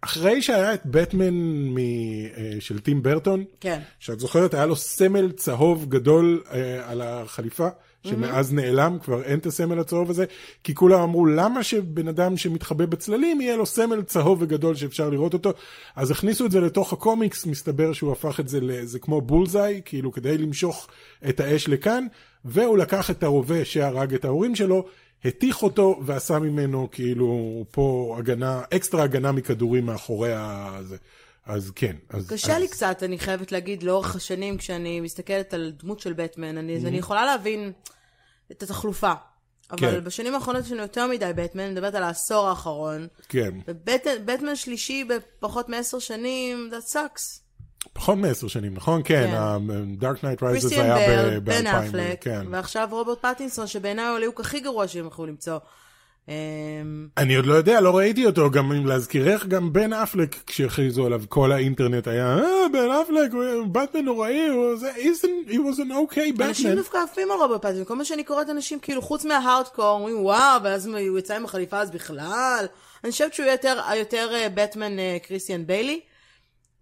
אחרי 0.02 0.42
שהיה 0.42 0.74
את 0.74 0.86
באטמן 0.86 1.34
מ- 1.34 1.78
אה, 1.78 2.56
של 2.60 2.80
טים 2.80 3.04
ברטון, 3.04 3.44
כן. 3.60 3.80
שאת 4.00 4.20
זוכרת, 4.20 4.54
היה 4.54 4.66
לו 4.66 4.76
סמל 4.76 5.32
צהוב 5.32 5.86
גדול 5.90 6.44
אה, 6.54 6.90
על 6.90 7.02
החליפה, 7.02 7.68
שמאז 8.04 8.54
נעלם, 8.54 8.98
כבר 9.04 9.24
אין 9.24 9.40
את 9.40 9.46
הסמל 9.46 9.80
הצהוב 9.80 10.10
הזה, 10.10 10.26
כי 10.64 10.76
כולם 10.76 11.00
אמרו, 11.00 11.26
למה 11.26 11.64
שבן 11.64 12.08
אדם 12.08 12.38
שמתחבא 12.38 12.86
בצללים, 12.86 13.42
יהיה 13.42 13.56
לו 13.56 13.66
סמל 13.66 14.02
צהוב 14.02 14.42
וגדול 14.42 14.76
שאפשר 14.76 15.10
לראות 15.10 15.34
אותו? 15.34 15.54
אז 15.96 16.12
הכניסו 16.12 16.46
את 16.46 16.52
זה 16.52 16.60
לתוך 16.60 16.94
הקומיקס, 16.94 17.46
מסתבר 17.46 17.94
שהוא 17.94 18.12
הפך 18.12 18.40
את 18.40 18.48
זה 18.48 18.60
לזה 18.62 19.00
כמו 19.00 19.22
בולזאי, 19.22 19.82
כאילו 19.86 20.12
כדי 20.12 20.38
למשוך 20.38 20.88
את 21.30 21.40
האש 21.40 21.68
לכאן, 21.68 22.08
והוא 22.46 22.78
לקח 22.78 23.12
את 23.12 23.24
הרובה 23.24 23.66
שהרג 23.66 24.14
את 24.14 24.26
ההורים 24.26 24.56
שלו, 24.56 24.86
התיך 25.26 25.64
אותו 25.64 26.00
ועשה 26.06 26.40
ממנו 26.40 26.88
כאילו 26.92 27.64
פה 27.72 28.16
הגנה, 28.20 28.62
אקסטרה 28.74 29.04
הגנה 29.04 29.32
מכדורים 29.32 29.86
מאחורי 29.86 30.32
הזה. 30.36 30.98
אז 31.46 31.72
כן. 31.76 31.96
אז, 32.10 32.30
קשה 32.30 32.56
אז... 32.56 32.62
לי 32.62 32.68
קצת, 32.68 33.04
אני 33.04 33.20
חייבת 33.20 33.52
להגיד, 33.52 33.84
לאורך 33.84 34.16
השנים, 34.16 34.58
כשאני 34.58 35.00
מסתכלת 35.00 35.54
על 35.54 35.74
דמות 35.84 36.00
של 36.00 36.14
בטמן, 36.14 36.58
אני, 36.58 36.78
אז 36.78 36.86
אני 36.86 36.98
יכולה 36.98 37.26
להבין 37.26 37.72
את 38.52 38.64
התחלופה. 38.64 39.14
אבל 39.72 39.80
כן. 39.80 40.04
בשנים 40.04 40.36
האחרונות 40.36 40.66
יש 40.66 40.72
לנו 40.72 40.82
יותר 40.82 41.08
מדי 41.08 41.32
בטמן, 41.36 41.64
אני 41.64 41.72
מדברת 41.72 41.96
על 41.96 42.04
העשור 42.04 42.48
האחרון. 42.48 43.08
כן. 43.30 43.52
ובטמן 43.68 44.56
שלישי 44.56 45.04
בפחות 45.04 45.70
מעשר 45.70 46.00
שנים, 46.00 46.70
that 46.72 46.94
sucks. 46.94 47.42
פחות 47.94 48.18
מעשר 48.18 48.48
שנים, 48.48 48.74
נכון? 48.74 49.02
כן, 49.06 49.30
כן. 49.32 50.16
Knight 50.16 50.38
Rises 50.38 50.40
קריסטיאן 50.40 50.86
היה 50.86 51.08
בל, 51.08 51.40
ב- 51.40 51.44
בן 51.46 51.64
ב-2000. 51.64 51.88
אפלק, 51.88 52.24
כן. 52.24 52.46
ועכשיו 52.52 52.88
רוברט 52.92 53.26
פטינסון, 53.26 53.68
שבעיניי 53.68 54.08
הוא 54.08 54.16
הליהוק 54.16 54.40
הכי 54.40 54.60
גרוע 54.60 54.88
שהם 54.88 55.08
יכלו 55.08 55.26
למצוא. 55.26 55.58
אמ, 56.32 57.08
אני 57.18 57.36
עוד 57.36 57.46
לא 57.46 57.54
יודע, 57.54 57.82
לא 57.82 57.98
ראיתי 57.98 58.26
אותו, 58.26 58.52
גם 58.52 58.72
אם 58.72 58.86
להזכירך, 58.86 59.46
גם 59.46 59.74
בן 59.74 59.94
אפלק, 59.94 60.36
כשהכריזו 60.48 61.06
עליו, 61.06 61.22
כל 61.30 61.52
האינטרנט 61.52 62.08
היה, 62.08 62.38
אה, 62.38 62.70
בן 62.74 62.92
אפלק, 63.02 63.32
באטמן 63.72 64.06
נוראי, 64.06 64.48
הוא 64.48 64.76
he 65.48 65.58
was 65.58 65.78
an 65.78 65.92
okay 65.92 66.44
אנשים 66.44 66.72
Batman. 66.72 66.76
דווקא 66.76 66.98
עפים 66.98 67.32
על 67.32 67.38
רוברט 67.38 67.62
פטינסון, 67.62 67.86
כל 67.86 67.96
מה 67.96 68.06
שאני 68.06 68.24
קוראת 68.24 68.50
אנשים, 68.50 68.80
כאילו, 68.80 69.02
חוץ 69.02 69.26
מההארדקור, 69.26 69.90
אומרים, 69.90 70.26
וואו, 70.26 70.64
ואז 70.64 70.88
הוא 70.88 71.20
יצא 71.20 71.36
עם 71.36 71.46
החליפה 71.46 71.80
אז 71.80 71.92
בכלל. 71.92 72.66
אני 73.04 73.12
חושבת 73.12 73.34
שהוא 73.34 73.46
יותר, 73.46 73.80
יותר 73.96 74.48
בטמן 74.54 74.92
קריסטיאן 75.24 75.66
ביילי. 75.68 76.00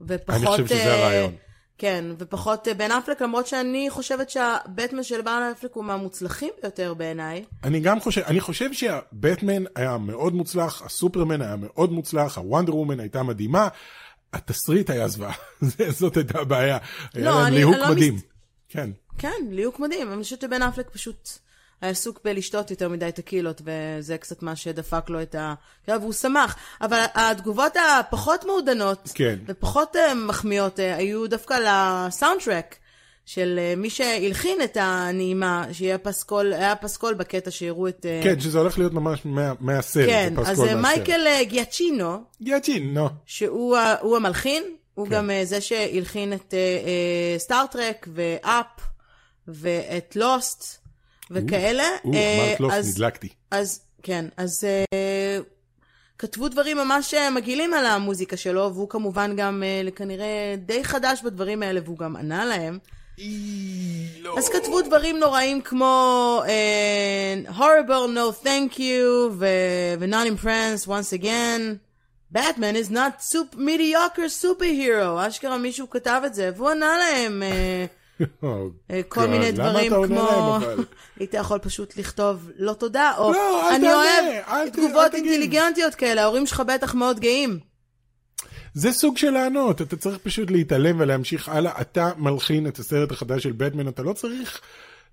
ופחות... 0.02 0.36
אני 0.36 0.46
חושב 0.46 0.68
שזה 0.68 0.84
אה, 0.86 1.06
הרעיון. 1.06 1.32
כן, 1.80 2.06
ופחות 2.18 2.68
אה, 2.68 2.74
בן 2.74 2.92
אפלק, 2.92 3.22
למרות 3.22 3.48
שאני 3.48 3.88
חושבת 3.90 4.30
שהבטמן 4.30 5.04
של 5.04 5.22
בן 5.22 5.52
אפלק 5.58 5.72
הוא 5.74 5.84
מהמוצלחים 5.86 6.50
ביותר 6.62 6.94
בעיניי. 6.94 7.44
אני 7.64 7.80
גם 7.80 8.00
חושב, 8.00 8.22
אני 8.22 8.40
חושב 8.40 8.74
שהבטמן 8.74 9.64
היה 9.76 9.98
מאוד 9.98 10.34
מוצלח, 10.34 10.82
הסופרמן 10.82 11.42
היה 11.42 11.56
מאוד 11.56 11.92
מוצלח, 11.92 12.38
הוונדר 12.38 12.76
וומן 12.76 13.00
הייתה 13.00 13.24
מדהימה, 13.24 13.68
התסריט 14.34 14.90
היה 14.90 15.08
זוועה, 15.08 15.34
זאת 16.00 16.18
הייתה 16.18 16.40
הבעיה. 16.40 16.78
היה 17.14 17.26
לא, 17.26 17.32
להם 17.32 17.46
אני- 17.46 17.56
ליהוק 17.56 17.76
לא 17.76 17.90
מדהים. 17.92 18.16
מס- 18.16 18.22
כן. 18.70 18.90
כן, 19.18 19.32
ליהוק 19.50 19.80
מדהים. 19.80 20.14
אני 20.14 20.24
חושבת 20.24 20.42
שבן 20.42 20.62
אפלק 20.62 20.90
פשוט 20.90 21.30
היה 21.82 21.92
עסוק 21.92 22.20
בלשתות 22.24 22.72
יותר 22.72 22.90
מדי 22.90 23.12
טקילות, 23.12 23.62
וזה 23.66 24.18
קצת 24.18 24.44
מה 24.44 24.56
שדפק 24.56 25.10
לו 25.10 25.22
את 25.22 25.36
ה... 25.36 25.54
כן, 25.86 25.98
והוא 26.02 26.14
שמח. 26.14 26.56
אבל 26.82 27.06
התגובות 27.16 27.74
הפחות 28.00 28.46
מעודנות, 28.46 29.12
כן. 29.14 29.40
ופחות 29.48 29.96
אה, 29.96 30.14
מחמיאות, 30.14 30.80
אה, 30.80 30.96
היו 30.96 31.28
דווקא 31.30 31.54
לסאונד 31.54 32.42
טרק. 32.46 32.76
של 33.26 33.60
אה, 33.60 33.74
מי 33.78 33.90
שהלחין 33.90 34.62
את 34.64 34.78
הנעימה, 34.82 35.66
שיהיה 35.72 35.98
פסקול, 35.98 36.54
היה 36.54 36.76
פסקול 36.76 37.14
בקטע 37.14 37.52
שיראו 37.52 37.88
את... 37.88 38.06
כן, 38.24 38.40
שזה 38.40 38.60
הולך 38.60 38.78
להיות 38.80 38.94
ממש 38.94 39.20
מה- 39.26 39.54
מהסרט, 39.60 40.06
כן, 40.10 40.34
אז 40.38 40.48
פסקול 40.50 40.66
מהסרט. 40.66 40.82
מייקל 40.82 41.28
אה, 41.28 41.44
גיאצ'ינו, 41.44 42.24
יאצ'ין, 42.42 42.94
נו. 42.94 43.10
שהוא 43.26 44.18
המלחין, 44.18 44.64
הוא 44.94 45.08
כן. 45.08 45.12
גם 45.16 45.30
זה 45.44 45.62
שהלחין 45.62 46.34
את 46.34 46.54
סטארט-טרק 47.38 48.08
ואפ 48.14 48.66
ואת 49.48 50.16
לוסט 50.16 50.79
וכאלה. 51.32 51.84
או, 52.06 52.14
אה, 52.14 52.46
אמרת 52.48 52.60
לוסט, 52.60 52.76
אז- 52.78 52.96
נדלקתי. 52.96 53.28
אז 53.52 53.82
כן, 54.04 54.26
אז 54.38 54.64
אה, 54.64 55.40
כתבו 56.18 56.48
דברים 56.50 56.78
ממש 56.78 57.14
אה, 57.14 57.30
מגעילים 57.30 57.74
על 57.74 57.86
המוזיקה 57.86 58.38
שלו, 58.38 58.72
והוא 58.74 58.90
כמובן 58.90 59.36
גם 59.36 59.64
אה, 59.66 59.92
כנראה 59.96 60.28
די 60.66 60.84
חדש 60.84 61.22
בדברים 61.22 61.64
האלה, 61.64 61.80
והוא 61.86 61.98
גם 61.98 62.16
ענה 62.16 62.46
להם. 62.46 62.80
לא. 64.22 64.36
אז 64.38 64.50
כתבו 64.50 64.82
דברים 64.82 65.20
נוראים 65.20 65.62
כמו 65.62 66.42
uh, 66.46 67.50
horrible 67.52 68.08
no 68.16 68.46
thank 68.46 68.78
you 68.78 69.32
ו- 69.32 69.46
ו-not 70.00 70.28
impressed 70.44 70.88
once 70.88 71.22
again. 71.22 71.62
Batman 72.38 72.76
is 72.84 72.92
not 72.92 73.22
soup- 73.34 73.56
mediocre 73.56 74.30
superhero. 74.44 75.28
אשכרה 75.28 75.58
מישהו 75.58 75.90
כתב 75.90 76.22
את 76.26 76.34
זה, 76.34 76.52
והוא 76.56 76.70
ענה 76.70 76.98
להם 76.98 77.44
אה, 77.44 77.48
אה, 77.48 77.86
כל 79.10 79.24
God, 79.24 79.28
מיני 79.28 79.52
למה 79.52 79.70
דברים 79.70 79.94
כמו... 80.08 80.58
היית 81.20 81.34
יכול 81.34 81.60
פשוט 81.60 81.98
לכתוב 81.98 82.50
לא 82.58 82.74
תודה, 82.74 83.12
או 83.18 83.32
לא, 83.32 83.76
אני 83.76 83.94
אוהב 83.94 84.70
תגובות 84.70 84.98
אל 84.98 85.10
תגיד." 85.10 85.26
אינטליגנטיות 85.26 85.96
כאלה, 85.96 86.22
ההורים 86.22 86.48
שלך 86.48 86.60
בטח 86.60 86.96
מאוד 86.96 87.20
גאים. 87.20 87.60
זה 88.74 88.92
סוג 88.92 89.18
של 89.18 89.30
לענות, 89.30 89.82
אתה 89.82 89.96
צריך 89.96 90.18
פשוט 90.24 90.52
להתעלם 90.52 91.00
ולהמשיך 91.00 91.50
הלאה. 91.50 91.82
אתה 91.82 92.12
מלחין 92.18 92.68
את 92.68 92.80
הסרט 92.80 93.12
החדש 93.12 93.44
של 93.44 93.52
בטמן, 93.52 93.88
אתה 93.88 94.04
לא 94.04 94.14
צריך 94.14 94.62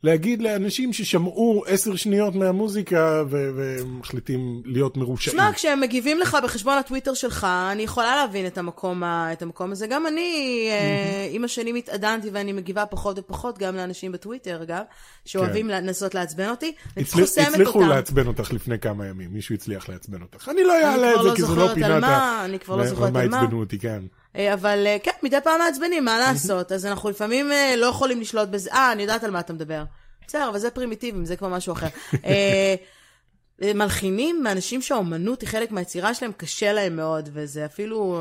להגיד 0.03 0.43
לאנשים 0.43 0.93
ששמעו 0.93 1.65
עשר 1.67 1.97
שניות 1.97 2.35
מהמוזיקה 2.35 3.23
ומחליטים 3.31 4.63
להיות 4.65 4.97
מרושעים. 4.97 5.37
שמע, 5.37 5.53
כשהם 5.53 5.81
מגיבים 5.81 6.21
לך 6.21 6.37
בחשבון 6.45 6.79
הטוויטר 6.79 7.15
שלך, 7.15 7.47
אני 7.73 7.83
יכולה 7.83 8.17
להבין 8.17 8.47
את 8.47 8.59
המקום, 8.59 9.03
ה- 9.05 9.33
את 9.33 9.43
המקום 9.43 9.73
הזה. 9.73 9.87
גם 9.87 10.07
אני, 10.07 10.29
אה, 10.71 11.29
עם 11.33 11.45
השנים 11.45 11.75
התעדנתי 11.75 12.29
ואני 12.33 12.53
מגיבה 12.53 12.87
פחות 12.87 13.19
ופחות, 13.19 13.59
גם 13.59 13.77
לאנשים 13.77 14.13
בטוויטר, 14.13 14.63
אגב, 14.63 14.83
שאוהבים 15.25 15.69
לנסות 15.69 16.15
לעצבן 16.15 16.49
אותי. 16.49 16.73
אני 16.97 17.05
חוסמת 17.05 17.49
הצליחו 17.49 17.79
אותם. 17.79 17.89
לעצבן 17.91 18.27
אותך 18.27 18.53
לפני 18.53 18.79
כמה 18.79 19.07
ימים, 19.07 19.31
מישהו 19.33 19.55
הצליח 19.55 19.89
לעצבן 19.89 20.23
אותך. 20.23 20.49
אני 20.49 20.65
לא 20.65 20.75
אני 20.79 20.85
אעלה 20.85 21.13
כבר 21.13 21.21
את 21.21 21.23
זה 21.23 21.29
לא 21.31 21.35
כי 21.37 21.43
זו 21.43 21.49
זוכרת 21.49 21.69
לא 21.69 21.75
פינת 21.75 22.01
מה, 22.01 22.17
ה... 22.17 22.45
אני 22.45 22.59
כבר 22.59 22.77
לא 22.77 22.87
זוכרת 22.87 23.17
על 23.17 23.29
מה. 23.29 23.41
עצבנו 23.41 23.61
אותי, 23.61 23.79
כן. 23.79 24.03
אה, 24.37 24.55
אבל 24.55 24.87
אה, 24.87 24.97
כן, 25.03 25.11
מדי 25.23 25.37
פעם 25.45 25.61
מעצבנים, 25.61 26.05
מה 26.05 26.19
לעשות? 26.27 26.73
אז 26.73 26.87
אנחנו 26.87 27.11
לפעמים 27.11 27.53
אה, 27.53 27.75
לא 27.77 27.87
יכולים 27.87 28.21
לשלוט 28.21 28.49
בזה. 28.49 28.73
אה, 28.73 28.93
אני 28.93 29.03
יודעת 29.03 29.25
על 29.25 29.31
מה 29.31 29.41
אתה 29.41 29.53
מדבר. 29.53 29.85
בסדר, 30.29 30.49
אבל 30.49 30.59
זה 30.59 30.71
פרימיטיבים, 30.71 31.25
זה 31.25 31.37
כבר 31.37 31.49
משהו 31.49 31.73
אחר. 31.73 31.87
מלחינים 33.75 34.43
מאנשים 34.43 34.83
שהאומנות 34.83 35.41
היא 35.41 35.49
חלק 35.49 35.71
מהיצירה 35.71 36.15
שלהם, 36.15 36.33
קשה 36.37 36.73
להם 36.73 36.97
מאוד, 36.97 37.29
וזה 37.33 37.65
אפילו 37.65 38.21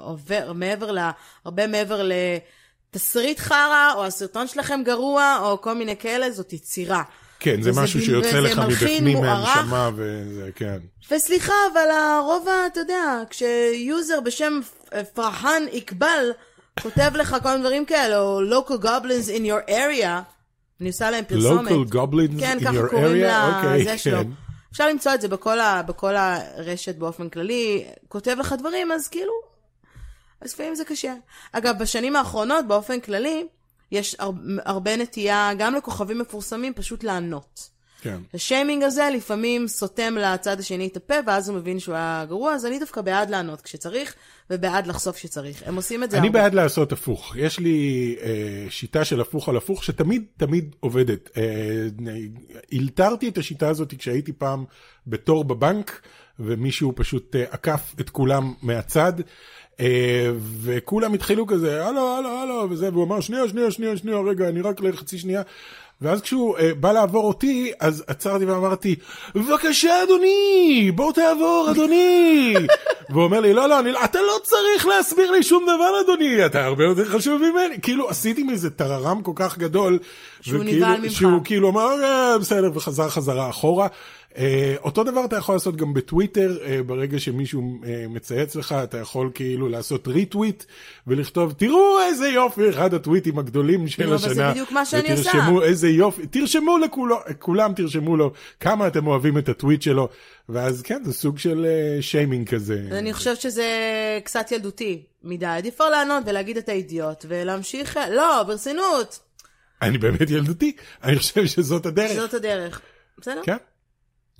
עובר 0.00 0.52
מעבר 0.52 0.92
ל... 0.92 0.98
הרבה 1.44 1.66
מעבר 1.66 2.08
לתסריט 2.92 3.38
חרא, 3.38 3.92
או 3.94 4.04
הסרטון 4.04 4.48
שלכם 4.48 4.80
גרוע, 4.84 5.38
או 5.42 5.60
כל 5.60 5.74
מיני 5.74 5.96
כאלה, 5.96 6.30
זאת 6.30 6.52
יצירה. 6.52 7.02
כן, 7.40 7.62
זה 7.62 7.70
משהו 7.72 8.00
שיוצא 8.00 8.40
לך 8.40 8.58
מבפנים. 8.58 9.20
מהנשמה 9.20 9.90
וזה, 9.96 10.50
כן. 10.54 10.78
וסליחה, 11.10 11.54
אבל 11.72 11.90
הרוב, 11.90 12.48
אתה 12.72 12.80
יודע, 12.80 13.22
כשיוזר 13.30 14.20
בשם 14.20 14.60
פרחן 15.14 15.62
אקבל 15.76 16.30
כותב 16.82 17.10
לך 17.14 17.36
כל 17.42 17.48
מיני 17.48 17.60
דברים 17.60 17.84
כאלה, 17.84 18.20
או 18.20 18.40
local 18.42 18.84
goblins 18.84 19.28
in 19.36 19.42
your 19.42 19.70
area, 19.70 20.08
אני 20.80 20.88
עושה 20.88 21.10
להם 21.10 21.24
פרסומת. 21.24 21.72
Local 21.72 21.94
goblins 21.94 22.40
כן, 22.40 22.58
in 22.60 22.64
ככה 22.64 22.72
your 22.72 22.90
קוראים 22.90 23.24
area? 23.24 23.56
אוקיי, 23.56 23.80
לזה 23.80 23.98
שלו. 23.98 24.18
כן. 24.18 24.30
אפשר 24.72 24.88
למצוא 24.88 25.14
את 25.14 25.20
זה 25.20 25.28
בכל, 25.28 25.60
ה, 25.60 25.82
בכל 25.82 26.16
הרשת 26.16 26.96
באופן 26.96 27.28
כללי, 27.28 27.84
כותב 28.08 28.36
לך 28.40 28.54
דברים, 28.58 28.92
אז 28.92 29.08
כאילו, 29.08 29.32
אז 30.40 30.52
לפעמים 30.52 30.74
זה 30.74 30.84
קשה. 30.84 31.14
אגב, 31.52 31.78
בשנים 31.78 32.16
האחרונות, 32.16 32.66
באופן 32.66 33.00
כללי, 33.00 33.46
יש 33.92 34.16
הר, 34.18 34.30
הרבה 34.64 34.96
נטייה, 34.96 35.50
גם 35.58 35.74
לכוכבים 35.74 36.18
מפורסמים, 36.18 36.74
פשוט 36.74 37.04
לענות. 37.04 37.68
כן. 38.02 38.16
השיימינג 38.34 38.82
הזה 38.82 39.08
לפעמים 39.14 39.68
סותם 39.68 40.14
לצד 40.14 40.60
השני 40.60 40.86
את 40.86 40.96
הפה, 40.96 41.14
ואז 41.26 41.48
הוא 41.48 41.56
מבין 41.56 41.78
שהוא 41.78 41.94
היה 41.94 42.24
גרוע, 42.28 42.54
אז 42.54 42.66
אני 42.66 42.78
דווקא 42.78 43.00
בעד 43.00 43.30
לענות 43.30 43.60
כשצריך, 43.60 44.14
ובעד 44.50 44.86
לחשוף 44.86 45.16
כשצריך. 45.16 45.62
הם 45.66 45.76
עושים 45.76 46.04
את 46.04 46.10
זה 46.10 46.18
אני 46.18 46.26
הרבה. 46.26 46.40
בעד 46.40 46.54
לעשות 46.54 46.92
הפוך. 46.92 47.36
יש 47.36 47.58
לי 47.58 48.16
אה, 48.22 48.66
שיטה 48.70 49.04
של 49.04 49.20
הפוך 49.20 49.48
על 49.48 49.56
הפוך 49.56 49.84
שתמיד 49.84 50.24
תמיד 50.36 50.74
עובדת. 50.80 51.30
אה, 51.36 51.42
אלתרתי 52.72 53.28
את 53.28 53.38
השיטה 53.38 53.68
הזאת 53.68 53.94
כשהייתי 53.98 54.32
פעם 54.32 54.64
בתור 55.06 55.44
בבנק, 55.44 56.00
ומישהו 56.40 56.92
פשוט 56.96 57.36
אה, 57.36 57.44
עקף 57.50 57.94
את 58.00 58.10
כולם 58.10 58.54
מהצד. 58.62 59.12
אה, 59.80 60.30
וכולם 60.60 61.14
התחילו 61.14 61.46
כזה, 61.46 61.86
הלו, 61.86 62.16
הלו, 62.18 62.28
הלו, 62.28 62.66
וזה, 62.70 62.88
והוא 62.92 63.04
אמר, 63.04 63.20
שנייה, 63.20 63.48
שנייה, 63.48 63.70
שנייה, 63.70 63.96
שנייה, 63.96 64.18
רגע, 64.18 64.48
אני 64.48 64.60
רק 64.60 64.80
לחצי 64.80 65.18
שנייה. 65.18 65.42
ואז 66.02 66.20
כשהוא 66.20 66.58
אה, 66.58 66.70
בא 66.80 66.92
לעבור 66.92 67.24
אותי, 67.28 67.72
אז 67.80 68.04
עצרתי 68.06 68.44
ואמרתי, 68.44 68.94
בבקשה 69.34 70.02
אדוני, 70.02 70.90
בוא 70.94 71.12
תעבור 71.12 71.68
אדוני. 71.70 72.54
והוא 73.10 73.24
אומר 73.24 73.40
לי, 73.40 73.52
לא, 73.52 73.68
לא, 73.68 73.78
אני, 73.80 73.92
לא- 73.92 74.04
אתה 74.04 74.18
לא 74.20 74.38
צריך 74.42 74.86
להסביר 74.86 75.30
לי 75.30 75.42
שום 75.42 75.62
דבר 75.64 76.00
אדוני, 76.04 76.46
אתה 76.46 76.64
הרבה 76.64 76.84
יותר 76.84 77.04
חשוב 77.04 77.42
ממני. 77.42 77.80
כאילו 77.82 78.08
עשיתי 78.10 78.42
מזה 78.42 78.70
טררם 78.70 79.22
כל 79.22 79.32
כך 79.34 79.58
גדול. 79.58 79.98
שהוא 80.40 80.60
וכאילו- 80.60 80.86
נבהל 80.86 81.00
ממך. 81.00 81.12
שהוא 81.12 81.40
כאילו 81.44 81.68
אמר, 81.68 82.04
"אה, 82.04 82.38
בסדר, 82.38 82.70
וחזר 82.74 83.08
חזרה 83.08 83.48
אחורה. 83.50 83.86
אה, 84.38 84.74
אותו 84.84 85.04
דבר 85.04 85.24
אתה 85.24 85.36
יכול 85.36 85.54
לעשות 85.54 85.76
גם 85.76 85.94
בטוויטר, 85.94 86.56
אה, 86.64 86.82
ברגע 86.82 87.18
שמישהו 87.18 87.80
אה, 87.86 88.04
מצייץ 88.08 88.56
לך, 88.56 88.72
אתה 88.72 88.98
יכול 88.98 89.30
כאילו 89.34 89.68
לעשות 89.68 90.08
ריטוויט 90.08 90.64
ולכתוב, 91.06 91.52
תראו 91.52 91.98
איזה 92.08 92.28
יופי, 92.28 92.70
אחד 92.70 92.94
הטוויטים 92.94 93.38
הגדולים 93.38 93.88
של 93.88 94.04
נו, 94.04 94.10
אבל 94.10 94.18
זה 94.18 94.26
השנה. 94.30 94.50
בדיוק 94.50 94.72
מה 94.72 94.84
שאני 94.84 95.12
עושה. 95.12 95.30
ותרשמו 95.30 95.62
איזה 95.62 95.88
יופי, 95.88 96.26
תרשמו 96.26 96.78
לכולו, 96.78 97.16
כולם 97.38 97.72
תרשמו 97.74 98.16
לו 98.16 98.32
כמה 98.60 98.86
אתם 98.86 99.06
אוהבים 99.06 99.38
את 99.38 99.48
הטוויט 99.48 99.82
שלו, 99.82 100.08
ואז 100.48 100.82
כן, 100.82 101.02
זה 101.04 101.12
סוג 101.12 101.38
של 101.38 101.66
שיימינג 102.00 102.48
כזה. 102.48 102.88
אני 102.92 103.12
חושבת 103.12 103.40
שזה 103.40 103.66
קצת 104.24 104.52
ילדותי 104.52 105.02
מדי. 105.24 105.46
עדיף 105.46 105.74
כבר 105.74 105.90
לענות 105.90 106.24
ולהגיד 106.26 106.56
את 106.56 106.68
האידיוט, 106.68 107.24
ולהמשיך... 107.28 107.98
לא, 108.10 108.42
ברצינות, 108.42 109.18
אני 109.82 109.98
באמת 109.98 110.30
ילדותי, 110.30 110.72
אני 111.02 111.16
חושב 111.16 111.46
שזאת 111.46 111.86
הדרך. 111.86 112.12
זאת 112.12 112.34
הדרך. 112.34 112.80
בסדר? 113.18 113.40
כן. 113.44 113.56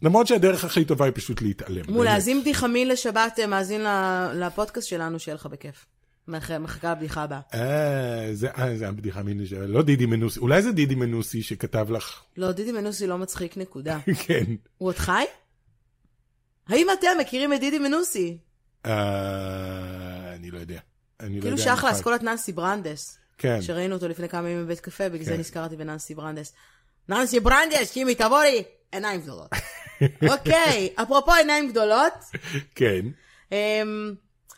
למרות 0.03 0.27
שהדרך 0.27 0.65
הכי 0.65 0.85
טובה 0.85 1.05
היא 1.05 1.13
פשוט 1.15 1.43
להתעלם. 1.43 1.83
מול. 1.89 2.09
אז 2.09 2.29
אם 2.29 2.41
תיחמין 2.45 2.89
לשבת, 2.89 3.39
אה, 3.39 3.47
מאזין 3.47 3.87
לפודקאסט 4.35 4.89
שלנו, 4.89 5.19
שיהיה 5.19 5.35
לך 5.35 5.47
בכיף. 5.47 5.87
מח- 6.29 6.51
מחכה 6.51 6.93
לבדיחה 6.93 7.23
הבאה. 7.23 7.41
אה, 7.55 8.29
זה 8.33 8.49
אה, 8.59 8.77
זה 8.77 8.89
הבדיחה 8.89 9.23
מיני 9.23 9.47
של... 9.47 9.65
לא 9.67 9.83
דידי 9.83 10.07
מנוסי, 10.07 10.41
אולי 10.41 10.63
זה 10.63 10.73
דידי 10.73 10.95
מנוסי 10.95 11.43
שכתב 11.43 11.91
לך. 11.91 12.21
לא, 12.37 12.53
דידי 12.53 12.73
מנוסי 12.73 13.07
לא 13.07 13.19
מצחיק, 13.19 13.57
נקודה. 13.57 13.99
כן. 14.27 14.45
הוא 14.79 14.89
עוד 14.89 14.97
חי? 14.99 15.25
האם 16.69 16.87
אתם 16.99 17.09
מכירים 17.21 17.53
את 17.53 17.61
דידי 17.61 17.79
מנוסי? 17.79 18.39
אה, 18.87 18.93
אני 20.35 20.51
לא 20.51 20.59
יודע. 20.59 20.81
אני 21.21 21.37
לא 21.37 21.41
כאילו 21.43 21.57
יודע. 21.59 21.77
שחל 21.77 21.87
אני 21.87 21.97
אסכולת 21.97 22.23
ננסי 22.23 22.53
ברנדס. 22.53 23.19
כן. 23.39 23.63
שראינו 23.63 23.95
אותו 23.95 24.09
לפני 24.09 24.29
כמה 24.29 24.49
ימים 24.49 24.65
בבית 24.65 24.81
קפה, 24.81 25.09
בגלל 25.09 25.25
זה 25.25 25.33
כן. 25.33 25.41
נזכרתי 25.41 25.77
בננסי 25.77 26.15
ברנדס. 26.15 26.53
ננסי 27.09 27.41
ברנדס, 27.41 27.93
קימי 27.93 28.15
תבורי, 28.15 28.63
עיניים 28.93 29.21
גדולות. 29.21 29.49
אוקיי, 30.33 30.89
אפרופו 30.95 31.33
עיניים 31.33 31.69
גדולות, 31.69 32.13
כן. 32.75 33.07
אמ, 33.53 34.15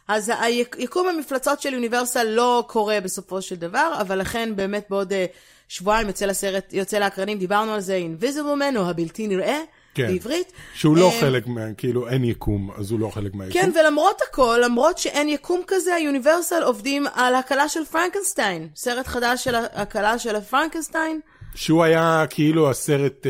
אז 0.09 0.32
היקום 0.40 1.09
המפלצות 1.09 1.61
של 1.61 1.74
יוניברסל 1.74 2.24
לא 2.24 2.64
קורה 2.68 3.01
בסופו 3.01 3.42
של 3.42 3.57
דבר, 3.57 3.99
אבל 4.01 4.18
לכן 4.18 4.57
באמת 4.57 4.86
בעוד 4.90 5.12
אה, 5.12 5.26
שבועיים 5.68 6.07
יוצא 6.07 6.26
לסרט, 6.26 6.72
יוצא 6.72 6.99
לאקרנים, 6.99 7.38
דיברנו 7.38 7.72
על 7.72 7.80
זה, 7.80 8.01
Invisible 8.20 8.61
Man, 8.61 8.76
או 8.76 8.90
הבלתי 8.90 9.26
נראה, 9.26 9.61
כן. 9.95 10.07
בעברית. 10.07 10.53
שהוא 10.74 10.97
לא 10.97 11.11
אמ, 11.14 11.20
חלק 11.20 11.47
מה... 11.47 11.74
כאילו 11.76 12.09
אין 12.09 12.24
יקום, 12.24 12.70
אז 12.78 12.90
הוא 12.90 13.01
לא 13.01 13.09
חלק 13.09 13.34
מהיקום. 13.34 13.62
כן, 13.62 13.70
ולמרות 13.80 14.20
הכל, 14.28 14.61
למרות 14.64 14.99
שאין 14.99 15.28
יקום 15.28 15.62
כזה, 15.66 15.95
היוניברסל 15.95 16.62
עובדים 16.62 17.07
על 17.14 17.34
הקלה 17.34 17.68
של 17.68 17.84
פרנקנשטיין. 17.84 18.68
סרט 18.76 19.07
חדש 19.07 19.45
של 19.45 19.55
הקלה 19.55 20.18
של 20.18 20.36
הפרנקנשטיין. 20.36 21.20
שהוא 21.55 21.84
היה 21.84 22.24
כאילו 22.30 22.70
הסרט... 22.70 23.26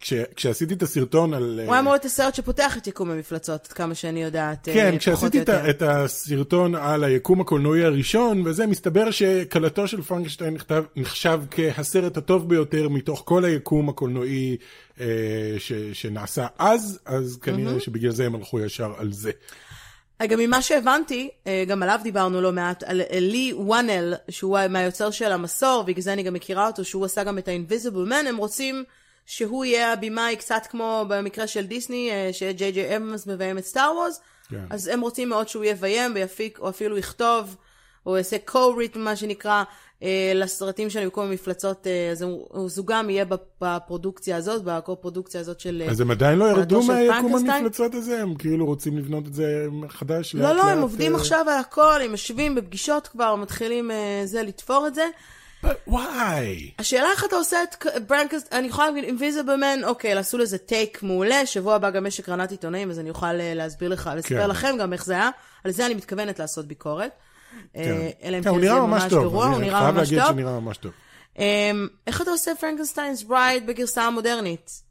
כש, 0.00 0.12
כשעשיתי 0.36 0.74
את 0.74 0.82
הסרטון 0.82 1.34
על... 1.34 1.60
אה, 1.60 1.64
הוא 1.64 1.72
היה 1.72 1.80
אמור 1.80 1.92
להיות 1.92 2.04
הסרט 2.04 2.34
שפותח 2.34 2.76
את 2.76 2.86
יקום 2.86 3.10
המפלצות, 3.10 3.66
עד 3.66 3.72
כמה 3.72 3.94
שאני 3.94 4.22
יודעת, 4.22 4.68
אה, 4.68 4.74
כן, 4.74 4.98
כשעשיתי 4.98 5.42
את, 5.42 5.82
הסרטון 5.82 6.74
על 6.74 7.04
היקום 7.04 7.40
הקולנועי 7.40 7.84
הראשון, 7.84 8.42
וזה, 8.46 8.66
מסתבר 8.66 9.10
שקלתו 9.10 9.88
של 9.88 10.02
פרנקשטיין 10.02 10.56
נחשב 10.96 11.40
כהסרט 11.50 12.16
הטוב 12.16 12.48
ביותר 12.48 12.88
מתוך 12.88 13.22
כל 13.26 13.44
היקום 13.44 13.88
הקולנועי 13.88 14.56
אה, 15.00 15.06
ש, 15.58 15.72
שנעשה 15.92 16.46
אז, 16.58 16.98
אז 17.06 17.38
כנראה 17.42 17.80
שבגלל 17.80 18.10
זה 18.10 18.26
הם 18.26 18.34
הלכו 18.34 18.60
ישר 18.60 18.92
על 18.98 19.12
זה. 19.12 19.30
גם 20.28 20.38
ממה 20.38 20.62
שהבנתי, 20.62 21.28
גם 21.68 21.82
עליו 21.82 22.00
דיברנו 22.02 22.40
לא 22.40 22.52
מעט, 22.52 22.82
על 22.82 23.02
לי 23.10 23.52
וואנל, 23.56 24.14
שהוא 24.28 24.58
מהיוצר 24.70 25.10
של 25.10 25.32
המסור, 25.32 25.84
בגלל 25.86 26.02
זה 26.02 26.12
אני 26.12 26.22
גם 26.22 26.34
מכירה 26.34 26.66
אותו, 26.66 26.84
שהוא 26.84 27.04
עשה 27.04 27.24
גם 27.24 27.38
את 27.38 27.48
ה-Invisible 27.48 28.10
Man, 28.10 28.28
הם 28.28 28.36
רוצים 28.36 28.84
שהוא 29.30 29.64
יהיה 29.64 29.92
הבמאי 29.92 30.36
קצת 30.36 30.62
כמו 30.70 31.04
במקרה 31.08 31.46
של 31.46 31.66
דיסני, 31.66 32.10
אה, 32.10 32.32
שג'יי 32.32 32.72
ג'יי 32.72 32.96
אבנס 32.96 33.26
מביים 33.26 33.58
את 33.58 33.64
סטאר 33.64 33.92
וורס, 33.96 34.20
כן. 34.48 34.64
אז 34.70 34.86
הם 34.86 35.00
רוצים 35.00 35.28
מאוד 35.28 35.48
שהוא 35.48 35.64
יביים 35.64 36.12
ויפיק, 36.14 36.58
או 36.58 36.68
אפילו 36.68 36.98
יכתוב, 36.98 37.56
או 38.06 38.16
יעשה 38.16 38.36
co-written 38.48 38.98
מה 38.98 39.16
שנקרא, 39.16 39.62
אה, 40.02 40.32
לסרטים 40.34 40.90
של 40.90 41.02
יקום 41.02 41.26
המפלצות, 41.26 41.86
אה, 41.86 42.10
אז 42.10 42.22
הוא, 42.22 42.46
הוא 42.50 42.68
זוגם 42.68 43.10
יהיה 43.10 43.24
בפ- 43.24 43.60
בפרודוקציה 43.60 44.36
הזאת, 44.36 44.62
בקו-פרודוקציה 44.64 45.40
הזאת 45.40 45.60
של... 45.60 45.82
אז 45.90 46.00
הם 46.00 46.10
עדיין 46.10 46.38
לא 46.38 46.44
ירדו 46.44 46.82
מהיקום? 46.82 47.34
המפלצות 47.34 47.94
הזה? 47.94 48.22
הם 48.22 48.34
כאילו 48.34 48.66
רוצים 48.66 48.98
לבנות 48.98 49.26
את 49.26 49.34
זה 49.34 49.66
מחדש? 49.70 50.34
לא, 50.34 50.52
לא, 50.52 50.62
הם 50.62 50.82
עובדים 50.82 51.14
עכשיו 51.14 51.46
על 51.48 51.58
הכל, 51.58 52.00
הם 52.04 52.10
יושבים 52.10 52.54
בפגישות 52.54 53.06
כבר, 53.06 53.34
מתחילים 53.34 53.90
זה, 54.24 54.42
לתפור 54.42 54.86
את 54.86 54.94
זה. 54.94 55.04
But 55.64 55.90
why? 55.90 55.96
השאלה 56.78 57.10
איך 57.10 57.24
אתה 57.24 57.36
עושה 57.36 57.62
את 57.62 57.86
ברנקסט, 58.06 58.52
אני 58.52 58.66
יכולה 58.66 58.88
להגיד 58.88 59.04
אינביזיבל 59.04 59.56
מן, 59.56 59.84
אוקיי, 59.84 60.12
עשו 60.12 60.38
לזה 60.38 60.58
טייק 60.58 61.02
מעולה, 61.02 61.46
שבוע 61.46 61.74
הבא 61.74 61.90
גם 61.90 62.06
יש 62.06 62.20
הקרנת 62.20 62.50
עיתונאים, 62.50 62.90
אז 62.90 62.98
אני 62.98 63.10
אוכל 63.10 63.26
אה, 63.26 63.54
להסביר 63.54 63.88
לך, 63.88 64.10
לספר 64.16 64.42
כן. 64.42 64.50
לכם 64.50 64.76
גם 64.80 64.92
איך 64.92 65.04
זה 65.04 65.12
היה, 65.12 65.30
על 65.64 65.70
זה 65.70 65.86
אני 65.86 65.94
מתכוונת 65.94 66.38
לעשות 66.38 66.66
ביקורת. 66.66 67.10
אה, 67.76 68.10
אלא 68.22 68.36
אם 68.36 68.42
כן, 68.42 68.48
הוא 68.48 68.58
כן 68.58 68.62
זה 68.62 68.72
נראה 68.72 68.86
ממש 68.86 69.02
טוב, 69.10 69.22
גרוע, 69.22 69.46
אני 69.46 69.54
הוא 69.54 69.62
נראה 69.62 69.80
חייב 69.80 69.94
ממש 69.94 70.08
להגיד 70.08 70.18
טוב. 70.18 70.26
שהוא 70.26 70.36
נראה 70.36 70.60
ממש 70.60 70.76
טוב. 70.76 70.92
איך 72.06 72.22
אתה 72.22 72.30
עושה 72.30 72.52
פרנקנסטיינס 72.60 73.22
ברייד 73.22 73.66
בגרסה 73.66 74.02
המודרנית? 74.02 74.89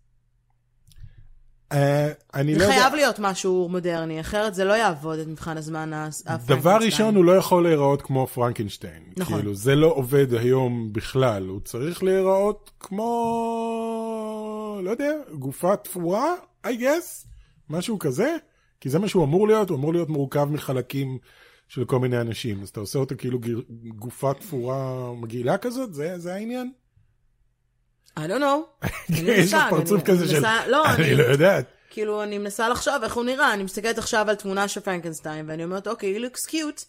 אה, 1.71 2.11
אני 2.33 2.53
לא 2.53 2.59
זה 2.59 2.65
יודע. 2.65 2.75
חייב 2.81 2.93
להיות 2.93 3.15
משהו 3.19 3.67
מודרני, 3.69 4.21
אחרת 4.21 4.55
זה 4.55 4.63
לא 4.65 4.73
יעבוד 4.73 5.19
את 5.19 5.27
מבחן 5.27 5.57
הזמן 5.57 5.93
ה- 5.93 6.07
הפרנקנסטיין. 6.25 6.59
דבר 6.59 6.77
ראשון, 6.81 7.15
הוא 7.15 7.25
לא 7.25 7.31
יכול 7.37 7.63
להיראות 7.63 8.01
כמו 8.01 8.27
פרנקנשטיין. 8.27 9.03
נכון. 9.17 9.37
כאילו, 9.37 9.55
זה 9.55 9.75
לא 9.75 9.87
עובד 9.87 10.33
היום 10.33 10.93
בכלל. 10.93 11.47
הוא 11.47 11.59
צריך 11.59 12.03
להיראות 12.03 12.71
כמו, 12.79 13.05
לא 14.83 14.91
יודע, 14.91 15.11
גופה 15.33 15.75
תפורה, 15.75 16.33
I 16.65 16.79
guess, 16.79 17.25
משהו 17.69 17.99
כזה. 17.99 18.35
כי 18.81 18.89
זה 18.89 18.99
מה 18.99 19.07
שהוא 19.07 19.23
אמור 19.23 19.47
להיות, 19.47 19.69
הוא 19.69 19.77
אמור 19.77 19.93
להיות 19.93 20.09
מורכב 20.09 20.47
מחלקים 20.51 21.17
של 21.67 21.85
כל 21.85 21.99
מיני 21.99 22.21
אנשים. 22.21 22.61
אז 22.61 22.69
אתה 22.69 22.79
עושה 22.79 22.99
אותו 22.99 23.15
כאילו 23.17 23.39
גופה 23.87 24.33
תפורה 24.33 24.83
מגעילה 25.13 25.57
כזאת, 25.57 25.93
זה, 25.93 26.19
זה 26.19 26.33
העניין? 26.33 26.71
I 28.25 28.27
don't 28.27 28.41
know. 28.41 28.87
יש 29.13 29.53
לך 29.53 29.63
פרצוף 29.69 30.03
כזה 30.03 30.27
של, 30.27 30.43
לא, 30.67 30.85
אני 30.85 31.15
לא 31.15 31.23
יודעת. 31.23 31.65
כאילו, 31.89 32.23
אני 32.23 32.37
מנסה 32.37 32.69
לחשוב 32.69 32.93
איך 33.03 33.13
הוא 33.13 33.23
נראה, 33.23 33.53
אני 33.53 33.63
מסתכלת 33.63 33.97
עכשיו 33.97 34.29
על 34.29 34.35
תמונה 34.35 34.67
של 34.67 34.79
פרנקנסטיין, 34.79 35.49
ואני 35.49 35.63
אומרת, 35.63 35.87
אוקיי, 35.87 36.17
he 36.17 36.19
looks 36.19 36.49
cute. 36.49 36.85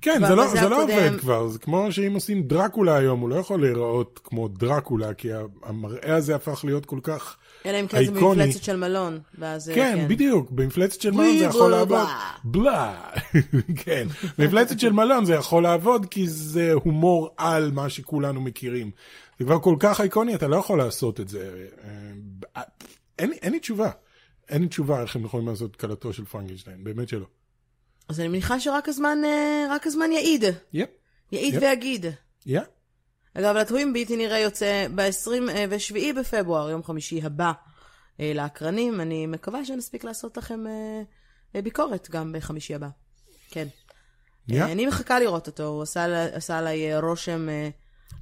כן, 0.00 0.26
זה 0.26 0.34
לא, 0.34 0.46
זה 0.48 0.68
לא 0.68 0.82
עובד 0.82 1.20
כבר, 1.20 1.48
זה 1.48 1.58
כמו 1.58 1.92
שאם 1.92 2.14
עושים 2.14 2.42
דרקולה 2.42 2.96
היום, 2.96 3.20
הוא 3.20 3.28
לא 3.28 3.34
יכול 3.34 3.60
להיראות 3.60 4.20
כמו 4.24 4.48
דרקולה, 4.48 5.14
כי 5.14 5.28
המראה 5.62 6.16
הזה 6.16 6.34
הפך 6.34 6.60
להיות 6.64 6.86
כל 6.86 6.98
כך 7.02 7.36
אלא 7.66 7.80
אם 7.80 7.86
כן 7.86 8.04
זה. 8.04 8.10
במפלצת 8.10 8.62
של 8.62 8.76
מלון. 8.76 9.18
ואז, 9.38 9.70
אה, 9.70 9.74
כן, 9.74 10.08
בדיוק, 10.08 10.50
במפלצת 10.50 11.00
של 11.00 11.10
מלון 11.10 11.38
זה 11.38 11.44
יכול 11.44 11.70
לעבוד. 11.70 12.06
בלה. 12.44 13.00
כן, 13.84 14.06
במפלצת 14.38 14.80
של 14.80 14.92
מלון 14.92 15.24
זה 15.24 15.34
יכול 15.34 15.62
לעבוד 15.62 16.06
כי 16.06 16.28
זה 16.28 16.72
הומור 16.72 17.30
על 17.36 17.70
מה 17.74 17.88
שכולנו 17.88 18.40
מכירים. 18.40 18.90
זה 19.40 19.44
כבר 19.44 19.60
כל 19.60 19.76
כך 19.80 20.00
איקוני, 20.00 20.34
אתה 20.34 20.48
לא 20.48 20.56
יכול 20.56 20.78
לעשות 20.78 21.20
את 21.20 21.28
זה. 21.28 21.66
אה, 22.56 22.62
אין 23.18 23.32
אין 23.32 23.52
לי 23.52 23.60
תשובה. 23.60 23.90
אין 24.48 24.62
לי 24.62 24.68
תשובה 24.68 25.02
איך 25.02 25.16
הם 25.16 25.24
יכולים 25.24 25.48
לעשות 25.48 25.76
קלטו 25.76 26.12
של 26.12 26.24
פרנקנשטיין, 26.24 26.84
באמת 26.84 27.08
שלא. 27.08 27.26
אז 28.08 28.20
אני 28.20 28.28
מניחה 28.28 28.60
שרק 28.60 28.88
הזמן, 28.88 29.18
אה, 29.24 29.66
רק 29.70 29.86
הזמן 29.86 30.12
יעיד. 30.12 30.44
יפ, 30.72 30.88
יעיד 31.32 31.54
יפ. 31.54 31.62
ויגיד. 31.62 32.06
יפ. 32.46 32.62
אגב, 33.34 33.56
לטווים 33.56 33.92
בלתי 33.92 34.16
נראה 34.16 34.38
יוצא 34.38 34.86
ב-27 34.94 36.20
בפברואר, 36.20 36.70
יום 36.70 36.82
חמישי 36.82 37.20
הבא, 37.22 37.52
אה, 38.20 38.32
לאקרנים. 38.34 39.00
אני 39.00 39.26
מקווה 39.26 39.64
שנספיק 39.64 40.04
לעשות 40.04 40.36
לכם 40.36 40.64
ביקורת 41.54 42.10
גם 42.10 42.32
בחמישי 42.32 42.74
הבא. 42.74 42.88
כן. 43.50 43.66
אה, 44.52 44.72
אני 44.72 44.86
מחכה 44.86 45.20
לראות 45.20 45.46
אותו, 45.46 45.66
הוא 45.66 45.82
עשה 45.82 46.24
עשה 46.34 46.58
עליי 46.58 46.98
רושם... 46.98 47.48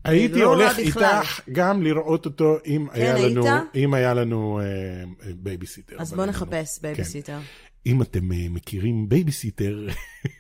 הייתי 0.05 0.41
לא 0.41 0.45
הולך. 0.55 0.79
איתך 0.79 1.41
גם 1.53 1.83
לראות 1.83 2.25
אותו 2.25 2.57
אם 2.67 2.87
היה 2.93 3.15
היית? 3.15 3.37
לנו, 3.37 3.47
אם 3.75 3.95
היה 3.95 4.15
לנו 4.15 4.61
אה, 4.61 4.65
אה, 4.65 5.05
בייביסיטר. 5.37 5.97
אז 5.99 6.09
אבל 6.13 6.17
בוא. 6.17 6.27
נחפש 6.27 6.79
כן. 6.79 6.83
בייביסיטר. 6.83 7.39
אם 7.87 8.03
אתם 8.03 8.33
אה, 8.33 8.47
מכירים 8.51 9.09
בייביסיטר, 9.09 9.87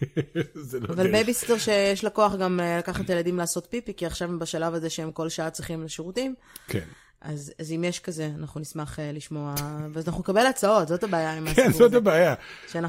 זה 0.55 0.81
לא 0.81 0.87
אבל 0.89 0.95
דרך. 0.97 1.13
בייביסיטר 1.13 1.59
שיש 1.59 2.05
לה 2.05 2.11
כוח 2.11 2.35
גם 2.35 2.61
אה, 2.61 2.79
לקחת 2.79 3.05
את 3.05 3.11
הילדים 3.11 3.37
לעשות 3.37 3.67
פיפי, 3.71 3.93
כי 3.97 4.07
עכשיו 4.07 4.29
הם 4.29 4.39
בשלב 4.39 4.75
הזה 4.75 4.91
שהם 4.91 5.13
כל 5.13 5.29
שעה 5.29 5.51
צריכים 5.51 5.83
לשירותים. 5.83 6.35
כן. 6.69 6.85
אז, 7.21 7.53
אז 7.59 7.73
אם 7.73 7.85
יש 7.85 8.01
כזה, 8.01 8.31
אנחנו 8.39 8.61
נשמח 8.61 8.99
לשמוע, 9.15 9.55
ואז 9.93 10.07
אנחנו 10.09 10.21
נקבל 10.21 10.47
הצעות, 10.47 10.89
זאת 10.89 11.05
הבעיה 11.05 11.33
עם 11.37 11.47
הסיפור 11.47 11.65
כן, 11.65 11.71
הזה. 11.71 11.79
זאת 11.79 11.95
הבעיה. 11.95 12.35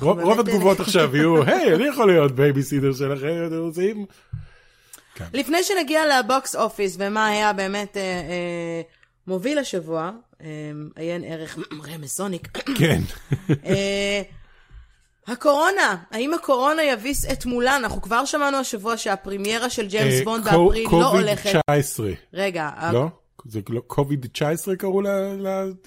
רוב 0.02 0.20
רוב 0.20 0.36
באמת- 0.36 0.48
התגובות 0.48 0.80
עכשיו 0.80 1.16
יהיו, 1.16 1.44
היי, 1.44 1.76
אני 1.76 1.88
יכול 1.88 2.08
להיות 2.12 2.32
בייביסיטר 2.32 2.94
שלכם, 2.94 3.44
אתם 3.48 3.58
רוצים? 3.60 4.06
לפני 5.34 5.64
שנגיע 5.64 6.20
לבוקס 6.20 6.56
אופיס 6.56 6.96
ומה 7.00 7.28
היה 7.28 7.54
באמת 7.54 7.98
אה, 7.98 8.02
אה, 8.02 8.82
מוביל 9.28 9.60
השבוע, 9.60 10.12
אה, 10.42 10.48
עיין 10.96 11.24
ערך 11.24 11.58
רמז 11.94 12.10
סוניק, 12.10 12.48
כן. 12.80 13.02
אה, 13.66 14.22
הקורונה, 15.28 15.96
האם 16.12 16.34
הקורונה 16.34 16.84
תביס 16.84 17.32
את 17.32 17.46
מולאן? 17.46 17.76
אנחנו 17.76 18.02
כבר 18.02 18.26
שמענו 18.26 18.58
השבוע 18.58 18.98
שהפרימיירה 18.98 19.70
של 19.70 19.88
ג'יימס 19.88 20.14
אה, 20.14 20.24
בונד 20.24 20.44
באפריל 20.44 20.88
לא 20.92 21.08
הולכת. 21.08 21.44
קוביד 21.44 21.62
19, 21.70 22.12
רגע, 22.34 22.70
לא? 22.94 23.08
זה 23.46 23.60
לא 23.70 23.82
קוביד 23.88 24.26
19 24.32 24.76
קראו 24.76 25.02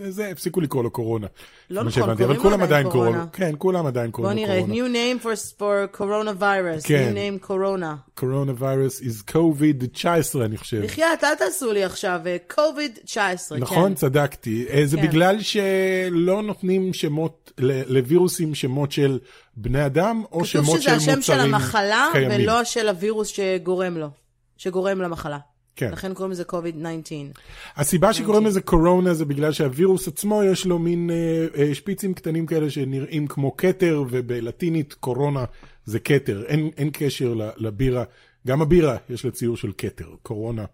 לזה? 0.00 0.28
הפסיקו 0.28 0.60
לקרוא 0.60 0.82
לו 0.82 0.90
קורונה. 0.90 1.26
לא 1.70 1.82
נכון, 1.84 2.36
קוראים 2.36 2.62
עדיין 2.62 2.90
קורונה. 2.90 3.26
כן, 3.32 3.54
כולם 3.58 3.86
עדיין 3.86 4.10
בוא 4.10 4.16
קוראים 4.16 4.38
לו 4.38 4.44
נראה, 4.44 4.60
קורונה. 4.60 4.74
new 4.74 5.20
name 5.20 5.24
for, 5.24 5.58
for 5.58 5.96
coronavirus, 5.96 6.88
כן. 6.88 7.12
new 7.14 7.42
name 7.42 7.46
corona. 7.48 8.10
coronavirus 8.14 9.00
is 9.00 9.32
COVID 9.32 9.84
19 9.92 10.44
אני 10.44 10.56
חושב. 10.56 10.82
בחייאת, 10.84 11.24
אל 11.24 11.34
תעשו 11.34 11.72
לי 11.72 11.84
עכשיו, 11.84 12.20
קוביד 12.54 12.98
19, 13.04 13.58
נכון, 13.58 13.88
כן. 13.88 13.94
צדקתי. 13.94 14.66
אה, 14.70 14.82
זה 14.84 14.96
כן. 14.96 15.02
בגלל 15.08 15.40
שלא 15.40 16.42
נותנים 16.42 16.92
שמות, 16.92 17.52
לווירוסים 17.88 18.54
שמות 18.54 18.92
של 18.92 19.18
בני 19.56 19.86
אדם, 19.86 20.22
או 20.32 20.44
שמות 20.44 20.64
כתוב 20.64 20.80
של 20.80 20.82
שזה 20.82 21.16
מוצרים 21.16 21.18
השם 21.18 21.22
של 21.22 21.40
המחלה, 21.40 22.08
קיימים. 22.12 22.40
ולא 22.40 22.64
של 22.64 22.88
הווירוס 22.88 23.28
שגורם 23.28 23.96
לו, 23.96 24.08
שגורם 24.56 25.00
למחלה. 25.02 25.38
כן. 25.76 25.92
לכן 25.92 26.14
קוראים 26.14 26.32
לזה 26.32 26.44
COVID-19. 26.48 27.38
הסיבה 27.76 28.12
שקוראים 28.12 28.46
לזה 28.46 28.60
קורונה 28.60 29.14
זה 29.14 29.24
בגלל 29.24 29.52
שהווירוס 29.52 30.08
עצמו 30.08 30.42
יש 30.42 30.66
לו 30.66 30.78
מין 30.78 31.10
אה, 31.10 31.46
אה, 31.62 31.74
שפיצים 31.74 32.14
קטנים 32.14 32.46
כאלה 32.46 32.70
שנראים 32.70 33.26
כמו 33.26 33.56
כתר, 33.56 34.04
ובלטינית 34.10 34.94
קורונה 34.94 35.44
זה 35.84 35.98
כתר, 35.98 36.44
אין, 36.46 36.70
אין 36.76 36.90
קשר 36.92 37.34
לבירה. 37.56 38.04
גם 38.46 38.62
הבירה 38.62 38.96
יש 39.10 39.24
לה 39.24 39.30
ציור 39.30 39.56
של 39.56 39.70
כתר, 39.78 40.08
קורונה 40.22 40.64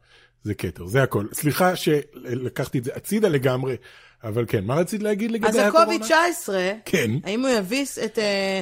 זה 0.42 0.54
כתר, 0.54 0.86
זה 0.86 1.02
הכל. 1.02 1.26
סליחה 1.32 1.76
שלקחתי 1.76 2.78
את 2.78 2.84
זה 2.84 2.90
הצידה 2.94 3.28
לגמרי, 3.28 3.76
אבל 4.24 4.44
כן, 4.48 4.64
מה 4.64 4.74
רצית 4.74 5.02
להגיד 5.02 5.30
לגבי 5.30 5.48
אז 5.48 5.56
הקורונה? 5.56 5.92
ה-COVID-19, 5.92 6.48
כן. 6.84 7.10
האם 7.24 7.40
הוא 7.40 7.48
יביס 7.48 7.98
את, 7.98 8.18
אה, 8.18 8.60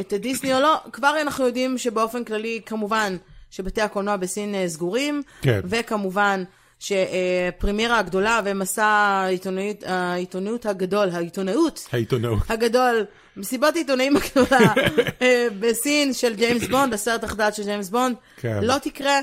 את 0.00 0.12
דיסני 0.12 0.54
או 0.54 0.60
לא? 0.60 0.80
כבר 0.92 1.14
אנחנו 1.20 1.46
יודעים 1.46 1.78
שבאופן 1.78 2.24
כללי, 2.24 2.60
כמובן, 2.66 3.16
שבתי 3.52 3.80
הקולנוע 3.80 4.16
בסין 4.16 4.54
אה, 4.54 4.68
סגורים, 4.68 5.22
כן. 5.42 5.60
וכמובן 5.64 6.44
שפרמיירה 6.78 7.98
הגדולה 7.98 8.40
ומסע 8.44 8.84
העיתונאות, 8.84 9.82
העיתונאות 9.86 10.66
הגדול, 10.66 11.08
העיתונאות 11.12 11.88
העיתונאות. 11.92 12.50
הגדול, 12.50 13.04
מסיבת 13.36 13.76
עיתונאים 13.76 14.16
הגדולה 14.16 14.72
אה, 15.22 15.46
בסין 15.60 16.12
של 16.12 16.34
ג'יימס 16.34 16.68
בונד, 16.68 16.94
הסרט 16.94 17.24
החדש 17.24 17.56
של 17.56 17.62
ג'יימס 17.62 17.88
בונד, 17.88 18.16
כן. 18.36 18.64
לא 18.64 18.78
תקרה, 18.78 19.20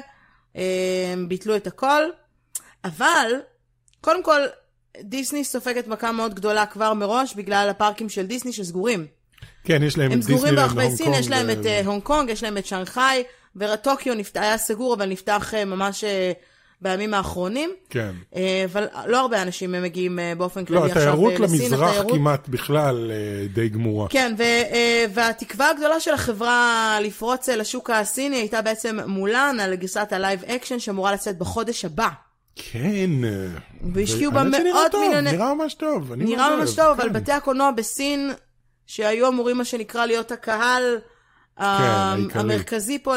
אה, 0.56 1.14
ביטלו 1.28 1.56
את 1.56 1.68
הכל, 1.68 2.04
אבל 2.86 3.32
קודם 4.02 4.24
כל 4.24 4.42
דיסני 5.02 5.44
סופגת 5.44 5.88
מכה 5.88 6.12
מאוד 6.12 6.34
גדולה 6.34 6.66
כבר 6.66 6.94
מראש 6.94 7.34
בגלל 7.36 7.70
הפארקים 7.70 8.10
של 8.10 8.26
דיסני 8.26 8.54
שסגורים. 8.54 9.06
כן, 9.64 9.84
יש 9.84 9.98
להם 9.98 10.12
הם 10.12 10.20
את 10.20 10.24
סגורים 10.24 10.56
דיסנילנד, 10.56 10.68
ברחבי 10.68 10.84
הונג 10.84 10.96
קונג, 10.96 11.06
סין 11.06 11.20
יש 11.20 11.30
להם 11.30 11.50
את 11.50 11.86
הונג 11.86 12.04
קונג, 12.04 12.30
יש 12.30 12.44
להם 12.44 12.58
את 12.58 12.66
שנגחאי, 12.66 13.24
וטוקיו 13.60 14.14
נפתח, 14.16 14.42
היה 14.42 14.58
סגור, 14.58 14.94
אבל 14.94 15.06
נפתח 15.10 15.54
אה, 15.54 15.66
ממש 15.66 16.04
אה, 16.04 16.32
בימים 16.82 17.14
האחרונים. 17.14 17.70
כן. 17.90 18.12
אה, 18.36 18.64
אבל 18.74 18.86
לא 19.08 19.20
הרבה 19.20 19.42
אנשים 19.42 19.72
מגיעים 19.72 20.20
באופן 20.38 20.66
כללי 20.66 20.80
לא, 20.80 20.86
עכשיו 20.86 21.02
התיירות 21.02 21.34
אה, 21.34 21.40
לסין. 21.40 21.60
למזרח 21.62 21.90
התיירות- 21.90 22.12
כמעט 22.12 22.48
בכלל 22.48 23.12
די 23.54 23.70
גמורה. 23.70 24.08
כן, 24.10 24.36
ו, 24.38 24.44
והתקווה 25.14 25.70
הגדולה 25.70 26.00
של 26.00 26.14
החברה 26.14 26.98
לפרוץ 27.02 27.50
לשוק 27.50 27.90
הסיני 27.90 28.36
הייתה 28.36 28.62
בעצם 28.62 28.98
מולן, 29.08 29.58
על 29.62 29.76
גרסת 29.76 30.08
ה 30.14 30.20
live 30.20 30.44
action 30.44 30.80
שאמורה 30.80 31.12
לצאת 31.12 31.38
בחודש 31.38 31.86
הבא. 31.86 32.10
כן. 32.56 33.10
והשקיעו 33.94 34.32
בה 34.32 34.44
מאות 34.44 34.96
מיליוני- 34.96 35.32
נראה 35.32 35.54
ממש 35.54 35.74
טוב. 35.74 36.12
אני 36.12 36.24
נראה 36.26 36.56
ממש 36.56 36.76
טוב, 36.76 36.86
אבל 36.86 37.04
כן. 37.10 37.14
בתי 37.14 37.32
הקולנוע 37.32 37.72
בסין, 37.72 38.32
שהיו 38.88 39.28
אמורים 39.28 39.58
מה 39.58 39.66
שנקרא 39.66 40.06
להיות 40.06 40.32
הקהל 40.32 40.98
ה- 41.60 41.66
העיקרי. 42.14 42.42
המרכזי 42.42 43.00
פה 43.04 43.16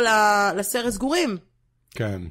לסרט 0.57 0.93
סגורים. 0.93 1.36
כן. 1.90 2.22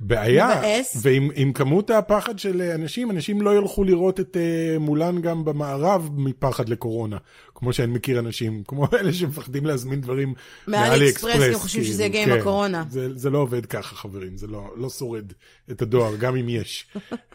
בעיה, 0.00 0.58
מבאס. 0.58 0.96
ועם 1.02 1.30
עם 1.34 1.52
כמות 1.52 1.90
הפחד 1.90 2.38
של 2.38 2.62
אנשים, 2.62 3.10
אנשים 3.10 3.42
לא 3.42 3.56
ילכו 3.58 3.84
לראות 3.84 4.20
את 4.20 4.36
uh, 4.36 4.78
מולן 4.78 5.20
גם 5.20 5.44
במערב 5.44 6.08
מפחד 6.16 6.68
לקורונה. 6.68 7.16
כמו 7.54 7.72
שאני 7.72 7.92
מכיר 7.92 8.18
אנשים, 8.18 8.62
כמו 8.68 8.86
אלה 9.00 9.12
שמפחדים 9.12 9.66
להזמין 9.66 10.00
דברים 10.00 10.34
מאלי 10.66 11.10
אקספרס, 11.10 11.42
הם 11.42 11.54
חושבים 11.54 11.84
שזה 11.84 12.04
יגיע 12.04 12.22
עם 12.22 12.28
כן. 12.28 12.40
הקורונה. 12.40 12.84
זה, 12.90 13.18
זה 13.18 13.30
לא 13.30 13.38
עובד 13.38 13.66
ככה, 13.66 13.96
חברים, 13.96 14.36
זה 14.36 14.46
לא, 14.46 14.70
לא 14.76 14.90
שורד 14.90 15.32
את 15.70 15.82
הדואר, 15.82 16.16
גם 16.16 16.36
אם 16.36 16.48
יש. 16.48 16.86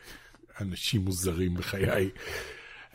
אנשים 0.61 1.01
מוזרים 1.01 1.53
בחיי. 1.53 2.09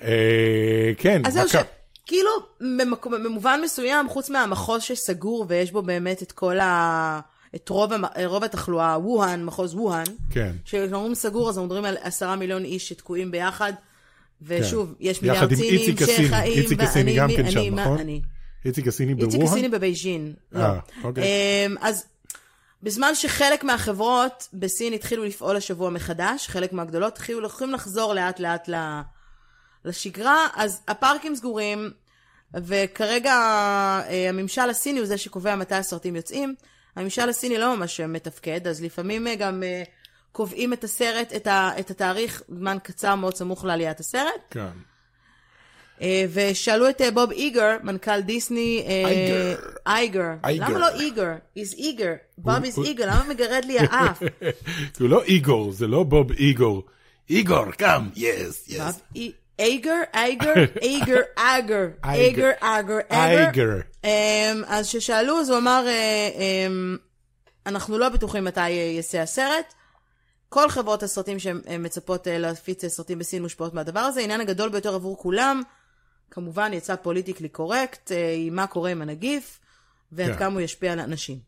אה, 0.02 0.92
כן, 0.98 1.22
אז 1.26 1.36
מכה. 1.36 1.62
שכאילו, 2.06 2.30
במקום- 2.60 3.12
במובן 3.24 3.60
מסוים, 3.64 4.08
חוץ 4.08 4.30
מהמחוז 4.30 4.82
שסגור 4.82 5.44
ויש 5.48 5.72
בו 5.72 5.82
באמת 5.82 6.22
את 6.22 6.32
כל 6.32 6.60
ה... 6.60 7.20
את 7.54 7.68
רוב, 7.68 7.92
המ... 7.92 8.04
רוב 8.24 8.44
התחלואה, 8.44 8.98
ווהאן, 8.98 9.44
מחוז 9.44 9.74
ווהאן, 9.74 10.04
כן. 10.30 10.52
כשאומרים 10.64 11.14
סגור 11.14 11.48
אז 11.48 11.58
מדברים 11.58 11.84
על 11.84 11.96
עשרה 12.00 12.36
מיליון 12.36 12.64
איש 12.64 12.88
שתקועים 12.88 13.30
ביחד, 13.30 13.72
ושוב, 14.42 14.94
יש 15.00 15.18
כן. 15.18 15.26
יחד 15.26 15.46
מיליארד 15.46 15.54
סינים 15.54 15.80
איציק 15.80 16.02
הסיני. 16.02 16.28
שחיים, 16.28 16.52
איציק 16.52 16.80
הסיני 16.80 17.16
גם 17.16 17.28
כן 17.36 17.50
שם, 17.50 17.74
נכון? 17.74 17.98
אני- 17.98 18.20
איציק 18.64 18.86
הסיני 18.88 19.12
איציק 19.12 19.28
בווהאן? 19.40 19.52
הסיני 19.52 19.68
בבייג'ין, 19.68 20.32
לא. 20.52 20.60
אה, 20.60 20.78
אוקיי. 21.04 21.24
אמ, 21.66 21.76
אז 21.80 22.04
בזמן 22.82 23.14
שחלק 23.14 23.64
מהחברות 23.64 24.48
בסין 24.54 24.92
התחילו 24.92 25.24
לפעול 25.24 25.56
השבוע 25.56 25.90
מחדש, 25.90 26.48
חלק 26.48 26.72
מהגדולות 26.72 27.12
התחילו 27.12 27.40
לחזור 27.72 28.14
לאט 28.14 28.40
לאט 28.40 28.68
ל- 28.68 29.00
לשגרה, 29.84 30.48
אז 30.54 30.82
הפארקים 30.88 31.34
סגורים, 31.34 31.90
וכרגע 32.54 33.32
אה, 33.32 34.28
הממשל 34.28 34.70
הסיני 34.70 34.98
הוא 34.98 35.06
זה 35.06 35.18
שקובע 35.18 35.56
מתי 35.56 35.74
הסרטים 35.74 36.16
יוצאים. 36.16 36.54
הממשל 36.96 37.28
הסיני 37.28 37.58
לא 37.58 37.76
ממש 37.76 38.00
מתפקד, 38.00 38.66
אז 38.66 38.82
לפעמים 38.82 39.26
אה, 39.26 39.34
גם 39.34 39.62
אה, 39.62 39.82
קובעים 40.32 40.72
את 40.72 40.84
הסרט, 40.84 41.32
את, 41.36 41.46
ה, 41.46 41.70
את 41.78 41.90
התאריך 41.90 42.42
זמן 42.48 42.76
קצר 42.82 43.14
מאוד 43.14 43.34
סמוך 43.34 43.64
לעליית 43.64 44.00
הסרט. 44.00 44.42
כן. 44.50 44.66
ושאלו 46.32 46.88
את 46.88 47.00
בוב 47.14 47.30
איגר, 47.30 47.76
מנכ"ל 47.82 48.20
דיסני, 48.20 48.84
אייגר. 48.86 49.54
אייגר. 49.86 50.30
אייגר. 50.44 50.68
למה 50.68 50.78
לא 50.78 50.88
איגר? 51.00 51.32
is 51.58 51.76
איגר. 51.78 52.12
בוב 52.38 52.64
is 52.64 52.84
איגר, 52.84 53.06
למה 53.06 53.24
מגרד 53.28 53.64
לי 53.64 53.78
האף? 53.78 54.22
הוא 55.00 55.08
לא 55.08 55.22
איגור, 55.22 55.72
זה 55.72 55.86
לא 55.86 56.02
בוב 56.02 56.32
איגור. 56.32 56.82
איגור, 57.30 57.72
קם, 57.72 58.08
יס, 58.16 58.68
יס. 58.68 59.00
אייגר, 59.62 60.00
אייגר, 60.14 60.54
אייגר, 60.82 61.20
אגר, 61.36 61.86
אייגר. 62.04 62.50
אגר. 62.60 62.98
אייגר. 63.10 63.80
אז 64.66 64.88
כששאלו, 64.88 65.40
אז 65.40 65.50
הוא 65.50 65.58
אמר, 65.58 65.84
אה, 65.86 66.28
אמ, 66.66 66.96
אנחנו 67.66 67.98
לא 67.98 68.08
בטוחים 68.08 68.44
מתי 68.44 68.60
אה, 68.60 68.66
יצא 68.98 69.18
הסרט. 69.18 69.74
כל 70.48 70.68
חברות 70.68 71.02
הסרטים 71.02 71.38
שמצפות 71.38 72.28
אה, 72.28 72.38
להפיץ 72.38 72.84
סרטים 72.84 73.18
בסין 73.18 73.42
מושפעות 73.42 73.74
מהדבר 73.74 74.00
הזה. 74.00 74.20
העניין 74.20 74.40
הגדול 74.40 74.68
ביותר 74.68 74.94
עבור 74.94 75.18
כולם, 75.18 75.62
כמובן 76.30 76.72
יצא 76.72 76.96
פוליטיקלי 76.96 77.48
קורקט, 77.48 78.12
אה, 78.12 78.34
עם 78.36 78.56
מה 78.56 78.66
קורה 78.66 78.90
עם 78.90 79.02
הנגיף, 79.02 79.58
ועד 80.12 80.32
כן. 80.32 80.38
כמה 80.38 80.52
הוא 80.52 80.60
ישפיע 80.60 80.92
על 80.92 81.00
אנשים. 81.00 81.38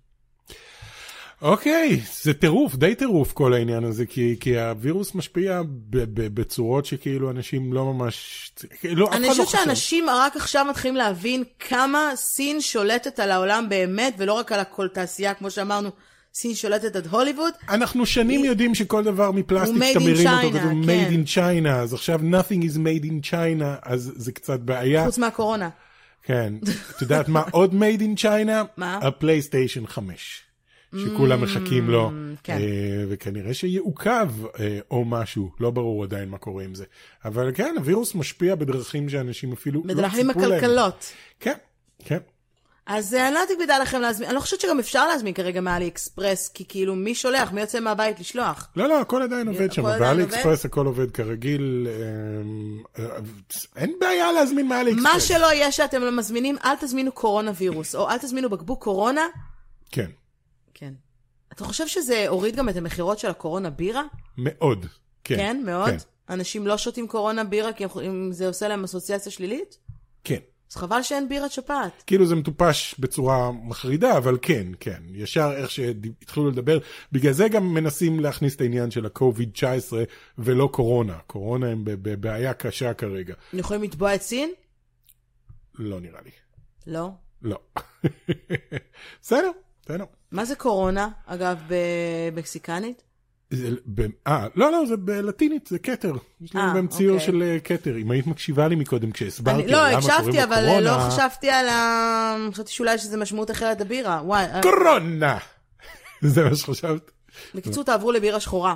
אוקיי, 1.42 2.00
זה 2.22 2.34
טירוף, 2.34 2.74
די 2.74 2.94
טירוף 2.94 3.32
כל 3.32 3.54
העניין 3.54 3.84
הזה, 3.84 4.06
כי, 4.06 4.36
כי 4.40 4.60
הווירוס 4.60 5.14
משפיע 5.14 5.62
ב, 5.62 5.96
ב, 5.96 6.40
בצורות 6.40 6.86
שכאילו 6.86 7.30
אנשים 7.30 7.72
לא 7.72 7.84
ממש... 7.84 8.50
אף 8.60 8.84
אחד 8.84 9.12
אני 9.12 9.26
לא 9.26 9.30
חושבת 9.30 9.46
חושב. 9.46 9.58
שאנשים 9.58 10.06
רק 10.10 10.36
עכשיו 10.36 10.64
מתחילים 10.64 10.96
להבין 10.96 11.44
כמה 11.58 12.12
סין 12.14 12.60
שולטת 12.60 13.20
על 13.20 13.30
העולם 13.30 13.68
באמת, 13.68 14.14
ולא 14.18 14.32
רק 14.32 14.52
על 14.52 14.60
הכל 14.60 14.88
תעשייה, 14.88 15.34
כמו 15.34 15.50
שאמרנו, 15.50 15.90
סין 16.34 16.54
שולטת 16.54 16.96
עד 16.96 17.06
הוליווד. 17.06 17.52
אנחנו 17.68 18.06
שנים 18.06 18.44
יודעים 18.44 18.74
שכל 18.74 19.04
דבר 19.04 19.30
מפלסטיק 19.30 19.76
הוא 19.76 19.84
made 19.84 19.86
שאתה 19.86 20.00
in 20.00 20.02
מרים 20.02 20.28
אותו, 20.28 20.56
China, 20.56 20.60
כתוב 20.60 20.84
כן. 20.86 21.08
made 21.08 21.12
in 21.12 21.28
China, 21.36 21.68
אז 21.68 21.94
עכשיו 21.94 22.20
nothing 22.20 22.62
is 22.64 22.76
made 22.76 23.04
in 23.04 23.30
China, 23.30 23.64
אז 23.82 24.12
זה 24.16 24.32
קצת 24.32 24.60
בעיה. 24.60 25.04
חוץ 25.04 25.18
מהקורונה. 25.18 25.68
כן. 26.22 26.54
את 26.96 27.02
יודעת 27.02 27.28
מה 27.28 27.42
עוד 27.50 27.72
made 27.72 28.00
in 28.00 28.22
China? 28.22 28.64
מה? 28.76 28.96
הפלייסטיישן 29.02 29.86
5. 29.86 30.44
שכולם 30.98 31.42
מחכים 31.42 31.90
לו, 31.90 32.10
כן. 32.42 32.56
אה, 32.56 33.04
וכנראה 33.08 33.54
שיעוכב 33.54 34.30
אה, 34.60 34.78
או 34.90 35.04
משהו, 35.04 35.50
לא 35.60 35.70
ברור 35.70 36.04
עדיין 36.04 36.28
מה 36.28 36.38
קורה 36.38 36.64
עם 36.64 36.74
זה. 36.74 36.84
אבל 37.24 37.50
כן, 37.54 37.74
הווירוס 37.78 38.14
משפיע 38.14 38.54
בדרכים 38.54 39.08
שאנשים 39.08 39.52
אפילו 39.52 39.82
לא 39.84 39.94
בדרכים 39.94 40.26
ציפו 40.26 40.40
להם. 40.40 40.52
הכלכלות. 40.52 41.12
כן, 41.40 41.56
כן. 42.04 42.18
אז 42.86 43.14
אה, 43.14 43.26
אני 43.26 43.34
לא 43.34 43.38
יודעת 43.38 43.58
אם 43.58 43.64
כדאי 43.64 43.78
לכם 43.80 44.00
להזמין, 44.00 44.28
אני 44.28 44.34
לא 44.34 44.40
חושבת 44.40 44.60
שגם 44.60 44.78
אפשר 44.78 45.08
להזמין 45.08 45.34
כרגע 45.34 45.60
מאלי 45.60 45.88
אקספרס, 45.88 46.48
כי 46.48 46.64
כאילו 46.68 46.94
מי 46.94 47.14
שולח, 47.14 47.52
מי 47.52 47.60
יוצא 47.60 47.80
מהבית 47.80 48.20
לשלוח? 48.20 48.68
לא, 48.76 48.88
לא, 48.88 49.00
הכל 49.00 49.22
עדיין 49.22 49.48
עובד 49.48 49.72
שם, 49.72 49.82
באלי? 49.82 50.24
אקספרס 50.24 50.64
הכל 50.64 50.86
עובד 50.86 51.10
כרגיל, 51.10 51.88
אה, 52.98 53.04
אה, 53.04 53.18
אין 53.76 53.96
בעיה 54.00 54.32
להזמין 54.32 54.68
מאלי 54.68 54.92
אקספרס. 54.92 55.12
מה 55.14 55.20
שלא 55.20 55.52
יהיה 55.52 55.72
שאתם 55.72 56.16
מזמינים, 56.16 56.56
אל 56.64 56.74
תזמינו 56.80 57.12
קורונה 57.12 57.52
וירוס, 57.56 57.94
או 57.94 58.10
אל 58.10 58.18
תזמינו 58.18 58.50
בקבוק 58.50 58.82
קורונה. 58.82 59.26
כן, 59.90 60.10
כן. 60.74 60.94
אתה 61.52 61.64
חושב 61.64 61.88
שזה 61.88 62.28
הוריד 62.28 62.56
גם 62.56 62.68
את 62.68 62.76
המכירות 62.76 63.18
של 63.18 63.28
הקורונה 63.28 63.70
בירה? 63.70 64.02
מאוד. 64.38 64.86
כן, 65.24 65.36
כן, 65.36 65.62
מאוד. 65.66 65.88
כן, 65.90 65.96
אנשים 66.28 66.66
לא 66.66 66.78
שותים 66.78 67.08
קורונה 67.08 67.44
בירה 67.44 67.72
כי 67.72 67.84
הם- 67.84 67.90
אם 68.06 68.32
זה 68.32 68.46
עושה 68.48 68.68
להם 68.68 68.84
אסוציאציה 68.84 69.32
שלילית? 69.32 69.78
כן. 70.24 70.38
אז 70.70 70.76
חבל 70.76 71.02
שאין 71.02 71.28
בירת 71.28 71.52
שפעת. 71.52 72.02
כאילו 72.06 72.26
זה 72.26 72.34
מטופש 72.34 72.94
בצורה 72.98 73.52
מחרידה, 73.52 74.16
אבל 74.16 74.38
כן, 74.42 74.66
כן. 74.80 75.02
ישר 75.10 75.52
איך 75.56 75.70
שהתחילו 75.70 76.50
לדבר, 76.50 76.78
בגלל 77.12 77.32
זה 77.32 77.48
גם 77.48 77.74
מנסים 77.74 78.20
להכניס 78.20 78.56
את 78.56 78.60
העניין 78.60 78.90
של 78.90 79.06
ה-COVID-19 79.06 79.92
ולא 80.38 80.68
קורונה. 80.72 81.18
קורונה 81.26 81.66
הם 81.70 81.84
בב- 81.84 82.10
בבעיה 82.10 82.54
קשה 82.54 82.94
כרגע. 82.94 83.34
הם 83.52 83.58
יכולים 83.58 83.82
לתבוע 83.82 84.14
את 84.14 84.22
סין? 84.22 84.50
לא 85.74 86.00
נראה 86.00 86.20
לי. 86.24 86.30
לא. 86.86 87.10
לא. 87.42 87.58
בסדר, 89.22 89.50
בסדר. 89.82 90.04
מה 90.34 90.44
זה 90.44 90.54
קורונה, 90.54 91.08
אגב, 91.26 91.58
במקסיקנית? 91.68 93.02
זה 93.50 93.68
ב- 93.94 94.06
אה, 94.26 94.46
לא, 94.54 94.72
לא, 94.72 94.86
זה 94.86 94.96
בלטינית, 94.96 95.66
זה 95.66 95.78
כתר. 95.78 96.12
יש 96.40 96.54
להם 96.54 96.68
אה, 96.68 96.74
גם 96.76 96.88
ציור 96.88 97.14
אוקיי. 97.14 97.26
של 97.26 97.42
אה, 97.42 97.60
כתר. 97.64 97.96
אם 97.96 98.10
היית 98.10 98.26
מקשיבה 98.26 98.68
לי 98.68 98.76
מקודם 98.76 99.10
כשהסברתי 99.10 99.62
אני, 99.62 99.72
לא, 99.72 99.78
למה 99.78 100.00
קוראים 100.00 100.18
הקשבתי, 100.18 100.36
לו 100.36 100.42
אבל 100.44 100.66
קורונה... 100.66 100.80
לא 100.80 101.10
חשבתי 101.10 101.50
על 101.50 101.68
ה... 101.68 102.36
חשבתי 102.52 102.72
שאולי 102.72 102.94
יש 102.94 103.04
איזה 103.04 103.16
משמעות 103.16 103.50
אחרת 103.50 103.80
לבירה. 103.80 104.20
וואי, 104.24 104.44
אה, 104.44 104.60
קורונה! 104.62 105.38
זה 106.22 106.44
מה 106.44 106.56
שחשבת? 106.56 107.10
בקיצור, 107.54 107.84
תעברו 107.84 108.12
לבירה 108.12 108.40
שחורה. 108.40 108.74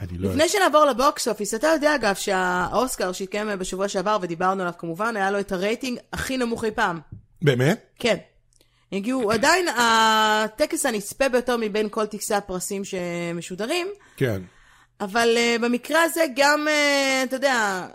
אני 0.00 0.18
לא... 0.18 0.30
לפני 0.30 0.48
שנעבור 0.48 0.84
לבוקס 0.84 1.28
אופיס, 1.28 1.54
אתה 1.54 1.66
יודע 1.66 1.94
אגב 1.94 2.14
שהאוסקר 2.14 3.12
שהתקיים 3.12 3.58
בשבוע 3.58 3.88
שעבר 3.88 4.18
ודיברנו 4.20 4.62
עליו 4.62 4.74
כמובן, 4.78 5.16
היה 5.16 5.30
לו 5.30 5.40
את 5.40 5.52
הרייטינג 5.52 5.98
הכי 6.12 6.36
נמוך 6.36 6.64
אי 6.64 6.70
פעם. 6.70 7.00
באמת? 7.42 7.86
כן. 7.98 8.16
הגיעו, 8.96 9.32
עדיין 9.32 9.68
הטקס 9.68 10.86
הנצפה 10.86 11.28
ביותר 11.28 11.56
מבין 11.60 11.88
כל 11.90 12.06
טקסי 12.06 12.34
הפרסים 12.34 12.82
שמשודרים, 12.84 13.86
כן. 14.16 14.42
אבל 15.00 15.36
uh, 15.36 15.62
במקרה 15.62 16.02
הזה 16.02 16.24
גם, 16.36 16.66
uh, 16.68 17.28
אתה 17.28 17.36
יודע, 17.36 17.86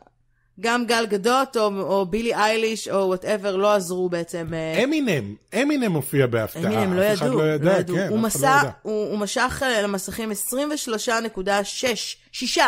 גם 0.59 0.85
גל 0.85 1.05
גדות 1.05 1.57
או, 1.57 1.81
או 1.81 2.05
בילי 2.05 2.35
אייליש 2.35 2.87
או 2.87 3.07
וואטאבר 3.07 3.55
לא 3.55 3.73
עזרו 3.73 4.09
בעצם. 4.09 4.47
Uh, 4.49 4.83
אמינם, 4.83 5.35
אמינם 5.61 5.91
הופיע 5.91 6.27
בהפתעה. 6.27 6.63
אמינם 6.63 6.93
לא 6.93 7.13
אף 7.13 7.17
אחד 7.17 7.25
ידעו, 7.25 7.39
לא 7.39 7.53
ידע, 7.53 7.65
לא 7.65 7.71
ידעו. 7.71 7.95
כן, 7.95 8.07
הוא, 8.07 8.27
אף 8.27 8.31
אחד 8.35 8.39
מסע, 8.39 8.55
לא 8.55 8.61
ידע. 8.61 8.71
הוא, 8.81 9.09
הוא 9.09 9.19
משך 9.19 9.63
אה, 9.65 9.81
למסכים 9.81 10.31
23.6 10.31 12.61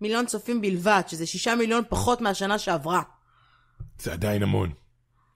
מיליון 0.00 0.26
צופים 0.26 0.60
בלבד, 0.60 1.02
שזה 1.06 1.26
6 1.26 1.48
מיליון 1.48 1.82
פחות 1.88 2.20
מהשנה 2.20 2.58
שעברה. 2.58 3.02
זה 3.98 4.12
עדיין 4.12 4.42
המון. 4.42 4.70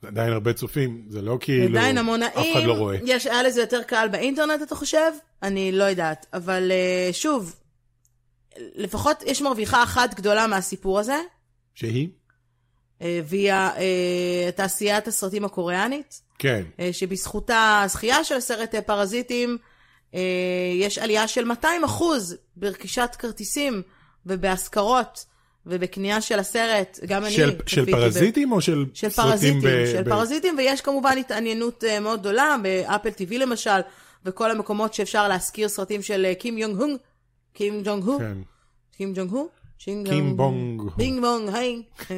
עדיין 0.07 0.33
הרבה 0.33 0.53
צופים, 0.53 1.05
זה 1.09 1.23
לא 1.23 1.39
כאילו... 1.41 1.79
עדיין 1.79 1.99
המון, 1.99 2.23
אף 2.23 2.47
אחד 2.53 2.63
לא 2.65 2.73
רואה. 2.73 2.97
יש, 3.05 3.27
היה 3.27 3.43
לזה 3.43 3.61
יותר 3.61 3.83
קהל 3.83 4.09
באינטרנט, 4.09 4.63
אתה 4.63 4.75
חושב? 4.75 5.13
אני 5.43 5.73
לא 5.73 5.85
יודעת. 5.85 6.27
אבל 6.33 6.73
אה, 6.73 7.13
שוב, 7.13 7.55
לפחות 8.57 9.23
יש 9.27 9.43
מרוויחה 9.43 9.83
אחת 9.83 10.15
גדולה 10.15 10.47
מהסיפור 10.47 10.99
הזה, 10.99 11.21
שהיא? 11.75 12.09
אה, 13.03 13.21
והיא 13.25 13.53
אה, 13.53 14.51
תעשיית 14.57 15.09
הסרטים 15.09 15.45
הקוריאנית, 15.45 16.21
כן. 16.39 16.63
אה, 16.81 16.93
שבזכות 16.93 17.51
הזכייה 17.55 18.25
של 18.25 18.35
הסרט 18.35 18.75
פרזיטים, 18.75 19.59
יש 20.75 20.99
עלייה 20.99 21.29
של 21.29 21.45
200 21.45 21.85
אחוז 21.85 22.37
ברכישת 22.57 23.17
כרטיסים 23.19 23.83
ובהשכרות 24.27 25.25
ובקנייה 25.67 26.21
של 26.21 26.39
הסרט. 26.39 26.99
גם 27.07 27.25
אני 27.25 27.33
של, 27.33 27.51
צפיתי 27.51 27.71
של 27.71 27.85
ב- 27.85 27.91
פרזיטים 27.91 28.53
או 28.53 28.61
של 28.61 28.85
של 28.95 29.09
סרטים 29.09 29.31
פרזיטים, 29.31 29.61
ב... 29.61 29.87
של 29.93 30.03
ב... 30.03 30.09
פרזיטים, 30.09 30.55
ויש 30.59 30.81
כמובן 30.81 31.19
התעניינות 31.19 31.85
אה, 31.85 32.01
מאוד 32.01 32.21
גדולה 32.21 32.57
באפל 32.63 33.09
TV 33.09 33.35
למשל, 33.39 33.81
וכל 34.25 34.51
המקומות 34.51 34.95
שאפשר 34.95 35.29
להשכיר 35.29 35.69
סרטים 35.69 36.03
של 36.03 36.25
אה, 36.25 36.35
קים 36.35 36.59
יונג 36.59 36.77
הונג, 36.77 36.97
קים 37.55 37.83
ג'ונג 37.85 38.05
הו, 38.05 38.19
כן. 38.19 38.37
קים 38.97 39.13
ג'ונג 39.15 39.31
הו, 39.31 39.49
קים 39.85 40.37
בונג. 40.37 40.83
בינג 40.97 41.21
בונג, 41.21 41.51
היי? 41.55 41.83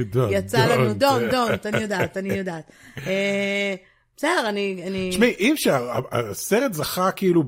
דון, 0.00 0.32
יצא 0.32 0.66
לנו 0.66 0.94
דון. 0.94 0.98
דון, 0.98 1.28
דונט, 1.30 1.66
אני 1.66 1.82
יודעת, 1.82 2.16
אני 2.16 2.34
יודעת. 2.34 2.70
אה, 3.06 3.74
בסדר, 4.16 4.48
אני... 4.48 4.82
אני- 4.86 5.10
תשמעי, 5.10 5.34
אי 5.38 5.52
אפשר, 5.52 5.90
הסרט 6.12 6.72
זכה 6.72 7.10
כאילו 7.10 7.42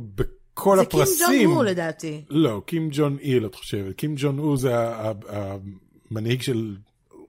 בכל 0.54 0.76
זה 0.76 0.84
קים 0.84 1.00
הפרסים. 1.00 1.26
ג'ונג 1.26 1.56
הו 1.56 1.62
לדעתי. 1.62 2.24
לא, 2.30 2.62
קים 2.66 2.88
ג'ון 2.92 3.16
איל, 3.20 3.46
את 3.46 3.54
חושבת. 3.54 3.96
קים 3.96 4.14
ג'ון 4.16 4.38
הו 4.38 4.56
זה 4.56 4.74
המנהיג 5.28 6.42
של 6.42 6.76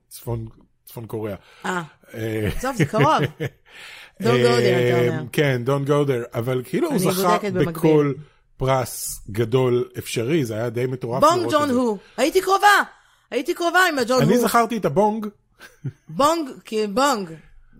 צפון, 0.08 0.48
צפון 0.84 1.06
קוריאה. 1.06 1.36
אה, 1.64 1.82
אה, 2.14 2.48
עזוב, 2.56 2.76
זה 2.76 2.84
קרוב. 2.84 3.06
אתה 4.20 4.30
אומר. 4.30 5.22
כן, 5.32 5.62
דון 5.64 5.84
גודר, 5.84 6.22
אבל 6.34 6.62
כאילו 6.64 6.88
הוא 6.88 6.96
אני 6.96 7.12
זכה. 7.12 7.38
בכל 7.52 8.12
פרס 8.56 9.20
גדול 9.30 9.88
אפשרי, 9.98 10.44
זה 10.44 10.54
היה 10.54 10.70
די 10.70 10.86
מטורף. 10.86 11.22
בונג 11.22 11.52
ג'ון 11.52 11.62
את 11.62 11.68
זה. 11.68 11.74
הו. 11.74 11.98
הייתי 12.16 12.40
קרובה. 12.40 12.82
הייתי 13.30 13.54
קרובה 13.54 13.78
עם 13.88 13.98
הג'ון 13.98 14.22
אני 14.22 14.34
הו. 14.34 14.42
זכרתי 14.42 14.76
את 14.76 14.84
הבונג, 14.84 15.26
בונג, 16.08 16.48
כי 16.64 16.86
בונג. 16.86 17.30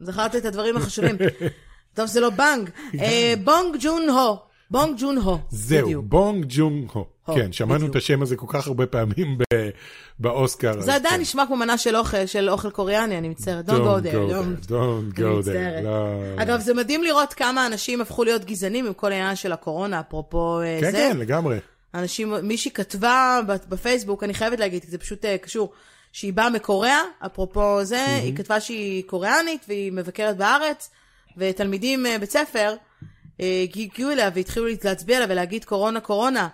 זכרת 0.00 0.36
את 0.36 0.44
הדברים 0.44 0.76
החשובים. 0.76 1.16
טוב, 1.94 2.06
זה 2.06 2.20
לא 2.20 2.30
בנג. 2.30 2.70
אה, 3.00 3.34
בונג 3.44 3.76
ג'ון 3.80 4.08
הו. 4.08 4.45
בונג 4.70 4.96
ג'ון 5.00 5.18
הו. 5.18 5.38
זהו, 5.50 5.86
בדיוק. 5.86 6.04
בונג 6.08 6.44
ג'ון 6.48 6.86
הו. 6.92 7.04
כן, 7.34 7.52
שמענו 7.52 7.74
בדיוק. 7.78 7.90
את 7.90 7.96
השם 7.96 8.22
הזה 8.22 8.36
כל 8.36 8.46
כך 8.48 8.66
הרבה 8.66 8.86
פעמים 8.86 9.38
ב- 9.38 9.68
באוסקר. 10.18 10.72
זה 10.72 10.78
אז 10.78 10.88
עדיין 10.88 11.14
כן. 11.14 11.20
נשמע 11.20 11.46
כמו 11.46 11.56
מנה 11.56 11.78
של 11.78 11.96
אוכל, 11.96 12.26
של 12.26 12.50
אוכל 12.50 12.70
קוריאני, 12.70 13.18
אני 13.18 13.28
מצטערת. 13.28 13.68
Don't 13.68 13.72
go 13.72 14.02
there. 14.06 14.66
don't- 14.68 15.16
go 15.18 15.46
there. 15.46 15.82
לא. 15.84 16.08
אגב, 16.42 16.60
זה 16.60 16.74
מדהים 16.74 17.02
לראות 17.02 17.32
כמה 17.34 17.66
אנשים 17.66 18.00
הפכו 18.00 18.24
להיות 18.24 18.44
גזענים 18.44 18.86
עם 18.86 18.92
כל 18.92 19.12
העניין 19.12 19.36
של 19.36 19.52
הקורונה, 19.52 20.00
אפרופו 20.00 20.60
אה, 20.60 20.78
כן, 20.80 20.90
זה. 20.90 20.96
כן, 20.96 21.16
לגמרי. 21.16 21.58
אנשים, 21.94 22.34
מישהי 22.42 22.70
כתבה 22.70 23.40
בפייסבוק, 23.68 24.22
אני 24.24 24.34
חייבת 24.34 24.58
להגיד, 24.60 24.84
כי 24.84 24.90
זה 24.90 24.98
פשוט 24.98 25.24
אה, 25.24 25.38
קשור, 25.38 25.72
שהיא 26.12 26.32
באה 26.32 26.50
מקוריאה, 26.50 27.00
אפרופו 27.26 27.84
זה, 27.84 28.04
היא 28.06 28.36
כתבה 28.36 28.60
שהיא 28.60 29.02
קוריאנית 29.06 29.64
והיא 29.68 29.92
מבקרת 29.92 30.36
בארץ, 30.36 30.90
ותלמידים 31.36 32.06
אה, 32.06 32.18
בית 32.18 32.30
ספר 32.30 32.74
הגיעו 33.40 34.10
אליה 34.10 34.30
והתחילו 34.34 34.66
להצביע 34.84 35.20
לה 35.20 35.26
ולהגיד 35.28 35.64
קורונה, 35.64 36.00
קורונה. 36.00 36.48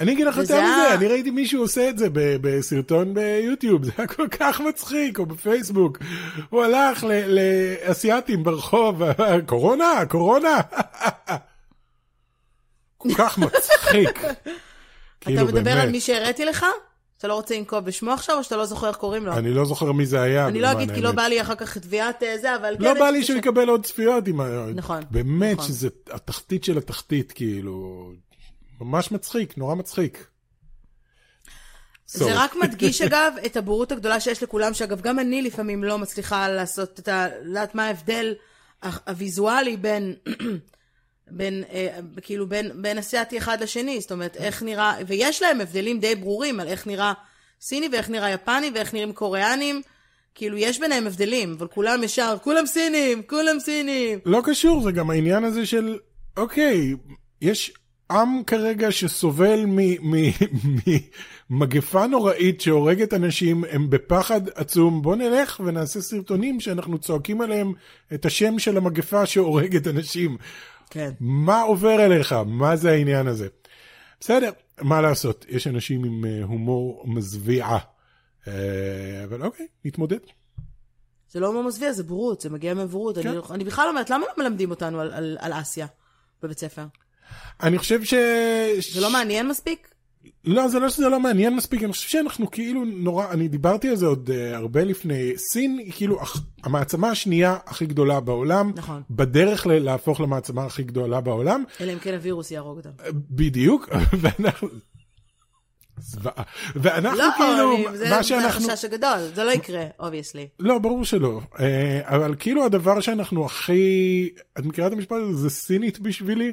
אני 0.00 0.12
אגיד 0.12 0.26
לך 0.26 0.36
יותר 0.36 0.60
מזה, 0.60 0.94
אני 0.94 1.06
ראיתי 1.06 1.30
מישהו 1.30 1.60
עושה 1.60 1.88
את 1.88 1.98
זה 1.98 2.06
בסרטון 2.12 3.14
ביוטיוב, 3.14 3.84
זה 3.84 3.90
היה 3.98 4.06
כל 4.06 4.28
כך 4.28 4.60
מצחיק, 4.60 5.18
או 5.18 5.26
בפייסבוק. 5.26 5.98
הוא 6.50 6.64
הלך 6.64 7.04
לאסייתים 7.26 8.44
ברחוב, 8.44 9.02
קורונה, 9.46 10.02
קורונה. 10.08 10.60
כל 12.98 13.08
כך 13.18 13.38
מצחיק. 13.38 14.24
אתה 14.24 14.32
כאילו, 15.20 15.46
מדבר 15.46 15.78
על. 15.78 15.90
מי 15.90 16.00
שהראיתי 16.00 16.44
לך? 16.44 16.66
אתה 17.24 17.28
לא 17.28 17.34
רוצה 17.34 17.56
לנקוב 17.58 17.84
בשמו 17.84 18.10
עכשיו, 18.10 18.38
או 18.38 18.44
שאתה 18.44 18.56
לא 18.56 18.66
זוכר 18.66 18.88
איך 18.88 18.96
קוראים 18.96 19.26
לו? 19.26 19.32
אני 19.32 19.54
לא 19.54 19.64
זוכר 19.64 19.92
מי 19.92 20.06
זה 20.06 20.22
היה. 20.22 20.48
אני 20.48 20.60
לא 20.60 20.72
אגיד 20.72 20.94
כי 20.94 21.00
לא. 21.00 21.12
בא 21.12 21.22
לי 21.22 21.40
אחר 21.40 21.54
כך 21.54 21.78
תביעת 21.78 22.22
אה, 22.22 22.38
זה, 22.38 22.56
אבל 22.56 22.76
לא 22.78 22.94
כן, 22.94 23.00
בא 23.00 23.10
לי 23.10 23.24
שהוא 23.24 23.38
יקבל 23.38 23.68
עוד 23.68 23.86
צפיות 23.86 24.28
עם 24.28 24.40
ה... 24.40 24.66
נכון, 24.74 25.02
באמת 25.10 25.56
נכון. 25.56 25.68
שזה 25.68 25.88
התחתית 26.10 26.64
של 26.64 26.78
התחתית, 26.78 27.32
כאילו... 27.32 28.10
ממש 28.80 29.12
מצחיק, 29.12 29.58
נורא 29.58 29.74
מצחיק. 29.74 30.26
זה. 32.06 32.34
רק 32.34 32.56
מדגיש 32.62 33.02
אגב 33.08 33.32
את 33.46 33.56
הבורות 33.56 33.92
הגדולה 33.92 34.20
שיש 34.20 34.42
לכולם, 34.42 34.74
שאגב 34.74 35.00
גם 35.00 35.18
אני 35.18 35.42
לפעמים 35.42 35.84
לא 35.84 35.98
מצליחה 35.98 36.48
לעשות 36.48 37.00
את 37.00 37.08
ה... 37.08 37.26
לדעת 37.44 37.74
מה 37.74 37.86
ההבדל 37.86 38.34
הוויזואלי 39.06 39.76
בין, 39.76 40.14
בין, 41.30 41.64
אה, 41.72 41.98
כאילו 42.22 42.46
בין, 42.46 42.70
בין 42.82 42.98
אסיאתי 42.98 43.38
אחד 43.38 43.62
לשני, 43.62 44.00
זאת 44.00 44.12
אומרת 44.12 44.36
איך 44.36 44.62
נראה, 44.62 44.94
ויש 45.06 45.42
להם 45.42 45.60
הבדלים 45.60 46.00
די 46.00 46.14
ברורים 46.14 46.60
על 46.60 46.68
איך 46.68 46.86
נראה 46.86 47.12
סיני 47.60 47.88
ואיך 47.92 48.10
נראה 48.10 48.30
יפני 48.30 48.70
ואיך 48.74 48.94
נראים 48.94 49.12
קוריאנים, 49.12 49.82
כאילו 50.34 50.56
יש 50.56 50.80
ביניהם 50.80 51.06
הבדלים, 51.06 51.54
אבל 51.58 51.66
כולם 51.66 52.02
ישר, 52.02 52.36
כולם 52.42 52.66
סינים, 52.66 53.22
כולם 53.22 53.60
סינים. 53.60 54.18
לא 54.26 54.40
קשור, 54.44 54.82
זה 54.82 54.92
גם 54.92 55.10
העניין 55.10 55.44
הזה 55.44 55.66
של, 55.66 55.98
אוקיי, 56.36 56.94
יש 57.42 57.72
עם 58.10 58.42
כרגע 58.46 58.92
שסובל 58.92 59.64
ממגפה 61.50 62.06
נוראית 62.06 62.60
שהורגת 62.60 63.14
אנשים, 63.14 63.64
הם 63.70 63.90
בפחד 63.90 64.40
עצום, 64.54 65.02
בוא 65.02 65.16
נלך 65.16 65.60
ונעשה 65.64 66.00
סרטונים 66.00 66.60
שאנחנו 66.60 66.98
צועקים 66.98 67.40
עליהם 67.40 67.72
את 68.14 68.26
השם 68.26 68.58
של 68.58 68.76
המגפה 68.76 69.26
שהורגת 69.26 69.86
אנשים. 69.86 70.36
כן. 70.94 71.10
מה 71.20 71.62
עובר 71.62 72.00
עליך? 72.00 72.34
מה 72.46 72.76
זה 72.76 72.90
העניין 72.90 73.26
הזה? 73.26 73.48
בסדר, 74.20 74.50
מה 74.80 75.00
לעשות, 75.00 75.46
יש 75.48 75.66
אנשים 75.66 76.04
עם 76.04 76.24
אה, 76.24 76.44
הומור 76.44 77.04
מזוויע. 77.06 77.66
אה, 78.48 79.24
אבל 79.24 79.42
אוקיי, 79.42 79.66
נתמודד. 79.84 80.18
זה 81.30 81.40
לא 81.40 81.46
הומור 81.46 81.62
מזוויע, 81.62 81.92
זה 81.92 82.02
בורות, 82.02 82.40
זה 82.40 82.50
מגיע 82.50 82.74
מבורות. 82.74 83.18
כן. 83.18 83.28
אני, 83.28 83.38
אני 83.50 83.64
בכלל 83.64 83.84
לא 83.84 83.90
אומרת, 83.90 84.10
למה 84.10 84.26
לא 84.26 84.44
מלמדים 84.44 84.70
אותנו 84.70 85.00
על, 85.00 85.12
על, 85.12 85.36
על 85.40 85.52
אסיה 85.52 85.86
בבית 86.42 86.58
ספר? 86.58 86.84
אני 87.62 87.78
חושב 87.78 88.04
ש... 88.04 88.14
זה 88.94 89.00
לא 89.00 89.10
מעניין 89.10 89.48
מספיק? 89.48 89.93
לא, 90.44 90.68
זה 90.68 90.78
לא 90.78 90.88
שזה 90.88 91.08
לא 91.08 91.20
מעניין 91.20 91.56
מספיק, 91.56 91.82
אני 91.82 91.92
חושב 91.92 92.08
שאנחנו 92.08 92.50
כאילו 92.50 92.84
נורא, 92.84 93.30
אני 93.30 93.48
דיברתי 93.48 93.88
על 93.88 93.96
זה 93.96 94.06
עוד 94.06 94.30
uh, 94.30 94.56
הרבה 94.56 94.84
לפני, 94.84 95.32
סין 95.36 95.78
היא 95.78 95.92
כאילו 95.92 96.22
אח, 96.22 96.42
המעצמה 96.64 97.10
השנייה 97.10 97.56
הכי 97.66 97.86
גדולה 97.86 98.20
בעולם, 98.20 98.72
נכון. 98.74 99.02
בדרך 99.10 99.66
ל- 99.66 99.78
להפוך 99.78 100.20
למעצמה 100.20 100.64
הכי 100.64 100.82
גדולה 100.82 101.20
בעולם, 101.20 101.64
אלא 101.80 101.92
אם 101.92 101.98
כן 101.98 102.14
הווירוס 102.14 102.50
יהרוג 102.50 102.76
אותם. 102.76 102.90
בדיוק, 103.30 103.88
ואנחנו... 104.20 104.68
זוועה. 105.98 106.42
ואנחנו 106.76 107.18
לא, 107.18 107.28
כאילו, 107.36 107.76
אני, 107.76 107.98
זה, 107.98 108.10
מה 108.10 108.16
זה 108.16 108.22
שאנחנו... 108.22 108.70
החשש 108.70 108.84
הגדול, 108.84 109.18
זה 109.34 109.44
לא 109.44 109.50
יקרה, 109.50 109.84
obviously. 110.00 110.48
לא, 110.60 110.78
ברור 110.78 111.04
שלא. 111.04 111.40
אה, 111.60 112.00
אבל 112.04 112.34
כאילו 112.38 112.64
הדבר 112.64 113.00
שאנחנו 113.00 113.46
הכי... 113.46 114.28
את 114.58 114.64
מכירה 114.64 114.86
את 114.86 114.92
המשפט 114.92 115.16
הזה? 115.22 115.36
זה 115.36 115.50
סינית 115.50 115.98
בשבילי? 115.98 116.52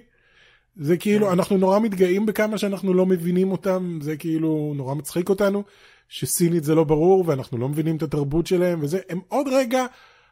זה 0.76 0.98
כאילו, 0.98 1.26
כן. 1.26 1.32
אנחנו 1.32 1.58
נורא 1.58 1.80
מתגאים 1.80 2.26
בכמה 2.26 2.58
שאנחנו 2.58 2.94
לא 2.94 3.06
מבינים 3.06 3.52
אותם, 3.52 4.00
זה 4.02 4.18
כאילו 4.18 4.74
נורא 4.76 4.96
מצחיק 4.96 5.30
אותנו, 5.30 5.64
שסינית 6.10 6.64
זה 6.64 6.76
לא 6.76 6.84
ברור 6.84 7.24
ואנחנו 7.28 7.58
לא 7.58 7.70
מבינים 7.70 7.96
את 7.96 8.04
התרבות 8.04 8.48
שלהם 8.48 8.84
וזה, 8.84 9.00
הם 9.10 9.20
עוד 9.28 9.48
רגע 9.52 9.86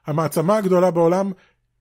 המעצמה 0.05 0.57
הגדולה 0.57 0.91
בעולם, 0.91 1.31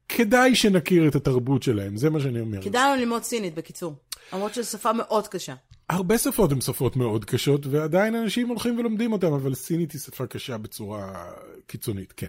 כדאי 0.09 0.55
שנכיר 0.55 1.09
את 1.09 1.15
התרבות 1.15 1.63
שלהם, 1.63 1.97
זה 1.97 2.11
מה 2.11 2.21
שאני 2.21 2.41
אומר. 2.41 2.63
כדאי 2.63 2.83
לנו 2.83 3.01
ללמוד 3.01 3.23
סינית, 3.23 3.55
בקיצור. 3.55 3.95
למרות 4.33 4.55
שזו 4.55 4.71
שפה 4.71 4.93
מאוד 4.93 5.29
קשה. 5.29 5.55
הרבה 5.91 6.19
שפות 6.19 6.53
הן 6.53 6.61
שפות 6.61 6.97
מאוד 6.97 7.25
קשות, 7.25 7.67
ועדיין 7.67 8.15
אנשים 8.15 8.49
הולכים 8.49 8.79
ולומדים 8.79 9.13
אותן, 9.13 9.27
אבל 9.27 9.55
סינית 9.55 9.93
היא 9.93 10.01
שפה 10.01 10.27
קשה 10.27 10.59
בצורה 10.59 11.25
קיצונית, 11.67 12.13
כן. 12.13 12.27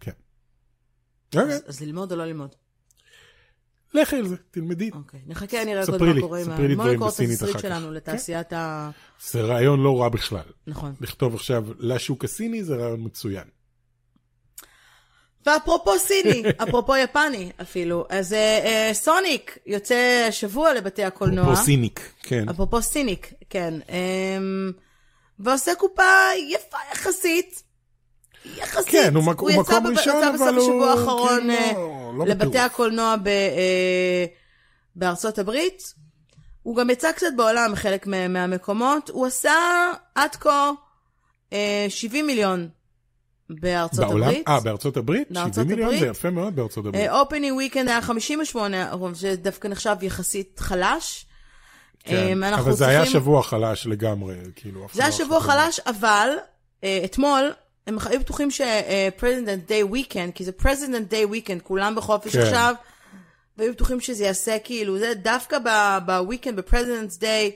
כן. 0.00 0.10
אוקיי. 1.34 1.54
אז, 1.54 1.62
אז 1.66 1.80
ללמוד 1.80 2.12
או 2.12 2.16
לא 2.16 2.24
ללמוד? 2.26 2.54
לכי 3.94 4.16
על 4.16 4.28
זה, 4.28 4.36
תלמדי. 4.50 4.90
אוקיי, 4.94 5.20
נחכה, 5.26 5.64
נראה 5.64 5.86
קודם 5.86 6.14
מה 6.14 6.20
קורה 6.20 6.38
עם 6.38 6.44
ספרי 6.44 6.68
לי 6.68 6.72
ה... 6.72 6.76
דברים 6.76 7.00
בסינית 7.00 7.42
אחר 7.42 7.52
כך. 7.52 7.60
שלנו 7.60 7.92
לתעשיית 7.92 8.52
ה... 8.52 8.90
זה 9.30 9.40
רעיון 9.40 9.80
לא 9.80 10.00
רע 10.00 10.08
בכלל. 10.08 10.42
נכון. 10.66 10.94
לכתוב 11.00 11.34
עכשיו 11.34 11.64
לשוק 11.78 12.24
הסיני 12.24 12.64
זה 12.64 12.76
רעיון 12.76 13.04
מצוין. 13.04 13.44
ואפרופו 15.46 15.98
סיני, 15.98 16.42
אפרופו 16.62 16.96
יפני 16.96 17.50
אפילו, 17.62 18.06
אז 18.08 18.32
אה, 18.32 18.38
אה, 18.38 18.94
סוניק 18.94 19.58
יוצא 19.66 20.26
השבוע 20.28 20.74
לבתי 20.74 21.04
הקולנוע. 21.04 21.44
פה 21.44 21.56
סיניק, 21.56 22.12
כן. 22.22 22.48
אפרופו 22.48 22.82
סיניק, 22.82 23.32
כן. 23.50 23.74
אמ, 23.88 24.72
ועושה 25.38 25.74
קופה 25.74 26.02
יפה 26.48 26.76
יחסית. 26.92 27.67
יחסית. 28.56 28.88
כן, 28.88 29.14
הוא 29.14 29.24
מק- 29.24 29.38
הוא 29.40 29.50
יצא 29.50 29.60
מקום 29.60 29.84
בב- 29.84 29.90
ראשון, 29.98 30.16
יצא 30.16 30.28
אבל 30.28 30.34
בסוף 30.34 30.48
הוא- 30.48 30.58
השבוע 30.62 30.90
האחרון 30.90 31.40
כן, 31.40 31.50
אה, 31.50 31.72
לא- 31.74 32.12
לא 32.18 32.26
לבתי 32.26 32.46
בטירוף. 32.48 32.56
הקולנוע 32.72 33.16
ב- 33.22 33.28
אה, 33.28 34.24
בארצות 34.96 35.38
הברית. 35.38 35.94
הוא 36.62 36.76
גם 36.76 36.90
יצא 36.90 37.12
קצת 37.12 37.26
בעולם, 37.36 37.74
חלק 37.74 38.06
מה- 38.06 38.28
מהמקומות. 38.28 39.08
הוא 39.10 39.26
עשה 39.26 39.52
עד 40.14 40.34
כה 40.36 40.70
אה, 41.52 41.86
70 41.88 42.26
מיליון 42.26 42.68
בארצות 43.50 43.98
בעולם? 44.08 44.28
הברית. 44.28 44.48
אה, 44.48 44.60
בארצות 44.60 44.96
הברית? 44.96 45.30
בארצות 45.30 45.54
70 45.54 45.68
מיליון. 45.68 45.98
זה 45.98 46.06
יפה 46.06 46.30
מאוד 46.30 46.56
בארצות 46.56 46.86
הברית. 46.86 47.10
opening 47.10 47.54
weekend 47.56 47.88
היה 47.88 48.02
58, 48.02 48.86
שזה 49.14 49.36
דווקא 49.36 49.68
נחשב 49.68 49.96
יחסית 50.02 50.60
חלש. 50.60 51.24
כן, 52.04 52.42
אה, 52.42 52.54
אבל 52.58 52.72
זה 52.72 52.86
היה 52.86 53.00
צריכים- 53.04 53.20
שבוע 53.20 53.42
חלש 53.42 53.86
לגמרי, 53.86 54.34
כאילו. 54.56 54.86
זה 54.92 55.02
היה 55.02 55.10
לא 55.10 55.16
שבוע 55.16 55.40
חשב 55.40 55.50
על 55.50 55.56
חלש, 55.60 55.80
אבל 55.80 56.28
אה, 56.84 57.00
אתמול 57.04 57.50
הם 57.88 57.98
היו 58.04 58.20
בטוחים 58.20 58.50
ש-President 58.50 59.70
Day 59.70 59.94
Weekend, 59.94 60.32
כי 60.34 60.44
זה 60.44 60.52
President 60.60 61.12
Day 61.12 61.32
Weekend, 61.32 61.60
כולם 61.62 61.94
בחופש 61.94 62.36
כן. 62.36 62.42
עכשיו, 62.42 62.74
והיו 63.58 63.72
בטוחים 63.72 64.00
שזה 64.00 64.24
יעשה 64.24 64.58
כאילו, 64.64 64.98
זה 64.98 65.12
דווקא 65.14 65.58
ב-Weekend, 66.06 66.52
ב-President's 66.52 67.20
Day, 67.20 67.52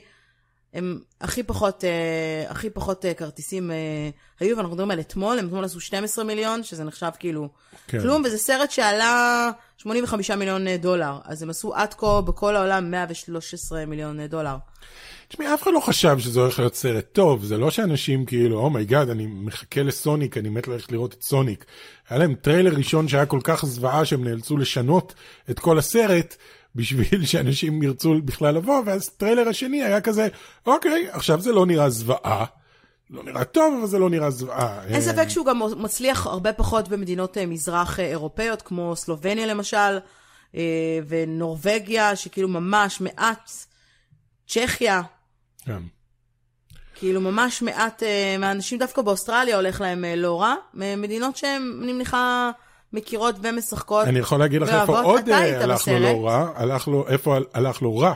הם 0.73 0.99
הכי 1.21 1.43
פחות, 1.43 1.83
אה, 1.83 2.49
הכי 2.49 2.69
פחות 2.69 3.05
אה, 3.05 3.13
כרטיסים 3.13 3.71
אה, 3.71 3.75
היו, 4.39 4.57
ואנחנו 4.57 4.73
מדברים 4.73 4.91
על 4.91 4.99
אתמול, 4.99 5.39
הם 5.39 5.47
אתמול 5.47 5.65
עשו 5.65 5.79
12 5.79 6.23
מיליון, 6.25 6.63
שזה 6.63 6.83
נחשב 6.83 7.09
כאילו 7.19 7.49
כן. 7.87 7.99
כלום, 7.99 8.21
וזה 8.25 8.37
סרט 8.37 8.71
שעלה 8.71 9.51
85 9.77 10.31
מיליון 10.31 10.67
אה, 10.67 10.77
דולר, 10.77 11.17
אז 11.25 11.43
הם 11.43 11.49
עשו 11.49 11.75
עד 11.75 11.93
כה 11.93 12.21
בכל 12.21 12.55
העולם 12.55 12.91
113 12.91 13.85
מיליון 13.85 14.19
אה, 14.19 14.27
דולר. 14.27 14.55
תשמעי, 15.33 15.53
אף 15.53 15.63
אחד 15.63 15.71
לא 15.73 15.79
חשב 15.79 16.19
שזה 16.19 16.39
הולך 16.39 16.59
להיות 16.59 16.75
סרט 16.75 17.05
טוב, 17.11 17.43
זה 17.43 17.57
לא 17.57 17.71
שאנשים 17.71 18.25
כאילו, 18.25 18.59
oh 18.59 18.72
my 18.72 18.84
god, 18.84 19.09
אני 19.09 19.27
מחכה 19.27 19.83
לסוניק, 19.83 20.37
אני 20.37 20.49
מת 20.49 20.67
ללכת 20.67 20.91
לראות 20.91 21.13
את 21.13 21.23
סוניק. 21.23 21.65
היה 22.09 22.19
להם 22.19 22.35
טריילר 22.35 22.73
ראשון 22.73 23.07
שהיה 23.07 23.25
כל 23.25 23.39
כך 23.43 23.65
זוועה 23.65 24.05
שהם 24.05 24.23
נאלצו 24.23 24.57
לשנות 24.57 25.13
את 25.49 25.59
כל 25.59 25.77
הסרט 25.77 26.35
בשביל 26.75 27.25
שאנשים 27.29 27.83
ירצו 27.83 28.15
בכלל 28.25 28.55
לבוא, 28.55 28.81
ואז 28.85 29.09
טריילר 29.09 29.49
השני 29.49 29.83
היה 29.83 30.01
כזה, 30.01 30.27
אוקיי, 30.65 31.07
עכשיו 31.11 31.41
זה 31.41 31.51
לא 31.51 31.65
נראה 31.65 31.89
זוועה. 31.89 32.45
לא 33.09 33.23
נראה 33.23 33.43
טוב, 33.43 33.75
אבל 33.79 33.87
זה 33.87 33.99
לא 33.99 34.09
נראה 34.09 34.29
זוועה. 34.29 34.85
אין 34.85 35.01
ספק 35.01 35.29
שהוא 35.29 35.45
גם 35.45 35.61
מצליח 35.77 36.27
הרבה 36.27 36.53
פחות 36.53 36.87
במדינות 36.87 37.37
אה, 37.37 37.45
מזרח 37.45 37.99
אה, 37.99 38.05
אירופאיות, 38.05 38.61
כמו 38.61 38.95
סלובניה 38.95 39.45
למשל, 39.45 39.99
אה, 40.55 40.99
ונורבגיה, 41.07 42.15
שכאילו 42.15 42.47
ממש 42.47 43.01
מעט, 43.01 43.51
צ'כיה, 44.47 45.01
כן. 45.65 45.79
כאילו 46.95 47.21
ממש 47.21 47.61
מעט 47.61 48.03
אה, 48.03 48.35
מהאנשים 48.39 48.79
דווקא 48.79 49.01
באוסטרליה 49.01 49.55
הולך 49.55 49.81
להם 49.81 50.05
אה, 50.05 50.15
לא 50.15 50.41
רע, 50.41 50.55
מדינות 50.73 51.37
שהן, 51.37 51.79
אני 51.83 51.93
מניחה, 51.93 52.51
מכירות 52.93 53.35
ומשחקות. 53.41 54.07
אני 54.07 54.19
יכול 54.19 54.39
להגיד 54.39 54.61
לך 54.61 54.69
איפה. 54.69 55.01
עוד 55.01 55.29
אה, 55.29 55.63
הלך 55.63 55.67
לו 55.67 55.75
בסרט. 55.75 56.01
לא 56.01 56.27
רע, 56.27 56.51
הלך 56.55 56.87
לו, 56.87 57.07
איפה 57.07 57.35
הל- 57.35 57.45
הלך 57.53 57.81
לו 57.81 57.97
רע? 57.97 58.13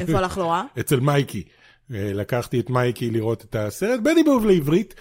איפה 0.00 0.18
הלך 0.18 0.38
לא 0.38 0.50
רע? 0.50 0.62
אצל 0.80 1.00
מייקי. 1.00 1.42
לקחתי 1.90 2.60
את 2.60 2.70
מייקי 2.70 3.10
לראות 3.10 3.44
את 3.44 3.56
הסרט 3.58 4.00
בדיבוב 4.00 4.46
לעברית, 4.46 4.94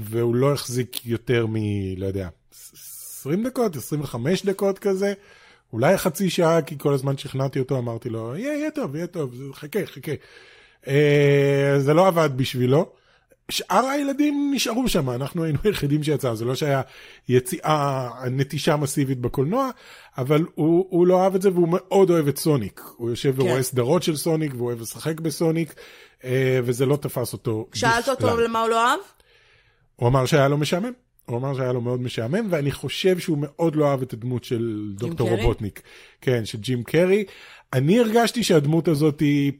והוא 0.00 0.34
לא 0.34 0.52
החזיק 0.52 1.06
יותר 1.06 1.46
מ... 1.46 1.54
לא 1.96 2.06
יודע, 2.06 2.28
20 3.20 3.44
דקות, 3.46 3.76
25 3.76 4.46
דקות 4.46 4.78
כזה. 4.78 5.12
אולי 5.72 5.98
חצי 5.98 6.30
שעה, 6.30 6.62
כי 6.62 6.78
כל 6.78 6.94
הזמן 6.94 7.18
שכנעתי 7.18 7.58
אותו, 7.58 7.78
אמרתי 7.78 8.08
לו, 8.08 8.36
יהיה, 8.36 8.58
יהיה 8.58 8.70
טוב, 8.70 8.96
יהיה 8.96 9.06
טוב, 9.06 9.34
חכה, 9.52 9.86
חכה. 9.86 10.12
אה, 10.88 11.74
זה 11.78 11.94
לא 11.94 12.06
עבד 12.06 12.30
בשבילו. 12.36 12.92
שאר 13.50 13.84
הילדים 13.84 14.50
נשארו 14.54 14.88
שם, 14.88 15.10
אנחנו 15.10 15.44
היינו 15.44 15.58
היחידים 15.64 16.02
שיצאנו, 16.02 16.36
זה 16.36 16.44
לא 16.44 16.54
שהיה 16.54 16.82
יציאה, 17.28 18.10
נטישה 18.30 18.76
מסיבית 18.76 19.20
בקולנוע, 19.20 19.70
אבל 20.18 20.44
הוא, 20.54 20.86
הוא 20.90 21.06
לא 21.06 21.22
אהב 21.22 21.34
את 21.34 21.42
זה 21.42 21.50
והוא 21.50 21.68
מאוד 21.70 22.10
אוהב 22.10 22.28
את 22.28 22.38
סוניק. 22.38 22.80
הוא 22.96 23.10
יושב 23.10 23.36
כן. 23.36 23.42
ורואה 23.42 23.62
סדרות 23.62 24.02
של 24.02 24.16
סוניק 24.16 24.52
והוא 24.54 24.66
אוהב 24.66 24.80
לשחק 24.80 25.20
בסוניק, 25.20 25.74
אה, 26.24 26.60
וזה 26.64 26.86
לא 26.86 26.96
תפס 26.96 27.32
אותו 27.32 27.66
שאלת 27.74 28.08
אותו 28.08 28.26
בכלל. 28.26 28.44
למה 28.44 28.60
הוא 28.60 28.68
לא 28.68 28.86
אהב? 28.86 29.00
הוא 29.96 30.08
אמר 30.08 30.26
שהיה 30.26 30.48
לו 30.48 30.58
משעמם. 30.58 30.92
הוא 31.26 31.38
אמר 31.38 31.54
שהיה 31.54 31.72
לו 31.72 31.80
מאוד 31.80 32.00
משעמם, 32.00 32.46
ואני 32.50 32.72
חושב 32.72 33.18
שהוא 33.18 33.38
מאוד 33.40 33.76
לא 33.76 33.90
אהב 33.90 34.02
את 34.02 34.12
הדמות 34.12 34.44
של 34.44 34.92
דוקטור 34.94 35.28
קרי? 35.28 35.36
רובוטניק. 35.36 35.82
כן, 36.20 36.44
של 36.44 36.58
ג'ים 36.58 36.82
קרי. 36.82 37.24
אני 37.72 37.98
הרגשתי 37.98 38.44
שהדמות 38.44 38.88
הזאת 38.88 39.20
היא 39.20 39.52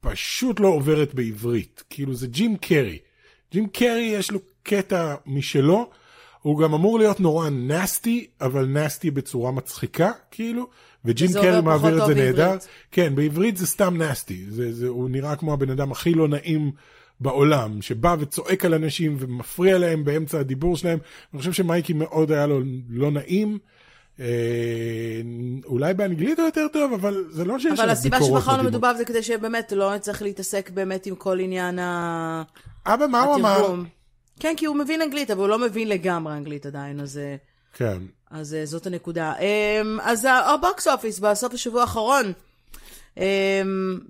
פשוט 0.00 0.60
לא 0.60 0.68
עוברת 0.68 1.14
בעברית. 1.14 1.82
כאילו 1.90 2.14
זה 2.14 2.26
ג'ים 2.26 2.56
קרי. 2.56 2.98
ג'ים 3.52 3.68
קרי 3.68 4.12
יש 4.12 4.30
לו 4.30 4.38
קטע 4.62 5.14
משלו, 5.26 5.90
הוא 6.42 6.58
גם 6.58 6.74
אמור 6.74 6.98
להיות 6.98 7.20
נורא 7.20 7.48
נסטי, 7.50 8.26
אבל 8.40 8.66
נסטי 8.66 9.10
בצורה 9.10 9.52
מצחיקה, 9.52 10.10
כאילו, 10.30 10.68
וג'ים 11.04 11.30
קרי 11.32 11.60
מעביר 11.60 12.02
את 12.02 12.06
זה 12.06 12.14
נהדר. 12.14 12.56
כן, 12.90 13.14
בעברית 13.14 13.56
זה 13.56 13.66
סתם 13.66 14.02
נסטי, 14.02 14.44
זה, 14.48 14.72
זה, 14.72 14.88
הוא 14.88 15.10
נראה 15.10 15.36
כמו 15.36 15.52
הבן 15.52 15.70
אדם 15.70 15.92
הכי 15.92 16.14
לא 16.14 16.28
נעים 16.28 16.72
בעולם, 17.20 17.82
שבא 17.82 18.16
וצועק 18.20 18.64
על 18.64 18.74
אנשים 18.74 19.16
ומפריע 19.18 19.78
להם 19.78 20.04
באמצע 20.04 20.38
הדיבור 20.38 20.76
שלהם. 20.76 20.98
אני 21.32 21.38
חושב 21.38 21.52
שמייקי 21.52 21.92
מאוד 21.92 22.32
היה 22.32 22.46
לו 22.46 22.60
לא 22.88 23.10
נעים. 23.10 23.58
אה, 24.20 24.26
אולי 25.64 25.94
באנגלית 25.94 26.38
הוא 26.38 26.46
יותר 26.46 26.66
טוב, 26.72 26.92
אבל 26.92 27.24
זה 27.30 27.44
לא 27.44 27.58
שיש 27.58 27.80
אבל 27.80 27.90
הסיבה 27.90 28.22
שבחרנו. 28.22 28.62
מדובב 28.62 28.94
זה 28.98 29.04
כדי 29.04 29.22
שבאמת 29.22 29.72
לא 29.72 29.94
נצטרך 29.94 30.22
להתעסק 30.22 30.70
באמת 30.70 31.06
עם 31.06 31.14
כל 31.14 31.40
עניין 31.40 31.78
ה... 31.78 32.42
אבא, 32.86 33.06
מה 33.06 33.22
הוא 33.22 33.34
אמר? 33.34 33.74
כן, 34.40 34.54
כי 34.56 34.66
הוא 34.66 34.76
מבין 34.76 35.02
אנגלית, 35.02 35.30
אבל 35.30 35.40
הוא 35.40 35.48
לא 35.48 35.58
מבין 35.58 35.88
לגמרי 35.88 36.32
אנגלית 36.32 36.66
עדיין, 36.66 37.00
אז, 37.00 37.18
אה, 37.18 37.36
כן. 37.72 37.98
אז 38.30 38.54
אה, 38.54 38.66
זאת 38.66 38.86
הנקודה. 38.86 39.34
אמ, 39.36 39.98
אז 40.02 40.26
הבוקס 40.30 40.88
אופיס 40.88 41.18
בסוף 41.18 41.54
השבוע 41.54 41.80
האחרון, 41.80 42.32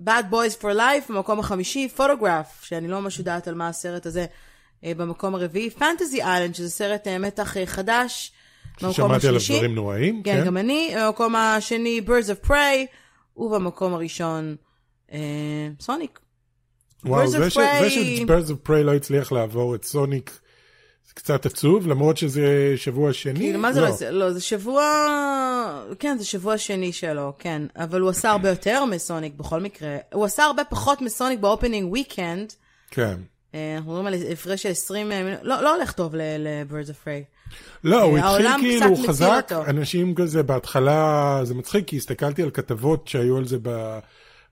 Bad 0.05 0.31
Boys 0.31 0.61
for 0.61 0.75
Life 0.77 1.09
במקום 1.13 1.39
החמישי, 1.39 1.89
פוטוגרף, 1.89 2.63
שאני 2.63 2.87
לא 2.87 3.01
ממש 3.01 3.19
יודעת 3.19 3.47
על 3.47 3.55
מה 3.55 3.67
הסרט 3.67 4.05
הזה 4.05 4.25
אה, 4.83 4.91
במקום 4.97 5.35
הרביעי, 5.35 5.69
פנטזי 5.69 6.23
איילנד, 6.23 6.55
שזה 6.55 6.69
סרט 6.69 7.07
אה, 7.07 7.17
מתח 7.17 7.57
אה, 7.57 7.65
חדש, 7.65 8.31
במקום 8.75 8.93
שמעתי 8.93 9.27
עליו 9.27 9.37
השלישי. 9.37 9.53
דברים 9.57 9.75
נוראים, 9.75 10.23
כן, 10.23 10.39
כן. 10.39 10.45
גם 10.45 10.57
אני. 10.57 10.93
במקום 10.97 11.35
השני, 11.35 12.01
Birds 12.07 12.45
of 12.45 12.47
Prey, 12.47 12.87
ובמקום 13.37 13.93
הראשון, 13.93 14.55
סוניק. 15.79 16.19
וואו, 17.05 17.23
Birds 17.23 17.27
זה 17.27 17.49
ש- 17.49 17.53
זה 17.53 17.61
Prey- 17.81 17.89
ש-Birds 17.89 18.49
of 18.51 18.67
Prey 18.69 18.83
לא 18.83 18.93
הצליח 18.95 19.31
לעבור 19.31 19.75
את 19.75 19.83
סוניק, 19.85 20.39
זה 21.11 21.15
קצת 21.15 21.45
עצוב, 21.45 21.87
למרות 21.87 22.17
שזה 22.17 22.73
שבוע 22.75 23.13
שני. 23.13 23.39
כאילו, 23.39 23.59
מה 23.59 23.73
זה 23.73 23.81
לא? 23.81 23.91
זה, 23.91 24.11
לא, 24.11 24.31
זה 24.31 24.41
שבוע... 24.41 24.83
כן, 25.99 26.17
זה 26.17 26.25
שבוע 26.25 26.57
שני 26.57 26.93
שלו, 26.93 27.33
כן. 27.39 27.61
אבל 27.75 28.01
הוא 28.01 28.09
עשה 28.09 28.29
הרבה 28.29 28.49
יותר 28.49 28.85
מסוניק 28.85 29.33
בכל 29.33 29.59
מקרה. 29.59 29.97
הוא 30.13 30.25
עשה 30.25 30.43
הרבה 30.43 30.63
פחות 30.63 31.01
מסוניק 31.01 31.39
ב-opening 31.39 31.91
weekend. 31.91 32.53
כן. 32.91 33.15
אה, 33.55 33.75
אנחנו 33.75 33.91
מדברים 33.91 34.07
על 34.07 34.13
הפרש 34.31 34.63
של 34.63 34.69
20 34.69 35.09
מיליון. 35.09 35.37
לא, 35.41 35.61
לא 35.61 35.75
הולך 35.75 35.91
טוב 35.91 36.15
ל-Birds 36.15 36.89
of 36.89 37.07
Prey. 37.07 37.53
לא, 37.83 38.01
הוא 38.01 38.17
אה, 38.17 38.29
התחיל 38.29 38.51
כאילו, 38.59 38.85
הוא 38.85 39.07
חזק, 39.07 39.43
אותו. 39.51 39.65
אנשים 39.65 40.15
כזה 40.15 40.43
בהתחלה, 40.43 41.39
זה 41.43 41.53
מצחיק, 41.53 41.87
כי 41.87 41.97
הסתכלתי 41.97 42.43
על 42.43 42.51
כתבות 42.51 43.07
שהיו 43.07 43.37
על 43.37 43.47
זה 43.47 43.57
ב... 43.61 43.99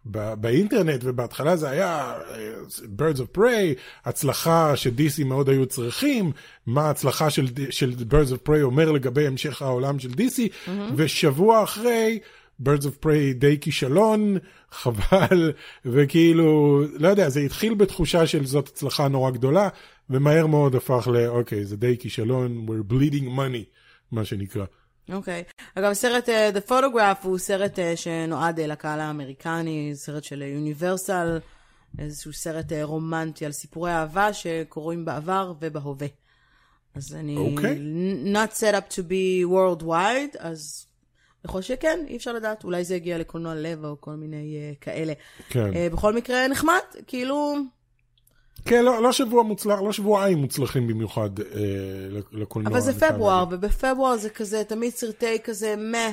ב- 0.05 0.33
באינטרנט, 0.33 0.99
ובהתחלה 1.03 1.55
זה 1.55 1.69
היה 1.69 2.13
אה, 2.31 2.51
Birds 2.97 3.17
of 3.17 3.37
Prey, 3.37 3.75
הצלחה 4.05 4.75
ש-DC 4.75 5.23
מאוד 5.25 5.49
היו 5.49 5.65
צריכים, 5.65 6.31
מה 6.65 6.81
ההצלחה 6.81 7.29
של, 7.29 7.47
של 7.69 7.93
Birds 8.09 8.31
of 8.33 8.49
Prey 8.49 8.61
אומר 8.61 8.91
לגבי 8.91 9.27
המשך 9.27 9.61
העולם 9.61 9.99
של 9.99 10.09
DC, 10.09 10.15
Mm-hmm. 10.39 10.69
ושבוע 10.95 11.63
אחרי, 11.63 12.19
Birds 12.63 12.83
of 12.83 13.05
Prey 13.05 13.33
די 13.35 13.57
כישלון, 13.61 14.37
חבל, 14.71 15.51
וכאילו, 15.85 16.81
לא 16.93 17.07
יודע, 17.07 17.29
זה 17.29 17.39
התחיל 17.39 17.73
בתחושה 17.73 18.27
של 18.27 18.45
זאת 18.45 18.67
הצלחה 18.67 19.07
נורא 19.07 19.31
גדולה, 19.31 19.69
ומהר 20.09 20.47
מאוד 20.47 20.75
הפך 20.75 21.07
ל, 21.13 21.27
אוקיי, 21.27 21.65
זה 21.65 21.77
די 21.77 21.97
כישלון, 21.97 22.65
we're 22.67 22.91
bleeding 22.93 23.25
money, 23.37 23.63
מה 24.11 24.25
שנקרא. 24.25 24.65
אוקיי. 25.11 25.43
אגב, 25.75 25.93
סרט 25.93 26.29
uh, 26.29 26.57
The 26.57 26.69
Photograph 26.69 27.23
הוא 27.23 27.37
סרט 27.37 27.79
uh, 27.79 27.81
שנועד 27.95 28.59
uh, 28.59 28.63
לקהל 28.63 28.99
האמריקני, 28.99 29.91
סרט 29.95 30.23
של 30.23 30.41
יוניברסל, 30.41 31.39
איזשהו 31.99 32.33
סרט 32.33 32.71
uh, 32.71 32.75
רומנטי 32.83 33.45
על 33.45 33.51
סיפורי 33.51 33.91
אהבה 33.91 34.33
שקורים 34.33 35.05
בעבר 35.05 35.53
ובהווה. 35.59 36.07
אז 36.95 37.15
אני... 37.15 37.37
אוקיי. 37.37 37.79
not 38.33 38.53
set 38.53 38.75
up 38.75 38.93
to 38.93 38.99
be 38.99 39.49
worldwide, 39.51 40.37
אז 40.39 40.85
יכול 41.45 41.61
שכן, 41.61 41.99
אי 42.07 42.17
אפשר 42.17 42.33
לדעת, 42.33 42.63
אולי 42.63 42.83
זה 42.83 42.95
יגיע 42.95 43.17
לקולנוע 43.17 43.55
לב 43.55 43.85
או 43.85 44.01
כל 44.01 44.11
מיני 44.11 44.73
uh, 44.73 44.83
כאלה. 44.83 45.13
כן. 45.49 45.71
Uh, 45.73 45.93
בכל 45.93 46.13
מקרה, 46.13 46.47
נחמד, 46.47 46.79
כאילו, 47.07 47.55
כן, 48.65 48.85
לא, 48.85 49.03
לא 49.03 49.11
שבוע 49.11 49.43
מוצלח, 49.43 49.79
לא 49.79 49.91
שבועיים 49.91 50.37
מוצלחים 50.37 50.87
במיוחד 50.87 51.39
אה, 51.39 51.45
לקולנוע. 52.31 52.71
אבל 52.71 52.81
זה 52.81 52.99
פברואר. 52.99 53.45
ובפברואר 53.51 54.17
זה 54.17 54.29
כזה, 54.29 54.63
תמיד 54.63 54.93
סרטי 54.93 55.37
כזה, 55.43 55.75
מה. 55.77 56.09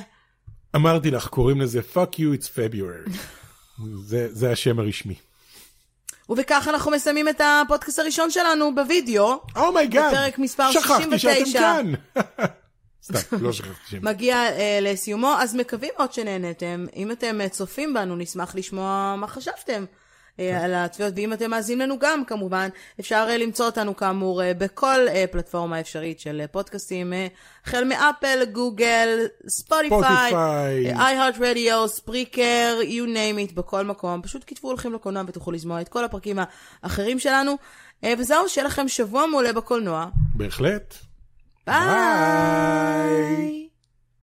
אמרתי 0.75 1.11
לך, 1.11 1.27
קוראים 1.27 1.61
לזה 1.61 1.79
fuck 1.93 2.13
you, 2.15 2.39
it's 2.39 2.47
February. 2.47 3.17
זה, 4.09 4.27
זה 4.31 4.51
השם 4.51 4.79
הרשמי. 4.79 5.15
ובכך 6.29 6.67
אנחנו 6.69 6.91
מסיימים 6.91 7.29
את 7.29 7.41
הפודקאסט 7.41 7.99
הראשון 7.99 8.31
שלנו 8.31 8.75
בווידאו. 8.75 9.41
oh 9.55 9.70
my 9.70 9.84
god, 9.84 10.13
בפרק 10.13 10.39
מספר 10.39 10.71
שכחתי 10.71 11.03
שאתם 11.03 11.17
69. 11.17 11.59
כאן. 11.59 11.93
סתם, 13.03 13.37
לא 13.41 13.53
שכחתי 13.53 13.89
שם. 13.89 13.97
מגיע 14.01 14.35
אה, 14.35 14.79
לסיומו, 14.81 15.33
אז 15.39 15.55
מקווים 15.55 15.91
מאוד 15.97 16.13
שנהנתם. 16.13 16.85
אם 16.95 17.11
אתם 17.11 17.41
אה, 17.41 17.49
צופים 17.49 17.93
בנו, 17.93 18.15
נשמח 18.15 18.55
לשמוע 18.55 19.15
מה 19.17 19.27
חשבתם. 19.27 19.85
אה, 20.39 20.63
על 20.63 20.73
התביעות, 20.75 21.13
ואם 21.15 21.33
אתם 21.33 21.51
מאזינים 21.51 21.81
לנו 21.81 21.99
גם, 21.99 22.25
כמובן, 22.25 22.69
אפשר 22.99 23.25
אה, 23.29 23.37
למצוא 23.37 23.65
אותנו 23.65 23.95
כאמור 23.95 24.43
אה, 24.43 24.53
בכל 24.53 24.99
פלטפורמה 25.31 25.79
אפשרית 25.79 26.19
של 26.19 26.41
פודקאסטים, 26.51 27.13
אה, 27.13 27.27
החל 27.65 27.83
מאפל, 27.83 28.45
גוגל, 28.51 29.25
ספוטיפיי. 29.47 30.33
איי-הארט 30.85 31.35
רדיו, 31.39 31.87
ספריקר, 31.87 32.79
you 32.81 33.07
name 33.07 33.49
it, 33.49 33.53
בכל 33.53 33.85
מקום. 33.85 34.21
פשוט 34.21 34.43
כתבו 34.47 34.67
הולכים 34.67 34.93
לקולנוע 34.93 35.23
ותוכלו 35.27 35.53
לשמוע 35.53 35.81
את 35.81 35.89
כל 35.89 36.03
הפרקים 36.03 36.39
האחרים 36.83 37.19
שלנו. 37.19 37.55
וזהו, 38.17 38.49
שיהיה 38.49 38.67
לכם 38.67 38.87
שבוע 38.87 39.25
מעולה 39.25 39.53
בקולנוע. 39.53 40.05
בהחלט. 40.35 40.93
ביי! 41.67 43.66